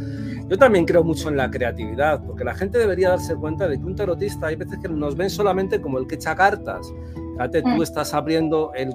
yo 0.46 0.56
también 0.56 0.84
creo 0.84 1.02
mucho 1.02 1.28
en 1.28 1.36
la 1.36 1.50
creatividad, 1.50 2.24
porque 2.24 2.44
la 2.44 2.54
gente 2.54 2.78
debería 2.78 3.08
darse 3.10 3.34
cuenta 3.34 3.66
de 3.66 3.78
que 3.78 3.84
un 3.84 3.96
tarotista 3.96 4.46
hay 4.46 4.54
veces 4.54 4.78
que 4.78 4.88
nos 4.88 5.16
ven 5.16 5.28
solamente 5.28 5.80
como 5.80 5.98
el 5.98 6.06
que 6.06 6.14
echa 6.14 6.36
cartas. 6.36 6.94
Fíjate, 7.34 7.62
tú 7.62 7.68
mm. 7.68 7.82
estás 7.82 8.14
abriendo 8.14 8.72
el, 8.74 8.92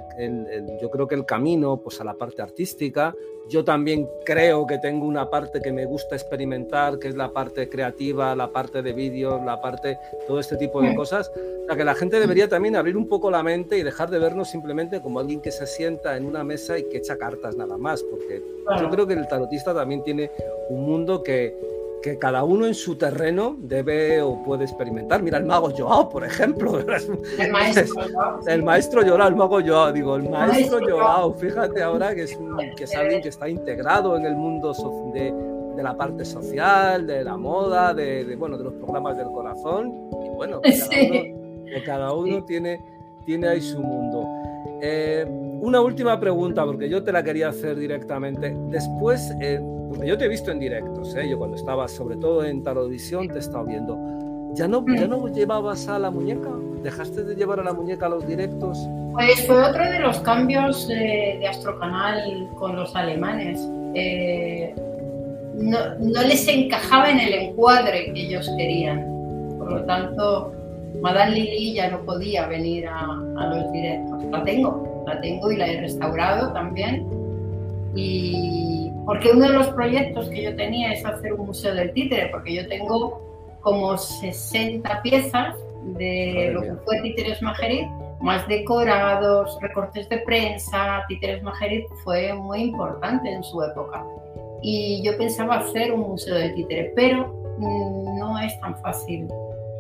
yo 0.82 0.90
creo 0.90 1.08
que 1.08 1.16
el 1.16 1.26
camino 1.26 1.78
pues, 1.78 2.00
a 2.00 2.04
la 2.04 2.14
parte 2.14 2.42
artística. 2.42 3.14
Yo 3.50 3.64
también 3.64 4.08
creo 4.26 4.66
que 4.68 4.78
tengo 4.78 5.06
una 5.06 5.30
parte 5.30 5.60
que 5.60 5.72
me 5.72 5.86
gusta 5.86 6.16
experimentar, 6.16 7.00
que 7.00 7.10
es 7.10 7.16
la 7.16 7.34
parte 7.34 7.68
creativa, 7.68 8.36
la 8.36 8.52
parte 8.52 8.82
de 8.82 8.94
vídeos, 8.94 9.44
la 9.44 9.60
parte, 9.60 9.98
todo 10.28 10.40
este 10.40 10.56
tipo 10.56 10.82
de 10.82 10.92
mm. 10.92 10.96
cosas. 10.96 11.30
O 11.36 11.66
sea, 11.66 11.76
que 11.76 11.84
la 11.84 11.96
gente 11.96 12.20
debería 12.20 12.48
también 12.48 12.76
abrir 12.76 12.96
un 12.96 13.08
poco 13.10 13.30
la 13.30 13.44
mente 13.44 13.78
y 13.78 13.84
dejar 13.84 14.10
de 14.10 14.20
vernos 14.20 14.50
simplemente 14.50 15.02
como 15.02 15.20
alguien 15.20 15.42
que 15.42 15.52
se 15.52 15.68
sienta 15.68 16.16
en 16.16 16.26
una 16.26 16.44
mesa 16.44 16.78
y 16.78 16.84
que 16.90 16.98
echa 16.98 17.18
cartas 17.18 17.56
nada 17.58 17.78
más, 17.78 18.04
porque 18.04 18.42
yo 18.80 18.90
creo 18.90 19.06
que 19.06 19.14
el 19.14 19.28
tarotista 19.28 19.74
también 19.74 20.04
tiene 20.04 20.32
un 20.70 20.86
mundo 20.86 21.24
que, 21.24 21.56
que 22.02 22.18
cada 22.18 22.44
uno 22.44 22.66
en 22.66 22.74
su 22.74 22.96
terreno 22.96 23.56
debe 23.60 24.22
o 24.22 24.42
puede 24.44 24.64
experimentar. 24.64 25.22
Mira, 25.22 25.38
el 25.38 25.46
mago 25.46 25.72
Joao, 25.76 26.10
por 26.10 26.24
ejemplo. 26.24 26.80
El 27.40 27.52
maestro 27.52 28.06
Joao. 28.12 28.40
El 28.48 28.64
maestro 28.64 29.02
Joao, 29.06 29.28
el 29.28 29.36
mago 29.36 29.60
Joao, 29.62 29.92
digo, 29.92 30.16
el 30.16 30.30
maestro, 30.30 30.80
Joao, 30.90 31.34
fíjate 31.34 31.82
ahora 31.84 32.16
que 32.16 32.24
es, 32.24 32.38
que 32.78 32.84
es 32.84 32.96
alguien 32.96 33.22
que 33.22 33.30
está 33.30 33.50
integrado 33.50 34.16
en 34.16 34.26
el 34.26 34.36
mundo 34.36 34.74
de, 35.14 35.34
de 35.76 35.84
la 35.84 35.96
parte 35.96 36.26
social, 36.26 37.06
de 37.06 37.24
la 37.24 37.38
moda, 37.38 37.94
de, 37.94 38.36
bueno, 38.38 38.58
de 38.58 38.66
los 38.66 38.74
programas 38.74 39.18
del 39.18 39.28
corazón. 39.28 40.10
Y 40.26 40.30
bueno, 40.36 40.62
cada 41.86 42.14
uno, 42.14 42.44
tiene, 42.46 42.82
tiene 43.26 43.48
ahí 43.48 43.62
su 43.62 43.82
mundo. 43.82 44.26
Eh, 44.82 45.26
una 45.62 45.82
última 45.82 46.20
pregunta, 46.20 46.66
porque 46.66 46.90
yo 46.90 47.04
te 47.04 47.12
la 47.12 47.24
quería 47.24 47.50
hacer 47.50 47.78
directamente. 47.78 48.56
Después, 48.70 49.34
eh, 49.42 49.60
yo 50.04 50.18
te 50.18 50.26
he 50.26 50.28
visto 50.28 50.52
en 50.52 50.60
directos, 50.60 51.16
¿eh? 51.16 51.30
yo 51.30 51.38
cuando 51.38 51.56
estaba 51.56 51.88
sobre 51.88 52.18
todo 52.18 52.46
en 52.46 52.64
Tarodivisión 52.64 53.28
te 53.28 53.36
he 53.36 53.40
estado 53.40 53.66
viendo. 53.66 53.98
¿Ya 54.54 54.68
no, 54.68 54.84
¿Ya 54.88 55.08
no 55.08 55.28
llevabas 55.28 55.88
a 55.88 56.00
la 56.00 56.10
muñeca? 56.10 56.50
¿Dejaste 56.84 57.24
de 57.24 57.36
llevar 57.36 57.60
a 57.60 57.64
la 57.64 57.74
muñeca 57.74 58.08
a 58.08 58.10
los 58.10 58.28
directos? 58.28 58.80
Pues 59.14 59.46
fue 59.46 59.62
otro 59.62 59.84
de 59.90 60.00
los 60.00 60.20
cambios 60.22 60.88
de 60.88 61.46
Astrocanal 61.48 62.50
con 62.58 62.76
los 62.76 62.96
alemanes. 62.96 63.60
Eh, 63.94 64.74
no, 65.56 65.78
no, 66.00 66.22
les 66.24 66.48
encajaba 66.48 67.10
en 67.12 67.20
el 67.20 67.34
encuadre 67.34 68.12
que 68.14 68.22
ellos 68.22 68.50
querían. 68.58 69.06
Por 69.58 69.72
lo 69.72 69.84
tanto, 69.86 70.52
Madame 71.02 71.36
Lili 71.36 71.74
ya 71.74 71.92
no 71.92 72.00
podía 72.06 72.48
venir 72.48 72.88
a, 72.88 73.06
a 73.38 73.48
los 73.48 73.72
directos. 73.72 74.24
La 74.32 74.44
tengo, 74.44 75.04
la 75.06 75.20
tengo 75.22 75.52
y 75.52 75.58
la 75.58 75.68
he 75.68 75.82
restaurado 75.82 76.54
también. 76.54 77.08
Y 77.96 78.79
porque 79.10 79.32
uno 79.32 79.48
de 79.48 79.54
los 79.54 79.70
proyectos 79.70 80.30
que 80.30 80.44
yo 80.44 80.56
tenía 80.56 80.94
es 80.94 81.04
hacer 81.04 81.34
un 81.34 81.48
museo 81.48 81.74
del 81.74 81.92
títere, 81.94 82.28
porque 82.28 82.54
yo 82.54 82.68
tengo 82.68 83.20
como 83.60 83.98
60 83.98 85.02
piezas 85.02 85.56
de 85.98 86.52
lo 86.54 86.62
que 86.62 86.74
fue 86.86 87.02
Títeres 87.02 87.42
Majerit, 87.42 87.88
más 88.22 88.48
decorados, 88.48 89.58
recortes 89.62 90.08
de 90.10 90.20
prensa. 90.20 91.04
Títeres 91.08 91.42
Majerit 91.42 91.88
fue 92.04 92.32
muy 92.34 92.62
importante 92.66 93.32
en 93.32 93.44
su 93.44 93.64
época. 93.64 94.06
Y 94.62 95.02
yo 95.04 95.18
pensaba 95.18 95.56
hacer 95.56 95.92
un 95.92 96.02
museo 96.02 96.36
del 96.36 96.54
títere, 96.54 96.94
pero 96.96 97.34
mm, 97.58 98.16
no 98.20 98.38
es 98.38 98.60
tan 98.60 98.80
fácil 98.80 99.28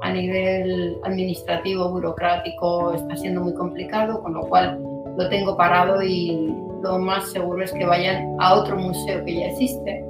a 0.02 0.12
nivel 0.12 0.98
administrativo, 1.04 1.88
burocrático, 1.92 2.94
está 2.96 3.16
siendo 3.16 3.42
muy 3.42 3.54
complicado, 3.54 4.24
con 4.24 4.34
lo 4.34 4.42
cual 4.42 4.80
lo 5.16 5.30
tengo 5.30 5.56
parado 5.56 6.02
y 6.02 6.52
lo 6.82 7.00
más 7.00 7.32
seguro 7.32 7.64
es 7.64 7.72
que 7.72 7.86
vayan 7.86 8.36
a 8.40 8.56
otro 8.56 8.78
museo 8.78 9.24
que 9.26 9.36
ya 9.36 9.48
existe, 9.48 10.06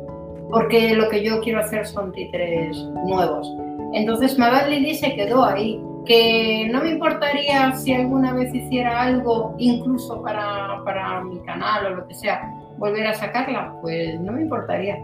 porque 0.50 0.94
lo 0.96 1.10
que 1.10 1.24
yo 1.24 1.40
quiero 1.42 1.60
hacer 1.60 1.86
son 1.86 2.12
títeres 2.12 2.78
nuevos. 3.06 3.52
Entonces 3.94 4.38
Madame 4.38 4.70
Lily 4.70 4.96
se 4.96 5.16
quedó 5.16 5.46
ahí, 5.46 5.82
que 6.06 6.68
no 6.72 6.82
me 6.82 6.92
importaría 6.92 7.76
si 7.76 7.94
alguna 7.94 8.34
vez 8.34 8.54
hiciera 8.54 9.02
algo, 9.02 9.56
incluso 9.58 10.22
para, 10.22 10.82
para 10.84 11.24
mi 11.24 11.40
canal 11.42 11.86
o 11.86 11.90
lo 11.98 12.08
que 12.08 12.16
sea, 12.16 12.42
volver 12.78 13.08
a 13.08 13.14
sacarla, 13.14 13.76
pues 13.82 14.20
no 14.20 14.32
me 14.32 14.42
importaría, 14.42 14.98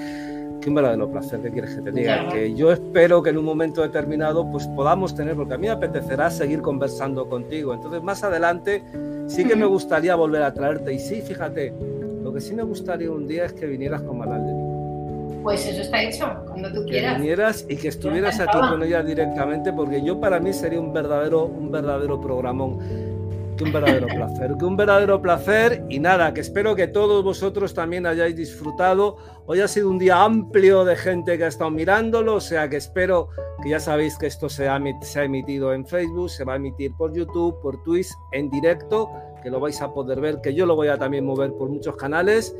Qué 0.62 0.70
un 0.70 0.74
verdadero 0.74 1.10
placer, 1.10 1.42
¿qué 1.42 1.50
quieres 1.50 1.74
que 1.74 1.82
te 1.82 1.92
diga? 1.92 2.26
Que 2.28 2.54
yo 2.54 2.72
espero 2.72 3.22
que 3.22 3.28
en 3.28 3.36
un 3.36 3.44
momento 3.44 3.82
determinado 3.82 4.50
pues 4.50 4.66
podamos 4.68 5.14
tener, 5.14 5.36
porque 5.36 5.52
a 5.52 5.58
mí 5.58 5.66
me 5.66 5.74
apetecerá 5.74 6.30
seguir 6.30 6.62
conversando 6.62 7.28
contigo. 7.28 7.74
Entonces, 7.74 8.02
más 8.02 8.24
adelante 8.24 8.82
sí 9.26 9.44
que 9.44 9.56
me 9.56 9.66
gustaría 9.66 10.14
volver 10.14 10.42
a 10.42 10.54
traerte. 10.54 10.94
Y 10.94 10.98
sí, 10.98 11.20
fíjate, 11.20 11.74
lo 12.22 12.32
que 12.32 12.40
sí 12.40 12.54
me 12.54 12.62
gustaría 12.62 13.10
un 13.10 13.28
día 13.28 13.44
es 13.44 13.52
que 13.52 13.66
vinieras 13.66 14.00
con 14.00 14.16
Manal 14.16 14.46
de 14.46 14.53
pues 15.44 15.66
eso 15.66 15.82
está 15.82 16.02
hecho, 16.02 16.26
cuando 16.46 16.72
tú 16.72 16.86
quieras. 16.86 17.12
Que 17.12 17.20
vinieras 17.20 17.66
y 17.68 17.76
que 17.76 17.88
estuvieras 17.88 18.40
aquí 18.40 18.58
con 18.58 18.82
ella 18.82 19.02
directamente, 19.02 19.74
porque 19.74 20.02
yo 20.02 20.18
para 20.18 20.40
mí 20.40 20.54
sería 20.54 20.80
un 20.80 20.92
verdadero, 20.92 21.44
un 21.44 21.70
verdadero 21.70 22.18
programón. 22.18 22.78
Que 23.54 23.64
un 23.64 23.72
verdadero 23.72 24.06
placer, 24.14 24.54
que 24.58 24.64
un 24.64 24.76
verdadero 24.76 25.20
placer 25.20 25.84
y 25.90 26.00
nada, 26.00 26.32
que 26.32 26.40
espero 26.40 26.74
que 26.74 26.88
todos 26.88 27.22
vosotros 27.22 27.74
también 27.74 28.06
hayáis 28.06 28.34
disfrutado. 28.34 29.18
Hoy 29.44 29.60
ha 29.60 29.68
sido 29.68 29.90
un 29.90 29.98
día 29.98 30.24
amplio 30.24 30.82
de 30.82 30.96
gente 30.96 31.36
que 31.36 31.44
ha 31.44 31.48
estado 31.48 31.70
mirándolo, 31.70 32.36
o 32.36 32.40
sea 32.40 32.70
que 32.70 32.78
espero 32.78 33.28
que 33.62 33.68
ya 33.68 33.80
sabéis 33.80 34.16
que 34.16 34.26
esto 34.26 34.48
se 34.48 34.66
ha, 34.66 34.80
se 35.02 35.20
ha 35.20 35.24
emitido 35.24 35.74
en 35.74 35.86
Facebook, 35.86 36.30
se 36.30 36.44
va 36.44 36.54
a 36.54 36.56
emitir 36.56 36.96
por 36.96 37.14
YouTube, 37.14 37.60
por 37.60 37.82
Twitch, 37.82 38.08
en 38.32 38.48
directo, 38.48 39.10
que 39.42 39.50
lo 39.50 39.60
vais 39.60 39.80
a 39.82 39.92
poder 39.92 40.20
ver, 40.20 40.40
que 40.40 40.54
yo 40.54 40.64
lo 40.64 40.74
voy 40.74 40.88
a 40.88 40.96
también 40.96 41.26
mover 41.26 41.52
por 41.52 41.68
muchos 41.68 41.94
canales. 41.96 42.56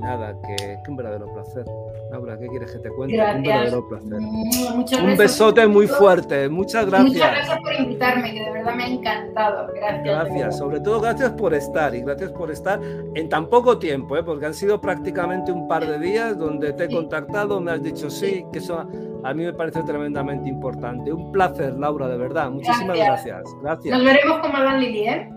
Nada, 0.00 0.34
que, 0.42 0.56
que 0.56 0.90
un 0.90 0.96
verdadero 0.96 1.32
placer. 1.32 1.64
Laura, 2.10 2.38
¿qué 2.38 2.46
quieres 2.48 2.70
que 2.72 2.78
te 2.78 2.90
cuente? 2.90 3.14
Un 3.14 3.42
verdadero 3.42 3.88
placer. 3.88 4.20
Mm, 4.20 5.04
un 5.04 5.16
besote 5.16 5.66
muy 5.66 5.86
fuerte. 5.86 6.48
Muchas 6.48 6.86
gracias. 6.86 7.12
Muchas 7.12 7.30
gracias 7.32 7.58
por 7.60 7.74
invitarme, 7.74 8.32
que 8.32 8.40
de 8.40 8.50
verdad 8.52 8.74
me 8.74 8.84
ha 8.84 8.88
encantado. 8.88 9.68
Gracias. 9.74 10.04
Gracias. 10.04 10.58
Sobre 10.58 10.80
todo 10.80 11.00
gracias 11.00 11.30
por 11.32 11.54
estar 11.54 11.94
y 11.94 12.02
gracias 12.02 12.32
por 12.32 12.50
estar 12.50 12.80
en 13.14 13.28
tan 13.28 13.48
poco 13.48 13.78
tiempo, 13.78 14.16
¿eh? 14.16 14.22
porque 14.22 14.46
han 14.46 14.54
sido 14.54 14.80
prácticamente 14.80 15.52
un 15.52 15.68
par 15.68 15.86
de 15.86 15.98
días 15.98 16.38
donde 16.38 16.72
te 16.72 16.84
he 16.84 16.88
contactado, 16.90 17.60
me 17.60 17.72
has 17.72 17.82
dicho 17.82 18.10
sí, 18.10 18.44
que 18.52 18.58
eso 18.58 18.86
a 19.24 19.34
mí 19.34 19.44
me 19.44 19.52
parece 19.52 19.82
tremendamente 19.82 20.48
importante. 20.48 21.12
Un 21.12 21.32
placer, 21.32 21.74
Laura, 21.74 22.08
de 22.08 22.16
verdad. 22.16 22.50
Muchísimas 22.50 22.96
gracias. 22.96 23.42
Gracias. 23.62 23.96
Nos 23.96 24.04
veremos 24.04 24.38
con 24.40 24.52
Madame 24.52 24.80
Lili, 24.80 25.08
¿eh? 25.08 25.30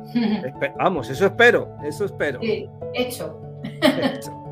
Vamos, 0.77 1.09
eso 1.09 1.25
espero, 1.25 1.69
eso 1.83 2.05
espero. 2.05 2.39
Sí, 2.41 2.69
hecho. 2.93 3.39
hecho. 3.73 4.44